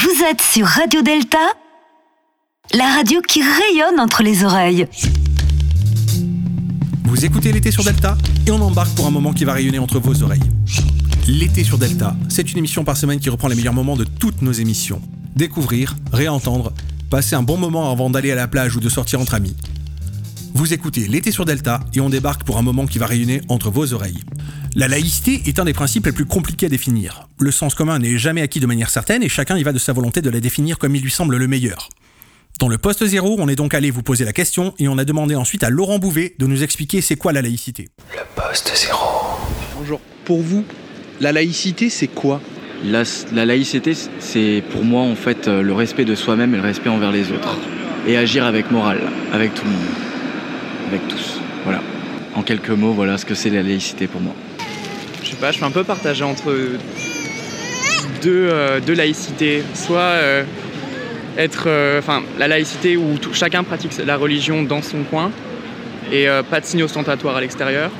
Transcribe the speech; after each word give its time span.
Vous 0.00 0.22
êtes 0.30 0.40
sur 0.40 0.64
Radio 0.64 1.02
Delta, 1.02 1.54
la 2.72 2.84
radio 2.94 3.20
qui 3.20 3.42
rayonne 3.42 3.98
entre 3.98 4.22
les 4.22 4.44
oreilles. 4.44 4.86
Vous 7.02 7.24
écoutez 7.24 7.50
l'été 7.50 7.72
sur 7.72 7.82
Delta 7.82 8.16
et 8.46 8.52
on 8.52 8.60
embarque 8.60 8.94
pour 8.94 9.08
un 9.08 9.10
moment 9.10 9.32
qui 9.32 9.44
va 9.44 9.54
rayonner 9.54 9.80
entre 9.80 9.98
vos 9.98 10.22
oreilles. 10.22 10.48
L'été 11.26 11.64
sur 11.64 11.78
Delta, 11.78 12.14
c'est 12.28 12.52
une 12.52 12.58
émission 12.58 12.84
par 12.84 12.96
semaine 12.96 13.18
qui 13.18 13.28
reprend 13.28 13.48
les 13.48 13.56
meilleurs 13.56 13.74
moments 13.74 13.96
de 13.96 14.04
toutes 14.04 14.40
nos 14.40 14.52
émissions. 14.52 15.02
Découvrir, 15.34 15.96
réentendre, 16.12 16.72
passer 17.10 17.34
un 17.34 17.42
bon 17.42 17.56
moment 17.56 17.90
avant 17.90 18.08
d'aller 18.08 18.30
à 18.30 18.36
la 18.36 18.46
plage 18.46 18.76
ou 18.76 18.80
de 18.80 18.88
sortir 18.88 19.20
entre 19.20 19.34
amis. 19.34 19.56
Vous 20.54 20.72
écoutez 20.72 21.06
l'été 21.06 21.30
sur 21.30 21.44
Delta 21.44 21.80
et 21.94 22.00
on 22.00 22.08
débarque 22.08 22.44
pour 22.44 22.58
un 22.58 22.62
moment 22.62 22.86
qui 22.86 22.98
va 22.98 23.06
rayonner 23.06 23.42
entre 23.48 23.70
vos 23.70 23.92
oreilles. 23.92 24.22
La 24.74 24.88
laïcité 24.88 25.42
est 25.46 25.58
un 25.58 25.64
des 25.64 25.72
principes 25.72 26.06
les 26.06 26.12
plus 26.12 26.24
compliqués 26.24 26.66
à 26.66 26.68
définir. 26.68 27.28
Le 27.38 27.50
sens 27.50 27.74
commun 27.74 27.98
n'est 27.98 28.16
jamais 28.16 28.42
acquis 28.42 28.60
de 28.60 28.66
manière 28.66 28.90
certaine 28.90 29.22
et 29.22 29.28
chacun 29.28 29.56
y 29.56 29.62
va 29.62 29.72
de 29.72 29.78
sa 29.78 29.92
volonté 29.92 30.22
de 30.22 30.30
la 30.30 30.40
définir 30.40 30.78
comme 30.78 30.94
il 30.96 31.02
lui 31.02 31.10
semble 31.10 31.36
le 31.36 31.48
meilleur. 31.48 31.88
Dans 32.58 32.68
le 32.68 32.78
poste 32.78 33.04
zéro, 33.04 33.36
on 33.38 33.48
est 33.48 33.56
donc 33.56 33.74
allé 33.74 33.90
vous 33.90 34.02
poser 34.02 34.24
la 34.24 34.32
question 34.32 34.74
et 34.78 34.88
on 34.88 34.98
a 34.98 35.04
demandé 35.04 35.34
ensuite 35.36 35.62
à 35.62 35.70
Laurent 35.70 35.98
Bouvet 35.98 36.34
de 36.38 36.46
nous 36.46 36.62
expliquer 36.62 37.00
c'est 37.02 37.16
quoi 37.16 37.32
la 37.32 37.42
laïcité. 37.42 37.88
Le 38.12 38.24
poste 38.34 38.72
zéro. 38.74 39.38
Bonjour. 39.78 40.00
Pour 40.24 40.42
vous, 40.42 40.64
la 41.20 41.32
laïcité, 41.32 41.90
c'est 41.90 42.08
quoi? 42.08 42.40
La, 42.84 43.02
la, 43.32 43.44
laïcité, 43.44 43.92
c'est 44.20 44.62
pour 44.70 44.84
moi 44.84 45.02
en 45.02 45.16
fait 45.16 45.48
euh, 45.48 45.62
le 45.62 45.72
respect 45.72 46.04
de 46.04 46.14
soi-même 46.14 46.54
et 46.54 46.58
le 46.58 46.62
respect 46.62 46.88
envers 46.88 47.10
les 47.10 47.32
autres. 47.32 47.58
Et 48.06 48.16
agir 48.16 48.44
avec 48.44 48.70
morale, 48.70 49.00
avec 49.32 49.52
tout 49.54 49.64
le 49.64 49.70
monde, 49.70 50.07
tous. 51.08 51.40
Voilà. 51.64 51.80
En 52.34 52.42
quelques 52.42 52.70
mots, 52.70 52.92
voilà 52.92 53.18
ce 53.18 53.26
que 53.26 53.34
c'est 53.34 53.50
la 53.50 53.62
laïcité 53.62 54.06
pour 54.06 54.20
moi 54.20 54.34
je 55.28 55.34
sais 55.34 55.40
pas, 55.40 55.50
je 55.50 55.56
suis 55.56 55.64
un 55.64 55.70
peu 55.70 55.84
partagé 55.84 56.24
entre 56.24 56.54
deux, 58.22 58.48
euh, 58.50 58.80
laïcités. 58.88 59.62
Soit 59.74 60.00
euh, 60.00 60.42
être, 61.36 61.64
euh, 61.66 61.98
enfin, 61.98 62.22
la 62.38 62.48
laïcité 62.48 62.96
où 62.96 63.18
chacun 63.32 63.62
pratique 63.62 63.92
la 64.06 64.16
religion 64.16 64.62
dans 64.62 64.80
son 64.80 65.02
coin 65.02 65.30
et 66.10 66.26
pas 66.50 66.60
de 66.60 66.64
signes 66.64 66.82
ostentatoires 66.82 67.36
à 67.36 67.42
l'extérieur. 67.42 67.90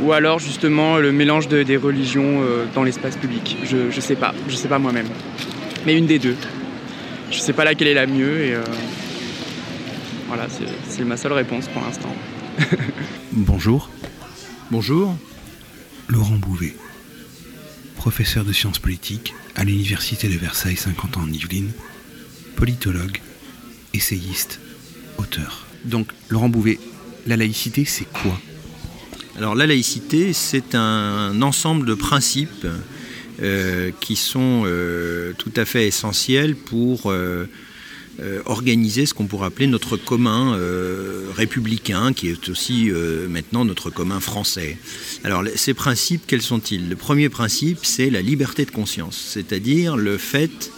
Ou 0.00 0.12
alors 0.12 0.38
justement 0.38 0.98
le 0.98 1.10
mélange 1.10 1.48
de, 1.48 1.64
des 1.64 1.76
religions 1.76 2.40
dans 2.72 2.84
l'espace 2.84 3.16
public. 3.16 3.56
Je, 3.64 3.90
je 3.90 4.00
sais 4.00 4.14
pas, 4.14 4.32
je 4.48 4.54
sais 4.54 4.68
pas 4.68 4.78
moi-même. 4.78 5.08
Mais 5.84 5.98
une 5.98 6.06
des 6.06 6.20
deux. 6.20 6.36
Je 7.32 7.38
sais 7.38 7.52
pas 7.52 7.64
laquelle 7.64 7.88
est 7.88 7.94
la 7.94 8.06
mieux 8.06 8.60
voilà, 10.26 10.48
c'est 10.88 11.04
ma 11.04 11.16
seule 11.16 11.32
réponse 11.32 11.68
pour 11.68 11.82
l'instant. 11.82 12.14
Bonjour. 13.32 13.90
Bonjour. 14.70 15.16
Laurent 16.08 16.36
Bouvet, 16.36 16.74
professeur 17.96 18.44
de 18.44 18.52
sciences 18.52 18.78
politiques 18.78 19.34
à 19.54 19.64
l'Université 19.64 20.28
de 20.28 20.36
Versailles 20.36 20.76
50 20.76 21.16
ans 21.16 21.22
en 21.22 21.32
Yvelines, 21.32 21.72
politologue, 22.54 23.20
essayiste, 23.94 24.60
auteur. 25.18 25.66
Donc, 25.84 26.08
Laurent 26.28 26.48
Bouvet, 26.48 26.78
la 27.26 27.36
laïcité, 27.36 27.84
c'est 27.84 28.10
quoi? 28.12 28.40
Alors, 29.36 29.54
la 29.54 29.66
laïcité, 29.66 30.32
c'est 30.32 30.74
un 30.74 31.42
ensemble 31.42 31.86
de 31.86 31.94
principes 31.94 32.66
euh, 33.42 33.90
qui 34.00 34.16
sont 34.16 34.62
euh, 34.64 35.32
tout 35.36 35.52
à 35.56 35.64
fait 35.64 35.86
essentiels 35.86 36.56
pour 36.56 37.10
euh, 37.10 37.46
euh, 38.18 38.40
organiser 38.46 39.04
ce 39.04 39.12
qu'on 39.12 39.26
pourrait 39.26 39.48
appeler 39.48 39.66
notre 39.66 39.98
commun 39.98 40.54
euh, 40.54 41.26
républicain, 41.36 42.14
qui 42.14 42.28
est 42.28 42.48
aussi 42.48 42.90
euh, 42.90 43.28
maintenant 43.28 43.66
notre 43.66 43.90
commun 43.90 44.20
français. 44.20 44.78
Alors 45.22 45.44
ces 45.54 45.74
principes, 45.74 46.22
quels 46.26 46.40
sont-ils? 46.40 46.88
Le 46.88 46.96
premier 46.96 47.28
principe, 47.28 47.80
c'est 47.82 48.08
la 48.08 48.22
liberté 48.22 48.64
de 48.64 48.70
conscience, 48.70 49.22
c'est-à-dire 49.34 49.98
le 49.98 50.16
fait 50.16 50.72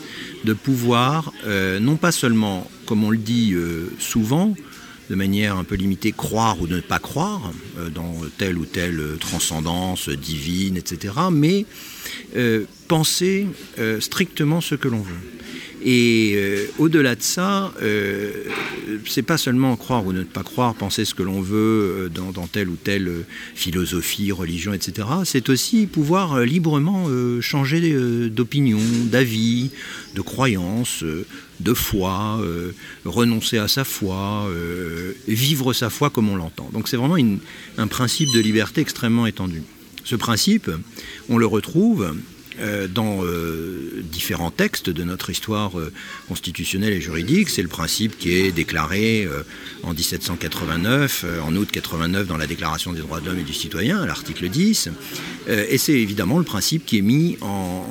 de 0.44 0.52
pouvoir, 0.52 1.32
non 1.80 1.96
pas 1.96 2.12
seulement, 2.12 2.70
comme 2.86 3.02
on 3.02 3.10
le 3.10 3.18
dit 3.18 3.54
souvent, 3.98 4.54
de 5.10 5.14
manière 5.14 5.56
un 5.56 5.64
peu 5.64 5.74
limitée, 5.74 6.12
croire 6.12 6.60
ou 6.60 6.68
ne 6.68 6.80
pas 6.80 7.00
croire 7.00 7.52
dans 7.92 8.14
telle 8.38 8.56
ou 8.56 8.64
telle 8.64 9.02
transcendance 9.18 10.08
divine, 10.08 10.76
etc., 10.76 11.14
mais 11.32 11.66
penser 12.86 13.46
strictement 14.00 14.60
ce 14.60 14.76
que 14.76 14.88
l'on 14.88 15.02
veut. 15.02 15.37
Et 15.84 16.34
euh, 16.36 16.66
au-delà 16.78 17.14
de 17.14 17.22
ça, 17.22 17.72
euh, 17.82 18.32
c'est 19.06 19.22
pas 19.22 19.38
seulement 19.38 19.76
croire 19.76 20.04
ou 20.06 20.12
ne 20.12 20.24
pas 20.24 20.42
croire, 20.42 20.74
penser 20.74 21.04
ce 21.04 21.14
que 21.14 21.22
l'on 21.22 21.40
veut 21.40 22.06
euh, 22.06 22.08
dans, 22.08 22.46
telle 22.46 22.68
ou 22.68 22.76
telle 22.76 23.08
euh, 23.08 23.26
philosophie, 23.54 24.32
religion, 24.32 24.72
etc. 24.72 25.06
C'est 25.24 25.48
aussi 25.48 25.86
pouvoir 25.86 26.40
librement 26.40 27.06
changer 27.40 28.28
d'opinion, 28.30 28.80
d'avis, 29.04 29.70
de 30.14 30.20
croyance, 30.20 31.04
de 31.60 31.74
foi, 31.74 32.40
renoncer 33.04 33.58
à 33.58 33.68
sa 33.68 33.84
foi, 33.84 34.50
vivre 35.26 35.72
sa 35.72 35.90
foi 35.90 36.10
comme 36.10 36.28
on 36.28 36.36
l'entend. 36.36 36.68
Donc 36.72 36.88
c'est 36.88 36.96
vraiment 36.96 37.16
un 37.78 37.86
principe 37.86 38.32
de 38.34 38.40
liberté 38.40 38.80
extrêmement 38.80 39.26
étendu. 39.26 39.62
Ce 40.04 40.16
principe, 40.16 40.70
on 41.28 41.38
le 41.38 41.46
retrouve 41.46 42.14
dans 42.88 43.24
euh, 43.24 44.02
différents 44.10 44.50
textes 44.50 44.90
de 44.90 45.04
notre 45.04 45.30
histoire 45.30 45.78
euh, 45.78 45.92
constitutionnelle 46.28 46.92
et 46.92 47.00
juridique. 47.00 47.48
C'est 47.50 47.62
le 47.62 47.68
principe 47.68 48.18
qui 48.18 48.32
est 48.32 48.52
déclaré 48.52 49.24
euh, 49.24 49.42
en 49.82 49.94
1789, 49.94 51.24
euh, 51.24 51.40
en 51.40 51.54
août 51.56 51.68
89 51.70 52.26
dans 52.26 52.36
la 52.36 52.46
Déclaration 52.46 52.92
des 52.92 53.00
droits 53.00 53.20
de 53.20 53.26
l'homme 53.26 53.38
et 53.38 53.44
du 53.44 53.54
citoyen, 53.54 54.00
à 54.00 54.06
l'article 54.06 54.48
10. 54.48 54.88
Euh, 55.48 55.66
et 55.68 55.78
c'est 55.78 55.98
évidemment 55.98 56.38
le 56.38 56.44
principe 56.44 56.84
qui 56.86 56.98
est 56.98 57.02
mis 57.02 57.36
en, 57.40 57.84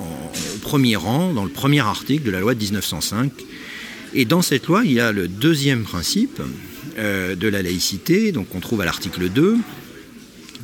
premier 0.61 0.95
rang 0.95 1.33
dans 1.33 1.45
le 1.45 1.49
premier 1.49 1.79
article 1.79 2.23
de 2.23 2.31
la 2.31 2.41
loi 2.41 2.53
de 2.53 2.61
1905. 2.61 3.31
Et 4.13 4.25
dans 4.25 4.41
cette 4.41 4.67
loi, 4.67 4.81
il 4.83 4.93
y 4.93 4.99
a 4.99 5.11
le 5.11 5.27
deuxième 5.27 5.83
principe 5.83 6.41
euh, 6.97 7.35
de 7.35 7.47
la 7.47 7.61
laïcité, 7.61 8.31
donc 8.31 8.53
on 8.53 8.59
trouve 8.59 8.81
à 8.81 8.85
l'article 8.85 9.29
2, 9.29 9.57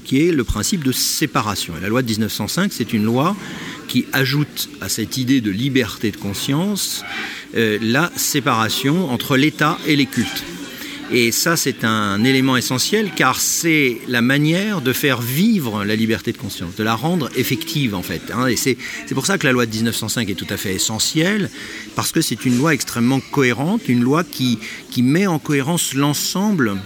qui 0.04 0.28
est 0.28 0.32
le 0.32 0.44
principe 0.44 0.84
de 0.84 0.92
séparation. 0.92 1.74
Et 1.78 1.82
la 1.82 1.88
loi 1.88 2.02
de 2.02 2.10
1905, 2.10 2.74
c'est 2.74 2.92
une 2.94 3.04
loi 3.04 3.36
qui 3.88 4.06
ajoute 4.14 4.70
à 4.82 4.90
cette 4.90 5.18
idée 5.18 5.42
de 5.42 5.52
liberté 5.52 6.12
de 6.12 6.18
conscience 6.18 7.04
euh, 7.56 7.78
la 7.82 8.12
séparation 8.16 9.10
entre 9.12 9.38
l'État 9.38 9.78
et 9.86 9.96
les 9.96 10.06
cultes. 10.06 10.44
Et 11.12 11.32
ça, 11.32 11.58
c'est 11.58 11.84
un 11.84 12.24
élément 12.24 12.58
essentiel 12.58 13.12
car 13.16 13.40
c'est 13.40 14.00
la 14.08 14.24
manière 14.24 14.82
de 14.82 14.94
faire 14.94 15.22
vivre 15.22 15.84
la 15.84 15.96
liberté 15.96 16.32
de 16.32 16.38
conscience, 16.38 16.76
de 16.76 16.84
la 16.84 16.96
rendre 16.96 17.30
effective 17.36 17.94
en 17.94 18.02
fait. 18.02 18.32
Hein. 18.34 18.48
Et 18.48 18.56
c'est 18.56 18.78
pour 19.14 19.28
ça 19.28 19.38
que 19.38 19.46
la 19.46 19.52
loi 19.52 19.68
de 19.68 19.76
1905 19.76 20.30
est 20.30 20.34
tout 20.34 20.48
à 20.50 20.58
fait 20.58 20.74
essentielle, 20.74 21.52
parce 21.96 22.12
que 22.12 22.22
c'est 22.22 22.46
une 22.46 22.58
loi 22.58 22.74
extrêmement 22.74 23.20
cohérente, 23.20 23.88
une 23.90 24.02
loi 24.02 24.24
qui, 24.24 24.58
qui 24.90 25.04
met 25.04 25.28
en 25.28 25.38
cohérence 25.38 25.94
l'ensemble 25.94 26.78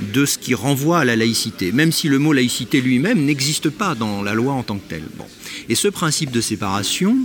de 0.00 0.24
ce 0.26 0.38
qui 0.38 0.54
renvoie 0.54 1.00
à 1.00 1.04
la 1.04 1.16
laïcité, 1.16 1.72
même 1.72 1.92
si 1.92 2.08
le 2.08 2.18
mot 2.18 2.32
laïcité 2.32 2.80
lui-même 2.80 3.24
n'existe 3.24 3.70
pas 3.70 3.94
dans 3.94 4.22
la 4.22 4.34
loi 4.34 4.52
en 4.52 4.62
tant 4.62 4.76
que 4.78 4.88
telle. 4.88 5.04
Bon. 5.16 5.24
Et 5.68 5.74
ce 5.74 5.88
principe 5.88 6.30
de 6.30 6.40
séparation, 6.40 7.16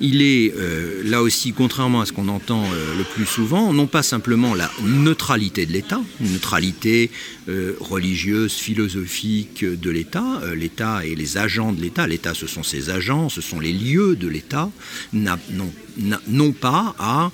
il 0.00 0.20
est 0.22 0.52
euh, 0.56 1.02
là 1.04 1.22
aussi, 1.22 1.52
contrairement 1.52 2.02
à 2.02 2.06
ce 2.06 2.12
qu'on 2.12 2.28
entend 2.28 2.64
euh, 2.64 2.98
le 2.98 3.04
plus 3.04 3.24
souvent, 3.24 3.72
non 3.72 3.86
pas 3.86 4.02
simplement 4.02 4.54
la 4.54 4.70
neutralité 4.82 5.64
de 5.64 5.72
l'État, 5.72 6.00
neutralité 6.20 7.10
euh, 7.48 7.74
religieuse, 7.80 8.54
philosophique 8.54 9.64
de 9.64 9.90
l'État, 9.90 10.40
l'État 10.54 11.04
et 11.04 11.14
les 11.14 11.38
agents 11.38 11.72
de 11.72 11.80
l'État, 11.80 12.06
l'État 12.06 12.34
ce 12.34 12.46
sont 12.46 12.62
ses 12.62 12.90
agents, 12.90 13.28
ce 13.28 13.40
sont 13.40 13.60
les 13.60 13.72
lieux 13.72 14.16
de 14.16 14.28
l'État, 14.28 14.70
n'ont 15.12 16.52
pas 16.52 16.94
à 16.98 17.30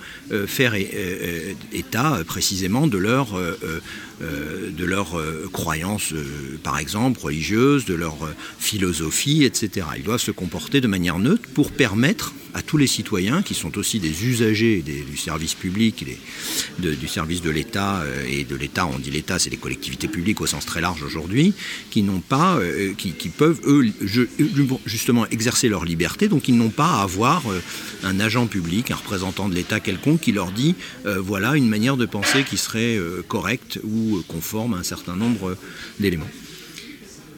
faire 0.47 0.73
état 1.73 2.21
précisément 2.25 2.87
de 2.87 2.97
leur 2.97 3.37
euh, 4.21 4.71
de 4.71 4.85
leurs 4.85 5.19
euh, 5.19 5.49
croyances, 5.51 6.13
euh, 6.13 6.57
par 6.63 6.79
exemple, 6.79 7.19
religieuses, 7.19 7.83
de 7.83 7.93
leur 7.93 8.15
philosophie, 8.59 9.43
etc. 9.43 9.87
Ils 9.97 10.03
doivent 10.03 10.21
se 10.21 10.31
comporter 10.31 10.79
de 10.79 10.87
manière 10.87 11.19
neutre 11.19 11.49
pour 11.53 11.71
permettre 11.71 12.33
à 12.55 12.61
tous 12.61 12.77
les 12.77 12.87
citoyens, 12.87 13.41
qui 13.41 13.53
sont 13.53 13.77
aussi 13.77 13.99
des 13.99 14.25
usagers 14.25 14.81
du 14.81 15.17
service 15.17 15.53
public, 15.55 16.05
du 16.79 17.07
service 17.09 17.41
de 17.41 17.49
l'État, 17.49 18.01
euh, 18.03 18.23
et 18.29 18.45
de 18.45 18.55
l'État, 18.55 18.87
on 18.87 18.97
dit 18.97 19.11
l'État, 19.11 19.39
c'est 19.39 19.49
les 19.49 19.57
collectivités 19.57 20.07
publiques 20.07 20.39
au 20.39 20.45
sens 20.45 20.65
très 20.65 20.79
large 20.79 21.03
aujourd'hui, 21.03 21.53
qui 21.91 22.01
n'ont 22.01 22.21
pas, 22.21 22.55
euh, 22.55 22.93
qui, 22.93 23.11
peuvent, 23.27 23.59
eux, 23.67 23.91
justement, 24.85 25.27
exercer 25.27 25.67
leur 25.67 25.83
liberté, 25.83 26.29
donc 26.29 26.47
ils 26.47 26.55
n'ont 26.55 26.69
pas 26.69 26.99
à 26.99 27.03
avoir 27.03 27.43
euh, 27.51 27.61
un 28.03 28.21
agent 28.21 28.47
public, 28.47 28.89
un 28.89 28.95
représentant 28.95 29.49
de 29.49 29.55
l'État 29.55 29.81
quelconque, 29.81 30.21
qui 30.21 30.31
leur 30.31 30.51
dit, 30.51 30.75
voilà 31.03 31.55
une 31.55 31.67
manière 31.67 31.97
de 31.97 32.05
penser 32.05 32.43
qui 32.43 32.57
serait 32.57 32.97
correcte 33.27 33.79
ou 33.83 34.23
conforme 34.27 34.73
à 34.75 34.77
un 34.77 34.83
certain 34.83 35.15
nombre 35.15 35.57
d'éléments. 35.99 36.29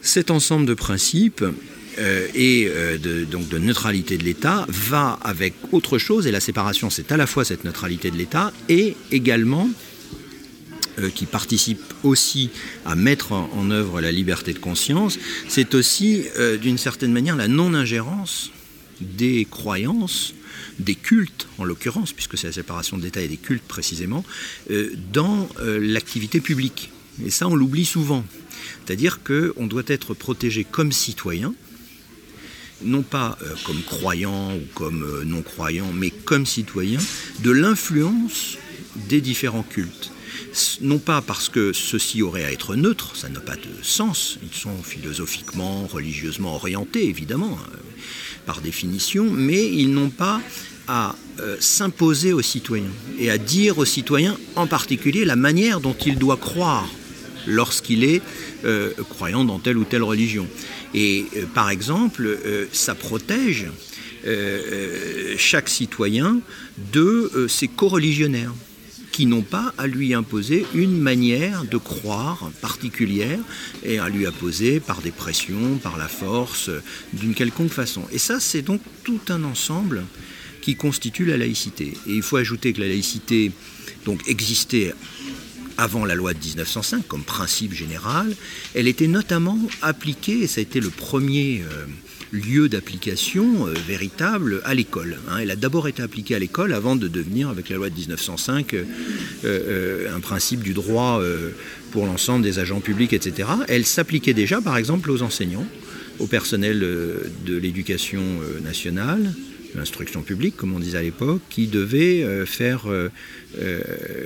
Cet 0.00 0.30
ensemble 0.30 0.66
de 0.66 0.74
principes 0.74 1.44
et 2.34 2.68
euh, 2.68 2.98
donc 3.24 3.48
de 3.48 3.58
neutralité 3.58 4.18
de 4.18 4.24
l'État 4.24 4.66
va 4.68 5.18
avec 5.22 5.54
autre 5.72 5.98
chose, 5.98 6.26
et 6.26 6.30
la 6.30 6.40
séparation 6.40 6.90
c'est 6.90 7.12
à 7.12 7.16
la 7.16 7.26
fois 7.26 7.44
cette 7.44 7.64
neutralité 7.64 8.10
de 8.10 8.16
l'État 8.16 8.52
et 8.68 8.96
également 9.10 9.68
euh, 10.98 11.10
qui 11.10 11.26
participe 11.26 11.82
aussi 12.02 12.50
à 12.84 12.94
mettre 12.94 13.32
en, 13.32 13.70
œuvre 13.70 14.00
la 14.00 14.12
liberté 14.12 14.52
de 14.52 14.58
conscience, 14.58 15.18
c'est 15.48 15.74
aussi 15.74 16.24
euh, 16.38 16.56
d'une 16.56 16.78
certaine 16.78 17.12
manière 17.12 17.36
la 17.36 17.48
non-ingérence 17.48 18.50
des 19.00 19.46
croyances 19.48 20.34
des 20.78 20.94
cultes, 20.94 21.48
en 21.58 21.64
l'occurrence, 21.64 22.12
puisque 22.12 22.38
c'est 22.38 22.48
la 22.48 22.52
séparation 22.52 22.96
de 22.96 23.02
l'État 23.02 23.20
et 23.20 23.28
des 23.28 23.36
cultes 23.36 23.64
précisément, 23.64 24.24
dans 25.12 25.48
l'activité 25.60 26.40
publique. 26.40 26.90
Et 27.24 27.30
ça, 27.30 27.48
on 27.48 27.56
l'oublie 27.56 27.84
souvent. 27.84 28.24
C'est-à-dire 28.84 29.20
qu'on 29.22 29.66
doit 29.66 29.82
être 29.86 30.14
protégé 30.14 30.64
comme 30.64 30.92
citoyen, 30.92 31.54
non 32.82 33.02
pas 33.02 33.38
comme 33.64 33.82
croyant 33.82 34.54
ou 34.54 34.62
comme 34.74 35.22
non-croyant, 35.24 35.92
mais 35.92 36.10
comme 36.10 36.46
citoyen, 36.46 37.00
de 37.40 37.50
l'influence 37.50 38.56
des 39.08 39.20
différents 39.20 39.62
cultes. 39.62 40.10
Non 40.80 40.98
pas 40.98 41.20
parce 41.20 41.48
que 41.48 41.72
ceux-ci 41.72 42.22
auraient 42.22 42.44
à 42.44 42.52
être 42.52 42.74
neutres, 42.74 43.16
ça 43.16 43.28
n'a 43.28 43.40
pas 43.40 43.56
de 43.56 43.82
sens, 43.82 44.38
ils 44.42 44.56
sont 44.56 44.82
philosophiquement, 44.82 45.86
religieusement 45.86 46.54
orientés, 46.54 47.08
évidemment, 47.08 47.58
hein, 47.62 47.78
par 48.46 48.60
définition, 48.60 49.30
mais 49.30 49.70
ils 49.70 49.92
n'ont 49.92 50.10
pas 50.10 50.40
à 50.88 51.14
euh, 51.40 51.56
s'imposer 51.60 52.32
aux 52.32 52.42
citoyens 52.42 52.90
et 53.18 53.30
à 53.30 53.38
dire 53.38 53.78
aux 53.78 53.84
citoyens 53.84 54.36
en 54.56 54.66
particulier 54.66 55.24
la 55.24 55.36
manière 55.36 55.80
dont 55.80 55.96
il 56.06 56.18
doit 56.18 56.38
croire 56.38 56.88
lorsqu'il 57.48 58.04
est 58.04 58.22
euh, 58.64 58.92
croyant 59.08 59.44
dans 59.44 59.58
telle 59.58 59.78
ou 59.78 59.84
telle 59.84 60.02
religion. 60.02 60.46
Et 60.94 61.24
euh, 61.36 61.44
par 61.54 61.70
exemple, 61.70 62.38
ça 62.72 62.94
protège 62.94 63.66
chaque 65.38 65.68
citoyen 65.68 66.40
de 66.92 67.46
ses 67.48 67.66
co-religionnaires 67.68 68.52
qui 69.18 69.26
n'ont 69.26 69.42
pas 69.42 69.72
à 69.78 69.86
lui 69.86 70.14
imposer 70.14 70.66
une 70.74 70.96
manière 70.98 71.64
de 71.64 71.76
croire 71.76 72.52
particulière 72.60 73.40
et 73.84 73.98
à 73.98 74.08
lui 74.08 74.26
imposer 74.26 74.80
par 74.80 75.00
des 75.00 75.10
pressions, 75.10 75.76
par 75.82 75.96
la 75.96 76.08
force, 76.08 76.70
d'une 77.12 77.34
quelconque 77.34 77.72
façon. 77.72 78.02
Et 78.12 78.18
ça, 78.18 78.38
c'est 78.38 78.62
donc 78.62 78.80
tout 79.02 79.20
un 79.28 79.44
ensemble 79.44 80.04
qui 80.60 80.76
constitue 80.76 81.24
la 81.24 81.36
laïcité. 81.36 81.94
Et 82.06 82.14
il 82.14 82.22
faut 82.22 82.36
ajouter 82.36 82.72
que 82.72 82.80
la 82.80 82.88
laïcité 82.88 83.50
donc 84.04 84.20
existait 84.28 84.94
avant 85.78 86.04
la 86.04 86.14
loi 86.14 86.34
de 86.34 86.38
1905 86.38 87.06
comme 87.08 87.22
principe 87.22 87.72
général. 87.72 88.34
Elle 88.74 88.88
était 88.88 89.06
notamment 89.06 89.58
appliquée, 89.80 90.40
et 90.40 90.46
ça 90.46 90.58
a 90.58 90.62
été 90.62 90.80
le 90.80 90.90
premier 90.90 91.62
euh, 91.62 91.86
lieu 92.32 92.68
d'application 92.68 93.66
euh, 93.66 93.72
véritable 93.86 94.60
à 94.64 94.74
l'école. 94.74 95.18
Hein. 95.30 95.38
Elle 95.40 95.52
a 95.52 95.56
d'abord 95.56 95.88
été 95.88 96.02
appliquée 96.02 96.34
à 96.34 96.38
l'école 96.40 96.74
avant 96.74 96.96
de 96.96 97.06
devenir, 97.08 97.48
avec 97.48 97.70
la 97.70 97.76
loi 97.76 97.88
de 97.88 97.94
1905, 97.94 98.74
euh, 99.44 100.14
un 100.14 100.20
principe 100.20 100.62
du 100.62 100.74
droit 100.74 101.22
pour 101.92 102.06
l'ensemble 102.06 102.42
des 102.42 102.58
agents 102.58 102.80
publics, 102.80 103.12
etc. 103.12 103.48
Elle 103.68 103.86
s'appliquait 103.86 104.34
déjà, 104.34 104.60
par 104.60 104.76
exemple, 104.76 105.10
aux 105.10 105.22
enseignants, 105.22 105.66
au 106.18 106.26
personnel 106.26 106.80
de 106.80 107.56
l'éducation 107.56 108.22
nationale, 108.64 109.32
l'instruction 109.78 110.22
publique, 110.22 110.56
comme 110.56 110.74
on 110.74 110.78
disait 110.78 110.98
à 110.98 111.02
l'époque, 111.02 111.40
qui 111.48 111.66
devait 111.66 112.44
faire 112.46 112.86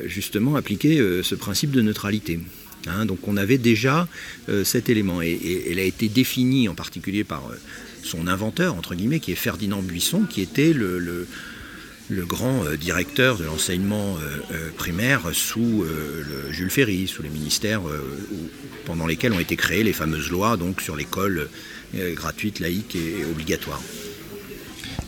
justement 0.06 0.56
appliquer 0.56 0.99
ce 1.22 1.34
principe 1.34 1.70
de 1.70 1.82
neutralité. 1.82 2.40
Hein. 2.88 3.06
donc 3.06 3.28
on 3.28 3.37
avait 3.37 3.58
déjà 3.58 4.08
cet 4.64 4.88
élément 4.88 5.22
et, 5.22 5.66
elle 5.70 5.78
a 5.78 5.84
été 5.84 6.08
définie 6.08 6.69
en 6.69 6.75
particulier 6.75 7.22
par 7.22 7.52
son 8.04 8.26
inventeur, 8.26 8.75
entre 8.75 8.94
guillemets, 8.94 9.20
qui 9.20 9.32
est 9.32 9.37
Ferdinand 9.37 9.82
Buisson, 9.82 10.25
qui 10.28 10.40
était 10.40 10.72
le, 10.72 11.26
grand 12.10 12.64
euh, 12.66 12.76
directeur 12.76 13.38
de 13.38 13.44
l'enseignement 13.44 14.19
euh, 14.19 14.37
euh, 14.52 14.70
primaire 14.76 15.22
sous 15.32 15.84
le 15.84 16.52
Jules 16.52 16.70
Ferry, 16.70 17.06
sous 17.06 17.22
les 17.22 17.31
ministères 17.31 17.82
pendant 18.84 19.06
lesquels 19.06 19.32
ont 19.32 19.40
été 19.40 19.56
créées 19.56 19.84
les 19.84 19.93
fameuses 19.93 20.31
lois 20.31 20.56
donc, 20.56 20.81
sur 20.81 20.96
l'école 20.96 21.49
gratuite, 21.94 22.60
laïque 22.60 22.96
et, 22.96 23.25
obligatoire. 23.25 23.81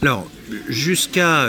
Alors, 0.05 0.31
jusqu'à, 0.69 1.49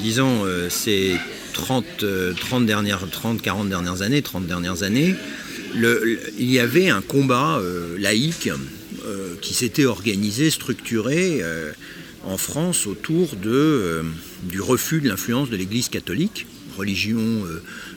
disons, 0.00 0.46
ces 0.70 1.18
30, 1.52 2.06
30, 2.40 2.64
dernières, 2.64 3.06
30, 3.06 3.42
40 3.42 3.68
dernières 3.68 4.00
années, 4.00 4.22
30 4.22 4.46
dernières 4.46 4.82
années, 4.82 5.14
il 5.74 6.50
y 6.50 6.58
avait 6.58 6.88
un 6.88 7.02
combat 7.02 7.60
laïque 7.98 8.48
euh, 9.04 9.34
qui 9.40 9.52
s'était 9.52 9.84
organisé, 9.84 10.50
structuré 10.50 11.40
euh, 11.42 11.72
en 12.24 12.36
France 12.38 12.86
autour 12.86 13.30
euh, 13.46 14.04
du 14.44 14.60
refus 14.60 15.00
de 15.00 15.08
l'influence 15.08 15.50
de 15.50 15.56
l'Église 15.56 15.88
catholique, 15.88 16.46
religion 16.78 17.44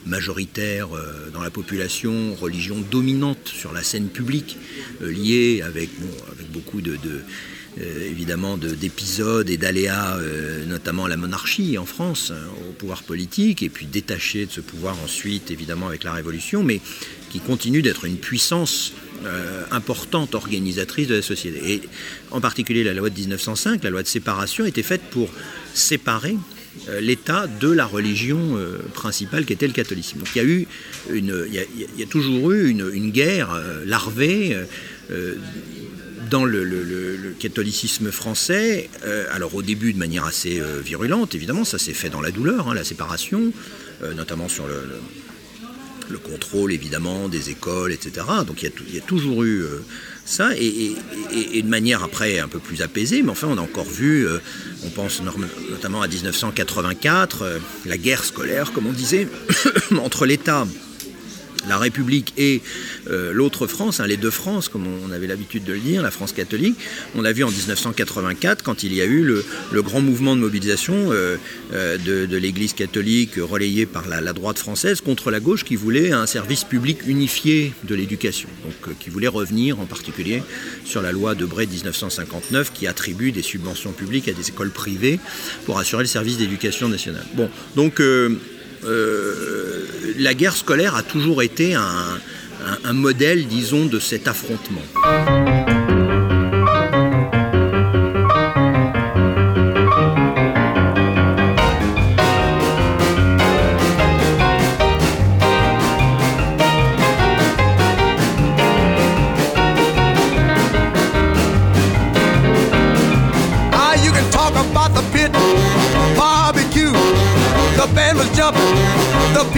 majoritaire 0.06 0.90
dans 1.32 1.42
la 1.42 1.50
population, 1.50 2.34
religion 2.36 2.84
dominante 2.92 3.48
sur 3.48 3.72
la 3.72 3.84
scène 3.84 4.10
publique, 4.10 4.58
liée 5.00 5.62
avec, 5.66 5.90
avec 6.32 6.52
beaucoup 6.52 6.82
de, 6.82 6.98
évidemment 7.78 8.58
d'épisodes 8.58 9.50
et 9.50 9.58
d'aléas, 9.58 10.18
notamment 10.66 11.08
la 11.08 11.18
monarchie 11.18 11.78
en 11.78 11.86
France, 11.86 12.32
hein, 12.32 12.48
au 12.70 12.72
pouvoir 12.72 13.04
politique, 13.04 13.64
et 13.64 13.70
puis 13.70 13.86
détaché 13.86 14.46
de 14.46 14.52
ce 14.52 14.62
pouvoir 14.62 14.96
ensuite, 15.04 15.52
évidemment, 15.52 15.88
avec 15.88 16.04
la 16.04 16.14
Révolution, 16.14 16.64
mais 16.64 16.80
qui 17.30 17.42
continue 17.42 17.82
d'être 17.82 18.06
une 18.06 18.18
puissance 18.18 18.94
euh, 19.26 19.64
importante 19.72 20.36
organisatrice 20.36 21.08
de 21.08 21.16
la 21.16 21.22
société. 21.22 21.74
Et 21.74 21.82
en 22.32 22.42
particulier 22.42 22.84
la 22.84 22.94
loi 22.94 23.10
de 23.10 23.20
1905, 23.20 23.84
la 23.84 23.90
loi 23.90 24.04
de 24.04 24.08
séparation, 24.08 24.66
était 24.66 24.84
faite 24.84 25.02
pour 25.10 25.30
séparer 25.74 26.38
euh, 26.90 27.02
l'État 27.02 27.48
de 27.48 27.72
la 27.72 27.86
religion 27.86 28.58
euh, 28.58 28.78
principale 28.94 29.46
qui 29.46 29.54
était 29.54 29.68
le 29.68 29.74
catholicisme. 29.74 30.20
Donc 30.20 30.30
il 30.36 30.38
y 30.38 30.42
a, 30.42 30.44
eu 30.44 30.68
il 31.14 31.98
y 31.98 32.04
a, 32.04 32.06
toujours 32.06 32.52
eu 32.52 32.70
une, 32.70 33.10
guerre 33.12 33.60
larvée 33.86 34.56
dans 36.30 36.46
le, 36.46 37.36
catholicisme 37.40 38.12
français, 38.12 38.90
alors 39.32 39.56
au 39.56 39.62
début 39.62 39.94
de 39.94 40.00
manière 40.00 40.26
assez 40.26 40.62
virulente, 40.84 41.36
évidemment, 41.36 41.66
ça 41.66 41.78
s'est 41.78 41.94
fait 41.94 42.10
dans 42.10 42.22
la 42.22 42.32
douleur, 42.32 42.70
hein, 42.70 42.74
la 42.74 42.84
séparation, 42.84 43.52
notamment 44.16 44.48
sur 44.48 44.68
le, 44.68 44.82
le 46.10 46.18
contrôle 46.18 46.72
évidemment 46.72 47.28
des 47.28 47.50
écoles, 47.50 47.92
etc. 47.92 48.26
Donc 48.46 48.62
il 48.64 48.94
y 48.94 48.98
a, 48.98 49.02
toujours 49.02 49.44
eu 49.44 49.62
euh, 49.62 49.84
ça, 50.26 50.50
et, 50.58 50.96
de 51.62 51.68
manière 51.68 52.04
après 52.04 52.40
un 52.40 52.48
peu 52.48 52.60
plus 52.60 52.82
apaisée, 52.82 53.22
mais 53.22 53.32
enfin 53.32 53.48
on 53.50 53.58
a 53.58 53.62
encore 53.62 53.90
vu, 53.90 54.28
euh, 54.28 54.40
on 54.84 54.90
pense 54.90 55.22
notamment 55.70 56.02
à 56.02 56.08
1984, 56.08 57.42
euh, 57.42 57.60
la 57.86 57.98
guerre 57.98 58.24
scolaire, 58.24 58.72
comme 58.72 58.88
on 58.88 58.94
disait, 58.94 59.28
entre 59.98 60.26
l'État 60.26 60.68
la 61.68 61.78
République 61.78 62.34
et 62.38 62.62
euh, 63.10 63.34
l'autre 63.34 63.68
France, 63.68 64.00
hein, 64.00 64.08
les 64.08 64.18
deux 64.18 64.30
France, 64.30 64.70
comme 64.70 64.86
on 64.88 65.12
avait 65.12 65.28
l'habitude 65.28 65.64
de 65.64 65.74
le 65.74 65.80
dire, 65.80 66.02
la 66.02 66.12
France 66.12 66.32
catholique. 66.32 66.76
On 67.16 67.22
l'a 67.22 67.34
vu 67.34 67.44
en 67.44 67.50
1984 67.50 68.64
quand 68.64 68.84
il 68.84 68.94
y 68.94 69.02
a 69.02 69.06
eu 69.06 69.24
le, 69.24 69.44
grand 69.82 70.02
mouvement 70.02 70.36
de 70.36 70.42
mobilisation 70.42 71.12
euh, 71.12 71.38
euh, 71.74 71.98
de, 71.98 72.38
l'Église 72.38 72.74
catholique 72.74 73.34
relayé 73.38 73.86
par 73.86 74.08
la, 74.08 74.34
droite 74.34 74.60
française 74.60 75.02
contre 75.02 75.32
la 75.32 75.40
gauche 75.40 75.64
qui 75.64 75.76
voulait 75.76 76.12
un 76.12 76.26
service 76.26 76.64
public 76.64 77.00
unifié 77.08 77.74
de 77.84 77.96
l'éducation, 77.96 78.50
donc 78.64 78.98
qui 79.00 79.10
voulait 79.10 79.28
revenir 79.28 79.80
en 79.80 79.86
particulier 79.86 80.44
sur 80.84 81.02
la 81.02 81.12
loi 81.12 81.36
de 81.36 81.46
Bray 81.46 81.68
1959 81.68 82.74
qui 82.74 82.88
attribue 82.88 83.32
des 83.32 83.42
subventions 83.42 83.92
publiques 83.92 84.28
à 84.28 84.34
des 84.34 84.50
écoles 84.50 84.72
privées 84.72 85.20
pour 85.66 85.80
assurer 85.80 86.04
le 86.04 86.08
service 86.08 86.38
d'éducation 86.38 86.90
nationale. 86.90 87.26
Bon, 87.36 87.50
donc 87.76 88.02
euh, 88.84 89.86
la 90.18 90.34
guerre 90.34 90.56
scolaire 90.56 90.96
a 90.96 91.04
toujours 91.04 91.42
été 91.42 91.76
un, 91.76 92.20
un 92.84 92.94
modèle, 92.94 93.48
disons, 93.48 93.86
de 93.86 94.00
cet 94.00 94.28
affrontement. 94.28 94.82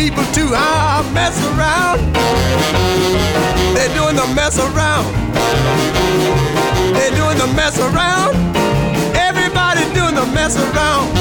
People 0.08 0.24
to 0.32 0.56
I 0.56 1.04
mess 1.12 1.36
around. 1.52 2.00
They're 3.76 3.92
doing 3.92 4.16
the 4.16 4.28
mess 4.32 4.56
around. 4.56 5.04
They're 6.96 7.12
doing 7.12 7.36
the 7.36 7.52
mess 7.52 7.76
around. 7.76 8.32
Everybody 9.12 9.84
doing 9.92 10.16
the 10.16 10.26
mess 10.32 10.56
around. 10.56 11.12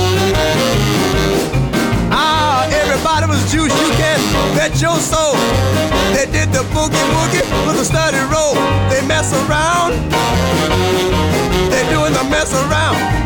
Ah, 2.14 2.62
everybody 2.70 3.26
was 3.26 3.42
juice. 3.50 3.74
You 3.74 3.90
can 3.98 4.22
bet 4.54 4.78
your 4.80 4.98
soul. 5.02 5.34
They 6.14 6.30
did 6.30 6.54
the 6.54 6.62
boogie 6.70 7.06
woogie 7.10 7.42
with 7.66 7.82
a 7.82 7.84
study 7.84 8.22
roll. 8.30 8.54
They 8.86 9.02
mess 9.02 9.34
around. 9.34 9.98
They're 11.74 11.90
doing 11.90 12.12
the 12.12 12.22
mess 12.30 12.54
around. 12.54 13.25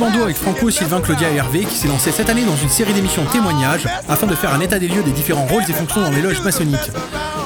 Bandeau 0.00 0.22
avec 0.22 0.36
Franco, 0.36 0.70
Sylvain, 0.70 1.00
Claudia 1.02 1.30
et 1.30 1.36
Hervé 1.36 1.60
qui 1.60 1.74
s'est 1.74 1.86
lancé 1.88 2.10
cette 2.10 2.30
année 2.30 2.44
dans 2.44 2.56
une 2.56 2.70
série 2.70 2.92
d'émissions 2.94 3.24
témoignages 3.26 3.86
afin 4.08 4.26
de 4.26 4.34
faire 4.34 4.52
un 4.54 4.60
état 4.60 4.78
des 4.78 4.88
lieux 4.88 5.02
des 5.02 5.10
différents 5.10 5.44
rôles 5.46 5.62
et 5.68 5.72
fonctions 5.74 6.00
dans 6.00 6.10
les 6.10 6.22
loges 6.22 6.40
maçonniques. 6.42 6.90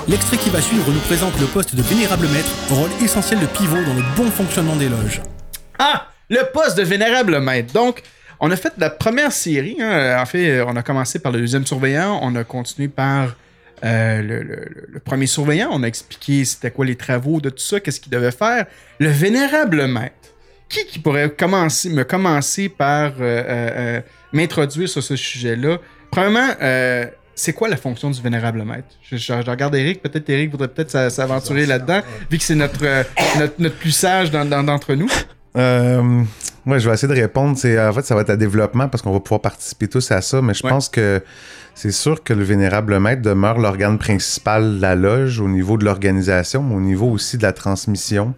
L'extrait 0.07 0.37
qui 0.37 0.51
va 0.51 0.61
suivre 0.61 0.91
nous 0.93 1.01
présente 1.01 1.39
le 1.41 1.47
poste 1.47 1.75
de 1.75 1.83
vénérable 1.83 2.29
maître, 2.29 2.49
rôle 2.71 2.91
essentiel 3.03 3.41
de 3.41 3.47
pivot 3.47 3.83
dans 3.85 3.95
le 3.95 4.03
bon 4.17 4.31
fonctionnement 4.31 4.77
des 4.77 4.89
loges. 4.89 5.21
Ah! 5.79 6.09
Le 6.31 6.43
poste 6.53 6.79
de 6.79 6.83
vénérable 6.85 7.39
maître. 7.41 7.73
Donc, 7.75 8.03
on 8.41 8.51
a 8.51 8.57
fait 8.57 8.73
la 8.79 8.89
première 8.91 9.33
série. 9.33 9.77
hein. 9.81 10.17
En 10.21 10.25
fait, 10.27 10.63
on 10.63 10.75
a 10.77 10.83
commencé 10.83 11.19
par 11.19 11.33
le 11.33 11.41
deuxième 11.41 11.67
surveillant. 11.67 12.19
On 12.23 12.35
a 12.37 12.45
continué 12.45 12.89
par 12.89 13.35
euh, 13.85 14.23
le, 14.23 14.43
le- 14.43 14.87
le 14.89 15.01
premier 15.01 15.27
surveillant. 15.27 15.69
On 15.73 15.83
a 15.83 15.87
expliqué 15.87 16.45
c'était 16.45 16.71
quoi 16.71 16.87
les 16.87 16.97
travaux 16.97 17.41
de 17.41 17.51
tout 17.51 17.59
ça, 17.63 17.79
qu'est-ce 17.81 18.01
qu'il 18.01 18.11
devait 18.13 18.31
faire. 18.31 18.65
Le 19.01 19.09
vénérable 19.09 19.87
maître. 19.87 20.15
Qui 20.69 20.87
qui 20.87 20.99
pourrait 20.99 21.31
commencer, 21.31 21.91
me 21.91 22.05
commencer 22.05 22.69
par 22.69 23.13
euh, 23.13 23.15
euh, 23.21 23.45
euh, 23.49 24.01
m'introduire 24.33 24.89
sur 24.89 25.03
ce 25.03 25.15
sujet-là? 25.17 25.79
Premièrement, 26.11 26.49
c'est 27.37 27.53
quoi 27.53 27.69
la 27.69 27.77
fonction 27.77 28.11
du 28.11 28.21
vénérable 28.23 28.63
maître? 28.65 28.89
Je, 29.03 29.17
je- 29.17 29.43
je 29.45 29.51
regarde 29.51 29.75
Eric, 29.75 30.01
peut-être 30.03 30.29
Eric 30.31 30.51
voudrait 30.51 30.69
peut-être 30.69 30.91
s'a- 30.91 31.11
s'aventurer 31.11 31.67
là-dedans, 31.67 32.01
vu 32.31 32.39
que 32.39 32.45
c'est 32.45 32.55
notre, 32.55 32.83
notre, 33.39 33.55
notre 33.59 33.77
plus 33.77 33.91
sage 33.91 34.31
dans- 34.31 34.45
dans- 34.45 34.63
d'entre 34.63 34.95
nous. 34.95 35.11
Euh, 35.57 36.23
ouais, 36.67 36.81
je 36.81 36.89
vais 36.89 36.95
essayer 36.95 37.13
de 37.13 37.21
répondre. 37.21 37.57
C'est, 37.59 37.79
en 37.81 37.93
fait, 37.93 38.03
ça 38.03 38.15
va 38.15 38.23
être 38.23 38.31
à 38.31 38.37
développement 38.37 38.89
parce 38.89 39.03
qu'on 39.03 39.13
va 39.13 39.21
pouvoir 39.21 39.41
participer 39.41 39.87
tous 39.89 40.11
à 40.11 40.21
ça, 40.21 40.41
mais 40.43 40.55
je 40.55 40.65
Ouais. 40.65 40.71
pense 40.71 40.89
que 40.89 41.23
c'est 41.75 41.93
sûr 41.93 42.23
que 42.25 42.33
le 42.33 42.43
vénérable 42.45 42.99
maître 43.01 43.23
demeure 43.23 43.59
l'organe 43.59 43.99
principal 43.99 44.77
de 44.77 44.81
la 44.81 44.95
loge 44.97 45.41
au 45.41 45.49
niveau 45.49 45.77
de 45.77 45.85
l'organisation, 45.85 46.63
mais 46.63 46.75
au 46.75 46.81
niveau 46.81 47.09
aussi 47.11 47.37
de 47.39 47.43
la 47.43 47.53
transmission. 47.53 48.35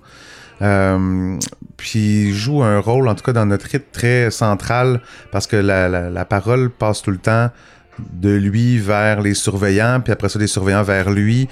Euh, 0.63 1.39
puis 1.77 2.29
il 2.29 2.35
joue 2.35 2.63
un 2.63 2.79
rôle, 2.79 3.09
en 3.09 3.15
tout 3.15 3.25
cas 3.25 3.33
dans 3.33 3.47
notre 3.47 3.67
rite, 3.67 3.93
très 3.93 4.31
central 4.31 5.01
parce 5.31 5.47
que 5.47 5.57
la, 5.57 5.89
la, 5.89 6.09
la 6.09 6.25
parole 6.25 6.71
passe 6.71 7.03
tout 7.03 7.11
le 7.11 7.19
temps 7.19 7.51
de 7.99 8.31
lui 8.31 8.79
vers 8.79 9.21
les 9.21 9.35
surveillants, 9.35 10.01
puis 10.01 10.13
après 10.13 10.29
ça 10.29 10.39
des 10.39 10.47
surveillants 10.47 10.83
vers 10.83 11.11
lui. 11.11 11.49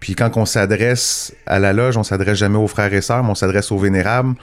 Puis 0.00 0.14
quand 0.14 0.36
on 0.36 0.44
s'adresse 0.44 1.34
à 1.46 1.58
la 1.58 1.72
loge, 1.72 1.96
on 1.96 2.04
s'adresse 2.04 2.38
jamais 2.38 2.58
aux 2.58 2.68
frères 2.68 2.92
et 2.92 3.00
sœurs, 3.00 3.24
mais 3.24 3.30
on 3.30 3.34
s'adresse 3.34 3.72
aux 3.72 3.78
vénérables. 3.78 4.34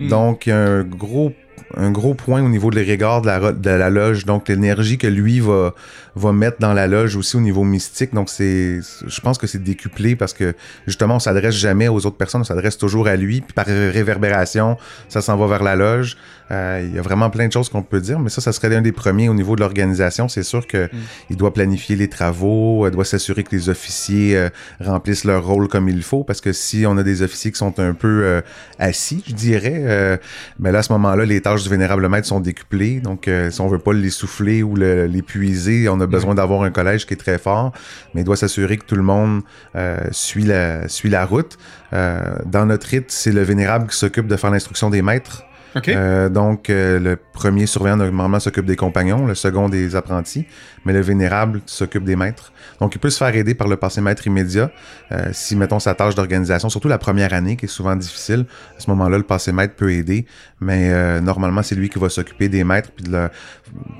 Mm. 0.00 0.08
Donc 0.08 0.46
il 0.46 0.50
y 0.50 0.52
a 0.52 0.58
un 0.58 0.82
gros 0.82 1.32
un 1.76 1.90
gros 1.90 2.14
point 2.14 2.42
au 2.42 2.48
niveau 2.48 2.70
de 2.70 2.76
l'égard 2.78 3.20
de 3.22 3.26
la, 3.26 3.52
de 3.52 3.70
la 3.70 3.90
loge, 3.90 4.24
donc 4.26 4.48
l'énergie 4.48 4.96
que 4.96 5.06
lui 5.08 5.40
va, 5.40 5.74
va 6.14 6.32
mettre 6.32 6.58
dans 6.60 6.72
la 6.72 6.86
loge 6.86 7.16
aussi 7.16 7.36
au 7.36 7.40
niveau 7.40 7.64
mystique. 7.64 8.14
Donc 8.14 8.28
c'est, 8.28 8.80
je 9.06 9.20
pense 9.20 9.38
que 9.38 9.46
c'est 9.46 9.62
décuplé 9.62 10.14
parce 10.14 10.32
que 10.32 10.54
justement 10.86 11.16
on 11.16 11.18
s'adresse 11.20 11.54
jamais 11.54 11.88
aux 11.88 12.06
autres 12.06 12.16
personnes, 12.16 12.42
on 12.42 12.44
s'adresse 12.44 12.78
toujours 12.78 13.08
à 13.08 13.16
lui. 13.16 13.40
Puis 13.40 13.52
par 13.52 13.66
ré- 13.66 13.90
réverbération, 13.90 14.76
ça 15.08 15.20
s'en 15.20 15.36
va 15.36 15.46
vers 15.46 15.62
la 15.62 15.74
loge. 15.74 16.16
Euh, 16.50 16.84
Il 16.86 16.94
y 16.94 16.98
a 16.98 17.02
vraiment 17.02 17.30
plein 17.30 17.48
de 17.48 17.52
choses 17.52 17.70
qu'on 17.70 17.82
peut 17.82 18.00
dire, 18.00 18.18
mais 18.20 18.28
ça, 18.28 18.40
ça 18.40 18.52
serait 18.52 18.68
l'un 18.68 18.82
des 18.82 18.92
premiers 18.92 19.28
au 19.28 19.34
niveau 19.34 19.56
de 19.56 19.60
l'organisation. 19.60 20.28
C'est 20.28 20.42
sûr 20.42 20.66
que 20.66 20.88
il 21.30 21.36
doit 21.36 21.54
planifier 21.54 21.96
les 21.96 22.08
travaux, 22.08 22.86
euh, 22.86 22.90
doit 22.90 23.06
s'assurer 23.06 23.42
que 23.42 23.56
les 23.56 23.68
officiers 23.70 24.36
euh, 24.36 24.48
remplissent 24.78 25.24
leur 25.24 25.44
rôle 25.44 25.68
comme 25.68 25.88
il 25.88 26.02
faut, 26.02 26.22
parce 26.22 26.40
que 26.42 26.52
si 26.52 26.84
on 26.86 26.98
a 26.98 27.02
des 27.02 27.22
officiers 27.22 27.50
qui 27.50 27.58
sont 27.58 27.80
un 27.80 27.94
peu 27.94 28.22
euh, 28.24 28.40
assis, 28.78 29.24
je 29.26 29.32
dirais, 29.32 29.82
euh, 29.86 30.16
ben 30.58 30.70
là 30.70 30.80
à 30.80 30.82
ce 30.82 30.92
moment-là, 30.92 31.24
les 31.24 31.40
tâches 31.44 31.62
du 31.62 31.68
vénérable 31.68 32.08
maître 32.08 32.26
sont 32.26 32.40
décuplées. 32.40 33.00
Donc, 33.00 33.28
euh, 33.28 33.50
si 33.50 33.60
on 33.60 33.68
veut 33.68 33.78
pas 33.78 33.92
les 33.92 34.10
souffler 34.10 34.62
ou 34.62 34.74
l'épuiser, 34.74 35.88
on 35.88 36.00
a 36.00 36.06
besoin 36.06 36.34
d'avoir 36.34 36.62
un 36.62 36.70
collège 36.70 37.06
qui 37.06 37.14
est 37.14 37.18
très 37.18 37.38
fort, 37.38 37.72
mais 38.14 38.22
il 38.22 38.24
doit 38.24 38.36
s'assurer 38.36 38.78
que 38.78 38.84
tout 38.84 38.96
le 38.96 39.02
monde 39.02 39.42
euh, 39.76 39.98
suit 40.10 40.44
la 40.44 40.88
suit 40.88 41.10
la 41.10 41.24
route. 41.24 41.58
Euh, 41.92 42.36
dans 42.46 42.66
notre 42.66 42.88
rite, 42.88 43.10
c'est 43.10 43.32
le 43.32 43.42
vénérable 43.42 43.88
qui 43.88 43.96
s'occupe 43.96 44.26
de 44.26 44.36
faire 44.36 44.50
l'instruction 44.50 44.90
des 44.90 45.02
maîtres. 45.02 45.44
Euh, 45.88 46.28
donc, 46.28 46.70
euh, 46.70 46.98
le 46.98 47.16
premier 47.16 47.66
surveillant 47.66 47.96
normalement 47.96 48.40
s'occupe 48.40 48.66
des 48.66 48.76
compagnons, 48.76 49.26
le 49.26 49.34
second 49.34 49.68
des 49.68 49.96
apprentis, 49.96 50.46
mais 50.84 50.92
le 50.92 51.00
vénérable 51.00 51.60
s'occupe 51.66 52.04
des 52.04 52.16
maîtres. 52.16 52.52
Donc, 52.80 52.94
il 52.94 52.98
peut 52.98 53.10
se 53.10 53.18
faire 53.18 53.34
aider 53.34 53.54
par 53.54 53.68
le 53.68 53.76
passé 53.76 54.00
maître 54.00 54.26
immédiat. 54.26 54.70
Euh, 55.12 55.28
si, 55.32 55.54
mettons, 55.56 55.78
sa 55.78 55.94
tâche 55.94 56.14
d'organisation, 56.14 56.68
surtout 56.68 56.88
la 56.88 56.98
première 56.98 57.32
année, 57.34 57.56
qui 57.56 57.66
est 57.66 57.68
souvent 57.68 57.94
difficile, 57.96 58.46
à 58.76 58.80
ce 58.80 58.88
moment-là, 58.90 59.18
le 59.18 59.22
passé 59.24 59.52
maître 59.52 59.74
peut 59.74 59.92
aider, 59.92 60.26
mais 60.60 60.90
euh, 60.92 61.20
normalement, 61.20 61.62
c'est 61.62 61.74
lui 61.74 61.88
qui 61.90 61.98
va 61.98 62.08
s'occuper 62.08 62.48
des 62.48 62.64
maîtres. 62.64 62.90
Puis 62.96 63.04
de 63.04 63.12
le... 63.12 63.28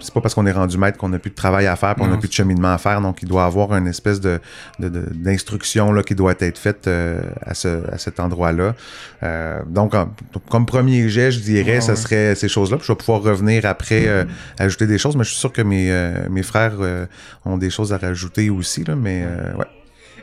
C'est 0.00 0.12
pas 0.14 0.20
parce 0.20 0.34
qu'on 0.34 0.46
est 0.46 0.52
rendu 0.52 0.78
maître 0.78 0.98
qu'on 0.98 1.08
n'a 1.08 1.18
plus 1.18 1.30
de 1.30 1.34
travail 1.34 1.66
à 1.66 1.76
faire, 1.76 1.94
puis 1.94 2.04
on 2.04 2.08
n'a 2.08 2.16
plus 2.16 2.28
de 2.28 2.32
cheminement 2.32 2.72
à 2.72 2.78
faire. 2.78 3.00
Donc, 3.00 3.22
il 3.22 3.28
doit 3.28 3.44
avoir 3.44 3.74
une 3.74 3.86
espèce 3.86 4.20
de, 4.20 4.40
d'instruction 4.78 5.92
là, 5.92 6.02
qui 6.02 6.14
doit 6.14 6.34
être 6.38 6.58
faite 6.58 6.86
euh, 6.86 7.20
à, 7.42 7.54
ce, 7.54 7.90
à 7.90 7.98
cet 7.98 8.20
endroit-là. 8.20 8.74
Euh, 9.22 9.60
donc, 9.66 9.94
en- 9.94 10.10
comme 10.50 10.66
premier 10.66 11.08
jet, 11.08 11.30
je 11.30 11.40
dirais, 11.40 11.78
Ouais, 11.78 11.88
ouais. 11.88 11.96
serait 11.96 12.34
ces 12.34 12.48
choses-là. 12.48 12.76
Puis 12.76 12.86
je 12.86 12.92
vais 12.92 12.96
pouvoir 12.96 13.22
revenir 13.22 13.64
après, 13.66 14.06
euh, 14.06 14.24
ajouter 14.58 14.86
des 14.86 14.98
choses, 14.98 15.16
mais 15.16 15.24
je 15.24 15.30
suis 15.30 15.38
sûr 15.38 15.52
que 15.52 15.62
mes, 15.62 15.90
euh, 15.90 16.28
mes 16.30 16.42
frères 16.42 16.73
euh, 16.80 17.06
ont 17.44 17.56
des 17.58 17.70
choses 17.70 17.92
à 17.92 17.98
rajouter 17.98 18.50
aussi. 18.50 18.84
Là, 18.84 18.96
mais 18.96 19.22
euh, 19.24 19.54
ouais. 19.56 19.66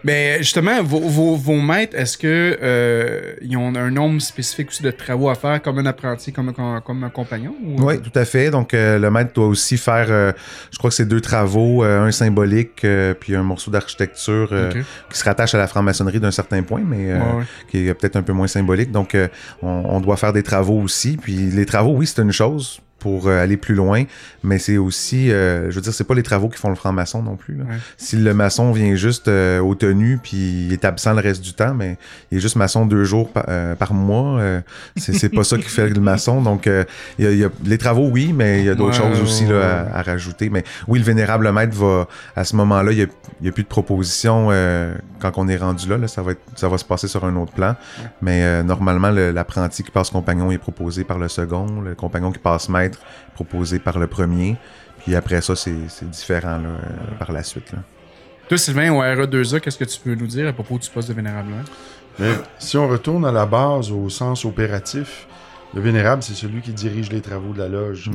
Ben 0.04 0.40
justement, 0.42 0.82
vos, 0.82 1.00
vos, 1.00 1.36
vos 1.36 1.62
maîtres, 1.62 1.96
est-ce 1.96 2.18
que 2.18 2.58
euh, 2.60 3.34
ils 3.44 3.56
ont 3.56 3.76
un 3.76 3.92
nombre 3.92 4.20
spécifique 4.20 4.70
aussi 4.70 4.82
de 4.82 4.90
travaux 4.90 5.30
à 5.30 5.36
faire 5.36 5.62
comme 5.62 5.78
un 5.78 5.86
apprenti, 5.86 6.34
comme 6.34 6.52
un, 6.58 6.82
comme 6.82 7.04
un 7.04 7.12
compagnon? 7.12 7.54
ou- 7.64 7.84
Oui, 7.84 8.02
tout 8.02 8.12
à 8.18 8.26
fait. 8.26 8.50
Donc, 8.50 8.74
euh, 8.74 8.98
le 8.98 9.12
maître 9.12 9.32
doit 9.34 9.46
aussi 9.46 9.78
faire, 9.78 10.08
euh, 10.10 10.32
je 10.72 10.80
crois 10.80 10.90
que 10.90 10.96
c'est 10.96 11.06
deux 11.06 11.22
travaux, 11.22 11.84
un 11.84 12.10
symbolique, 12.12 12.84
puis 13.20 13.36
un 13.36 13.44
morceau 13.44 13.70
d'architecture 13.70 14.52
qui 15.12 15.20
se 15.20 15.24
rattache 15.24 15.54
à 15.54 15.60
la 15.60 15.68
franc-maçonnerie 15.68 16.20
d'un 16.20 16.32
certain 16.32 16.64
point, 16.64 16.82
mais 16.84 17.14
Ouais, 17.14 17.20
ouais. 17.20 17.44
qui 17.70 17.88
est 17.88 17.94
peut-être 17.94 18.16
un 18.16 18.24
peu 18.24 18.34
moins 18.34 18.48
symbolique. 18.48 18.92
Donc, 18.92 19.16
on, 19.62 19.68
on 19.68 20.00
doit 20.02 20.18
faire 20.18 20.34
des 20.34 20.42
travaux 20.44 20.82
aussi. 20.82 21.16
Puis 21.18 21.36
les 21.52 21.68
travaux, 21.68 21.92
oui, 21.96 22.08
c'est 22.08 22.24
une 22.24 22.32
chose 22.32 22.80
pour 23.02 23.28
euh, 23.28 23.42
aller 23.44 23.58
plus 23.58 23.76
loin, 23.76 24.04
mais 24.44 24.60
c'est 24.60 24.78
aussi, 24.78 25.32
euh, 25.32 25.70
je 25.72 25.76
veux 25.76 25.82
dire, 25.82 25.94
c'est 25.94 26.06
pas 26.06 26.14
les 26.16 26.24
travaux 26.24 26.48
qui 26.50 26.58
font 26.58 26.70
le 26.70 26.76
franc-maçon 26.76 27.22
non 27.24 27.36
plus. 27.36 27.56
là. 27.56 27.66
Ouais. 27.66 27.76
Si 27.98 28.16
le 28.16 28.34
maçon 28.34 28.72
vient 28.72 28.96
juste 28.96 29.28
euh, 29.28 29.60
aux 29.60 29.76
tenues 29.76 30.20
puis 30.22 30.38
il 30.68 30.72
est 30.74 30.86
absent 30.86 31.14
le 31.14 31.20
reste 31.22 31.42
du 31.42 31.54
temps, 31.54 31.74
mais 31.74 31.98
il 32.32 32.38
est 32.38 32.42
juste 32.42 32.56
maçon 32.56 32.86
deux 32.86 33.04
jours 33.04 33.32
par, 33.34 33.46
euh, 33.50 33.76
par 33.76 33.94
mois, 33.94 34.40
c'est 34.98 35.30
pas 35.30 35.44
ça 35.44 35.58
qui 35.58 35.64
fait 35.70 35.90
le 35.90 36.00
maçon. 36.00 36.42
Donc, 36.42 36.68
y 36.68 36.70
a, 36.70 36.86
il 37.32 37.38
y 37.38 37.44
a- 37.44 37.50
les 37.66 37.78
travaux, 37.78 38.08
oui, 38.10 38.34
mais 38.34 38.60
il 38.60 38.66
y 38.66 38.70
a 38.70 38.76
d'autres 38.76 39.02
Ouais, 39.04 39.12
choses 39.12 39.22
aussi 39.22 39.46
ouais, 39.46 39.54
là, 39.54 39.88
à, 39.94 40.00
à 40.00 40.02
rajouter. 40.04 40.50
Mais 40.50 40.64
oui, 40.88 41.00
le 41.00 41.06
vénérable 41.06 41.52
maître 41.52 41.76
va, 41.76 42.08
à 42.36 42.44
ce 42.44 42.56
moment-là, 42.56 42.92
il 42.92 43.00
y 43.00 43.04
a, 43.04 43.08
y 43.42 43.48
a 43.50 43.52
plus 43.52 43.64
de 43.64 43.68
propositions 43.68 44.50
euh, 44.52 44.94
quand 45.20 45.32
on 45.38 45.48
est 45.48 45.58
rendu 45.58 45.88
là, 45.90 45.98
là, 45.98 46.08
ça 46.08 46.22
va 46.22 46.32
être, 46.34 46.42
ça 46.56 46.70
va 46.70 46.78
se 46.78 46.86
passer 46.86 47.08
sur 47.08 47.26
un 47.26 47.36
autre 47.36 47.52
plan. 47.54 47.76
Mais 48.22 48.64
normalement, 48.64 49.10
le- 49.12 49.32
l'apprenti 49.32 49.84
qui 49.84 49.92
passe 49.92 50.10
compagnon 50.10 50.52
est 50.52 50.58
proposé 50.58 51.04
par 51.04 51.18
le 51.18 51.28
second, 51.28 51.82
le 51.82 51.96
compagnon 51.96 52.32
qui 52.32 52.40
passe 52.40 52.70
maître 52.70 52.91
proposé 53.34 53.80
par 53.80 54.00
le 54.00 54.08
premier. 54.08 54.58
Puis 55.00 55.16
après 55.16 55.42
ça, 55.42 55.56
c'est 55.56 56.10
différent 56.10 56.58
là, 56.58 56.70
euh, 56.70 57.18
par 57.18 57.32
la 57.32 57.44
suite. 57.44 57.72
Là. 57.72 57.80
Toi, 58.48 58.58
Sylvain, 58.58 58.92
au 58.92 59.02
RE2A, 59.02 59.62
qu'est-ce 59.62 59.78
que 59.78 59.86
tu 59.86 60.00
peux 60.00 60.14
nous 60.14 60.28
dire 60.28 60.48
à 60.48 60.54
propos 60.54 60.78
du 60.78 60.90
poste 60.90 61.08
de 61.08 61.14
vénérable? 61.14 61.54
Mais 62.20 62.34
si 62.60 62.78
on 62.78 62.88
retourne 62.88 63.26
à 63.26 63.32
la 63.32 63.46
base, 63.46 63.92
au 63.92 64.10
sens 64.10 64.46
opératif, 64.46 65.28
le 65.74 65.82
vénérable, 65.82 66.22
c'est 66.22 66.34
celui 66.34 66.62
qui 66.62 66.72
dirige 66.72 67.12
les 67.12 67.22
travaux 67.22 67.54
de 67.54 67.60
la 67.60 67.70
loge. 67.70 68.12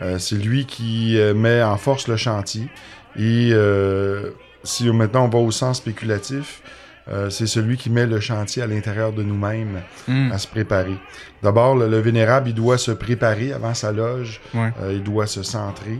Euh, 0.00 0.18
c'est 0.18 0.36
lui 0.36 0.64
qui 0.64 1.18
euh, 1.18 1.34
met 1.34 1.62
en 1.62 1.76
force 1.76 2.06
le 2.06 2.16
chantier. 2.16 2.68
Et 3.16 3.50
euh, 3.52 4.30
si 4.62 4.88
maintenant 4.90 5.24
on 5.24 5.28
va 5.28 5.38
au 5.38 5.50
sens 5.50 5.78
spéculatif, 5.78 6.62
euh, 7.12 7.28
c'est 7.30 7.46
celui 7.46 7.76
qui 7.76 7.90
met 7.90 8.06
le 8.06 8.20
chantier 8.20 8.62
à 8.62 8.66
l'intérieur 8.66 9.12
de 9.12 9.22
nous-mêmes 9.22 9.80
Mm. 10.08 10.32
à 10.32 10.38
se 10.38 10.46
préparer. 10.46 10.96
D'abord, 11.42 11.74
le, 11.76 11.88
le 11.88 11.98
vénérable, 11.98 12.48
il 12.50 12.54
doit 12.54 12.78
se 12.78 12.90
préparer 12.92 13.52
avant 13.52 13.74
sa 13.74 13.92
loge. 13.92 14.40
Ouais. 14.54 14.72
Euh, 14.82 14.92
il 14.94 15.02
doit 15.02 15.26
se 15.26 15.42
centrer. 15.42 15.98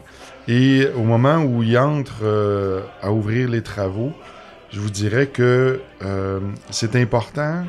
Et 0.48 0.86
au 0.96 1.02
moment 1.02 1.38
où 1.38 1.62
il 1.62 1.76
entre 1.78 2.20
euh, 2.24 2.80
à 3.02 3.10
ouvrir 3.12 3.48
les 3.48 3.62
travaux, 3.62 4.12
je 4.72 4.78
vous 4.80 4.90
dirais 4.90 5.26
que 5.26 5.80
c'est 6.70 6.94
important 6.96 7.64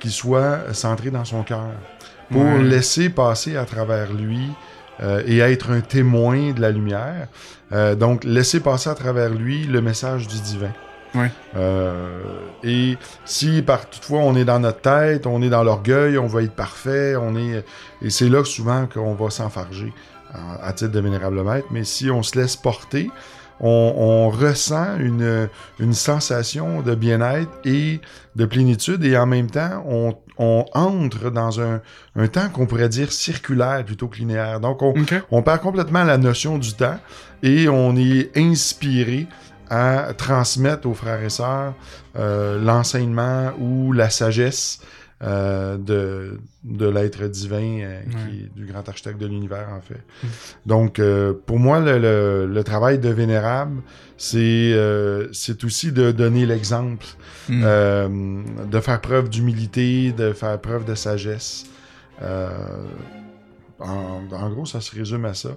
qu'il 0.00 0.10
soit 0.10 0.72
centré 0.72 1.10
dans 1.10 1.24
son 1.26 1.42
cœur 1.42 1.68
pour 2.30 2.42
Ouais. 2.42 2.62
laisser 2.62 3.10
passer 3.10 3.56
à 3.56 3.64
travers 3.66 4.12
lui 4.12 4.40
euh, 5.02 5.22
et 5.26 5.38
être 5.40 5.70
un 5.70 5.80
témoin 5.80 6.52
de 6.52 6.60
la 6.60 6.70
lumière. 6.70 7.28
Euh, 7.72 7.94
donc, 7.94 8.24
laisser 8.24 8.60
passer 8.60 8.88
à 8.88 8.94
travers 8.94 9.30
lui 9.30 9.64
le 9.64 9.80
message 9.82 10.26
du 10.28 10.38
divin. 10.40 10.72
Ouais. 11.14 11.30
Euh, 11.56 12.22
et 12.62 12.96
si 13.24 13.62
par 13.62 13.88
toutefois 13.88 14.20
on 14.20 14.34
est 14.36 14.44
dans 14.44 14.60
notre 14.60 14.80
tête, 14.80 15.26
on 15.26 15.42
est 15.42 15.48
dans 15.48 15.64
l'orgueil, 15.64 16.18
on 16.18 16.26
va 16.26 16.42
être 16.42 16.54
parfait, 16.54 17.16
on 17.16 17.36
est 17.36 17.64
et 18.02 18.10
c'est 18.10 18.28
là 18.28 18.44
souvent 18.44 18.86
qu'on 18.86 19.14
va 19.14 19.30
s'enfarger 19.30 19.92
à, 20.62 20.72
titre 20.72 20.92
de 20.92 21.00
vénérable 21.00 21.42
maître. 21.42 21.66
Mais 21.70 21.84
si 21.84 22.10
on 22.10 22.22
se 22.22 22.38
laisse 22.38 22.56
porter, 22.56 23.10
on, 23.60 23.94
on 23.96 24.30
ressent 24.30 24.96
une, 24.98 25.48
une 25.80 25.92
sensation 25.92 26.80
de 26.82 26.94
bien-être 26.94 27.50
et 27.64 28.00
de 28.36 28.44
plénitude 28.44 29.04
et 29.04 29.18
en 29.18 29.26
même 29.26 29.50
temps 29.50 29.84
on, 29.86 30.14
on 30.38 30.64
entre 30.72 31.30
dans 31.30 31.60
un, 31.60 31.80
un 32.16 32.28
temps 32.28 32.48
qu'on 32.48 32.66
pourrait 32.66 32.88
dire 32.88 33.12
circulaire 33.12 33.84
plutôt 33.84 34.08
que 34.08 34.16
linéaire. 34.16 34.60
Donc 34.60 34.80
on 34.82 35.42
perd 35.42 35.60
complètement 35.60 36.04
la 36.04 36.16
notion 36.16 36.56
du 36.56 36.72
temps 36.72 36.98
et 37.42 37.68
on 37.68 37.96
est 37.96 38.36
inspiré 38.36 39.26
à 39.70 40.12
transmettre 40.14 40.86
aux 40.88 40.94
frères 40.94 41.22
et 41.22 41.30
sœurs 41.30 41.74
euh, 42.16 42.60
l'enseignement 42.62 43.52
ou 43.58 43.92
la 43.92 44.10
sagesse 44.10 44.80
euh, 45.22 45.76
de, 45.76 46.40
de 46.64 46.86
l'être 46.88 47.24
divin 47.26 47.80
euh, 47.82 48.00
qui 48.10 48.40
est 48.44 48.54
du 48.58 48.64
grand 48.66 48.88
architecte 48.88 49.18
de 49.20 49.26
l'univers 49.26 49.68
en 49.70 49.80
fait. 49.80 50.00
Donc 50.66 50.98
euh, 50.98 51.32
pour 51.46 51.58
moi 51.58 51.78
le, 51.78 51.98
le- 51.98 52.46
le 52.52 52.64
travail 52.64 52.98
de 52.98 53.10
vénérable 53.10 53.82
c'est 54.16 54.74
c'est 55.32 55.62
aussi 55.64 55.92
de 55.92 56.10
donner 56.12 56.44
l'exemple, 56.46 57.06
Mm. 57.48 58.44
de 58.70 58.80
faire 58.80 59.00
preuve 59.00 59.28
d'humilité, 59.28 60.12
de 60.12 60.32
faire 60.32 60.60
preuve 60.60 60.84
de 60.84 60.94
sagesse. 60.94 61.64
En, 63.80 64.20
en 64.30 64.50
gros, 64.50 64.66
ça 64.66 64.80
se 64.80 64.94
résume 64.94 65.24
à 65.24 65.34
ça. 65.34 65.50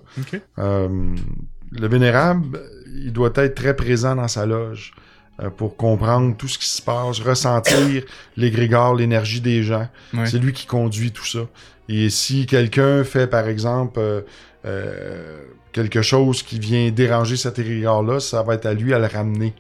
Le 0.58 1.88
vénérable, 1.88 2.62
il 2.96 3.12
doit 3.12 3.32
être 3.36 3.56
très 3.56 3.76
présent 3.76 4.16
dans 4.16 4.28
sa 4.28 4.46
loge 4.46 4.94
euh, 5.42 5.50
pour 5.50 5.78
comprendre 5.78 6.36
tout 6.38 6.48
ce 6.48 6.58
qui 6.58 6.68
se 6.68 6.82
passe, 6.82 7.20
ressentir 7.20 8.04
l'égrégore, 8.38 8.96
l'énergie 8.96 9.42
des 9.42 9.64
gens. 9.64 9.88
C'est 10.26 10.40
lui 10.40 10.54
qui 10.54 10.66
conduit 10.66 11.12
tout 11.12 11.26
ça. 11.26 11.48
Et 11.90 12.10
si 12.10 12.46
quelqu'un 12.46 13.04
fait, 13.04 13.28
par 13.28 13.48
exemple, 13.48 14.00
euh, 14.00 14.22
euh, 14.66 15.38
quelque 15.74 16.02
chose 16.02 16.44
qui 16.44 16.60
vient 16.60 16.92
déranger 16.92 17.36
cet 17.36 17.60
égrégore-là, 17.60 18.20
ça 18.20 18.42
va 18.44 18.54
être 18.54 18.66
à 18.66 18.74
lui 18.74 18.94
à 18.94 19.00
le 19.00 19.08
ramener. 19.08 19.54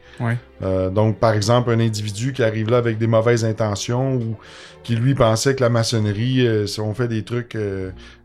Euh, 0.61 0.89
donc, 0.89 1.19
par 1.19 1.33
exemple, 1.33 1.71
un 1.71 1.79
individu 1.79 2.33
qui 2.33 2.43
arrive 2.43 2.69
là 2.69 2.77
avec 2.77 2.97
des 2.97 3.07
mauvaises 3.07 3.43
intentions 3.43 4.15
ou 4.15 4.37
qui, 4.83 4.95
lui, 4.95 5.15
pensait 5.15 5.55
que 5.55 5.61
la 5.61 5.69
maçonnerie, 5.69 6.47
si 6.67 6.79
on 6.79 6.93
fait 6.93 7.07
des 7.07 7.23
trucs 7.23 7.57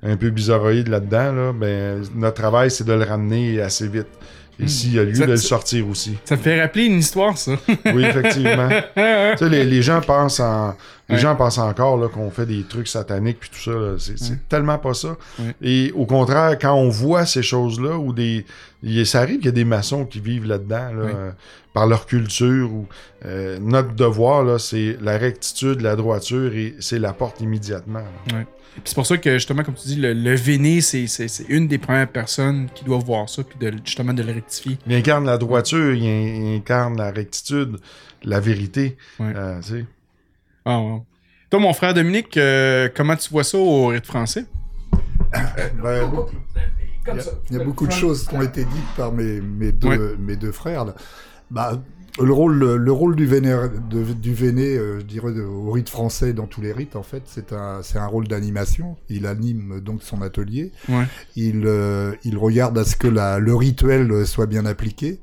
un 0.02 0.16
peu 0.16 0.30
bizarroïdes 0.30 0.88
là-dedans, 0.88 1.32
là, 1.32 1.52
ben, 1.52 2.02
notre 2.14 2.40
travail, 2.40 2.70
c'est 2.70 2.84
de 2.84 2.92
le 2.92 3.04
ramener 3.04 3.60
assez 3.60 3.88
vite. 3.88 4.08
Et 4.60 4.64
Hmm. 4.64 4.68
s'il 4.68 4.94
y 4.94 4.98
a 4.98 5.04
lieu 5.04 5.14
Ça- 5.14 5.26
de 5.26 5.30
le 5.30 5.36
sortir 5.36 5.88
aussi. 5.88 6.18
Ça 6.24 6.34
me 6.36 6.40
fait 6.42 6.60
rappeler 6.60 6.86
une 6.86 6.98
histoire, 6.98 7.38
ça. 7.38 7.52
Oui, 7.94 8.04
effectivement. 8.04 8.68
tu 8.68 9.38
sais, 9.38 9.48
les, 9.48 9.64
les 9.64 9.82
gens 9.82 10.00
pensent 10.00 10.40
en, 10.40 10.74
les 11.08 11.14
Ouais. 11.14 11.20
gens 11.20 11.36
pensent 11.36 11.58
encore 11.58 11.96
là, 11.96 12.08
qu'on 12.08 12.30
fait 12.30 12.44
des 12.44 12.64
trucs 12.64 12.88
sataniques 12.88 13.38
puis 13.38 13.50
tout 13.50 13.60
ça. 13.60 13.94
C'est 13.98 14.20
Ouais. 14.32 14.38
tellement 14.48 14.78
pas 14.78 14.94
ça. 14.94 15.16
Ouais. 15.38 15.54
Et 15.62 15.92
au 15.94 16.06
contraire, 16.06 16.58
quand 16.60 16.74
on 16.74 16.88
voit 16.88 17.24
ces 17.24 17.42
choses-là, 17.42 17.96
ou 17.98 18.12
des, 18.12 18.44
il- 18.82 19.06
ça 19.06 19.20
arrive 19.20 19.36
qu'il 19.36 19.46
y 19.46 19.48
a 19.48 19.52
des 19.52 19.64
maçons 19.64 20.04
qui 20.04 20.18
vivent 20.20 20.46
là-dedans, 20.46 20.92
là, 20.92 21.02
euh, 21.04 21.30
par 21.72 21.86
leur 21.86 22.06
culture. 22.06 22.72
Ou 22.72 22.86
euh, 23.26 23.58
notre 23.60 23.94
devoir, 23.94 24.42
là, 24.42 24.58
c'est 24.58 24.96
la 25.00 25.18
rectitude, 25.18 25.82
la 25.82 25.94
droiture, 25.94 26.52
et 26.54 26.74
c'est 26.80 26.98
la 26.98 27.12
porte 27.12 27.40
immédiatement. 27.40 28.02
là. 28.32 28.38
C'est 28.84 28.94
pour 28.94 29.06
ça 29.06 29.18
que, 29.18 29.34
justement, 29.34 29.62
comme 29.64 29.74
tu 29.74 29.88
dis, 29.88 29.96
le, 29.96 30.12
le 30.12 30.34
Véné, 30.36 30.80
c'est 30.80 31.06
une 31.48 31.66
des 31.66 31.78
premières 31.78 32.08
personnes 32.08 32.68
qui 32.74 32.84
doit 32.84 32.98
voir 32.98 33.28
ça, 33.28 33.42
puis 33.42 33.58
de, 33.58 33.76
justement 33.84 34.12
de 34.14 34.22
le 34.22 34.32
rectifier. 34.32 34.78
Il 34.86 34.94
incarne 34.94 35.24
la 35.26 35.36
droiture, 35.36 35.94
il, 35.94 36.04
in- 36.06 36.42
il 36.52 36.56
incarne 36.58 36.96
la 36.96 37.10
rectitude, 37.10 37.78
la 38.22 38.38
vérité. 38.40 38.96
Ouais. 39.18 39.32
Euh, 39.34 39.60
tu 39.60 39.68
sais. 39.68 39.84
Ah, 40.64 40.80
ouais. 40.80 41.02
Toi, 41.50 41.60
mon 41.60 41.72
frère 41.72 41.92
Dominique, 41.94 42.36
euh, 42.36 42.88
comment 42.94 43.16
tu 43.16 43.30
vois 43.30 43.42
ça 43.44 43.58
au 43.58 43.86
rite 43.88 44.06
français? 44.06 44.44
Ben, 45.82 46.10
il 47.10 47.16
y 47.16 47.20
a- 47.20 47.22
il 47.50 47.56
y, 47.56 47.60
a 47.60 47.64
beaucoup 47.64 47.86
de 47.86 47.92
choses 47.92 48.26
qui 48.28 48.34
ont 48.34 48.42
été 48.42 48.64
dites 48.64 48.94
par 48.96 49.12
mes, 49.12 49.40
mes, 49.40 49.72
deux, 49.72 49.88
Ouais. 49.88 50.16
mes 50.18 50.36
deux 50.36 50.52
frères. 50.52 50.84
là. 50.84 50.94
Bah, 51.50 51.80
le 52.22 52.32
rôle, 52.32 52.58
le 52.76 52.92
rôle 52.92 53.16
du 53.16 53.26
véné, 53.26 53.54
de- 53.90 54.12
du 54.12 54.34
véné 54.34 54.76
euh, 54.76 55.00
je 55.00 55.04
dirais, 55.04 55.32
de- 55.32 55.42
au 55.42 55.70
rite 55.70 55.88
français, 55.88 56.32
dans 56.32 56.46
tous 56.46 56.60
les 56.60 56.72
rites, 56.72 56.96
en 56.96 57.02
fait, 57.02 57.22
c'est 57.26 57.52
un, 57.52 57.80
c'est 57.82 57.98
un 57.98 58.06
rôle 58.06 58.28
d'animation. 58.28 58.96
Il 59.08 59.26
anime 59.26 59.80
donc 59.80 60.02
son 60.02 60.22
atelier. 60.22 60.72
Ouais. 60.88 61.04
Il, 61.36 61.62
euh, 61.66 62.12
il 62.24 62.36
regarde 62.38 62.76
à 62.78 62.84
ce 62.84 62.96
que 62.96 63.08
la, 63.08 63.38
le 63.38 63.54
rituel 63.54 64.26
soit 64.26 64.46
bien 64.46 64.66
appliqué. 64.66 65.20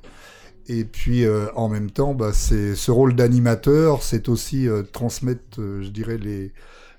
Et 0.67 0.83
puis, 0.83 1.25
euh, 1.25 1.45
en 1.55 1.69
même 1.69 1.91
temps, 1.91 2.13
bah, 2.15 2.31
c'est 2.33 2.73
ce 2.75 2.89
rôle 2.91 3.13
d'animateur, 3.15 4.01
c'est 4.01 4.29
aussi 4.29 4.67
transmettre, 4.91 5.57
je 5.57 5.89
dirais, 5.89 6.17
les, 6.17 6.51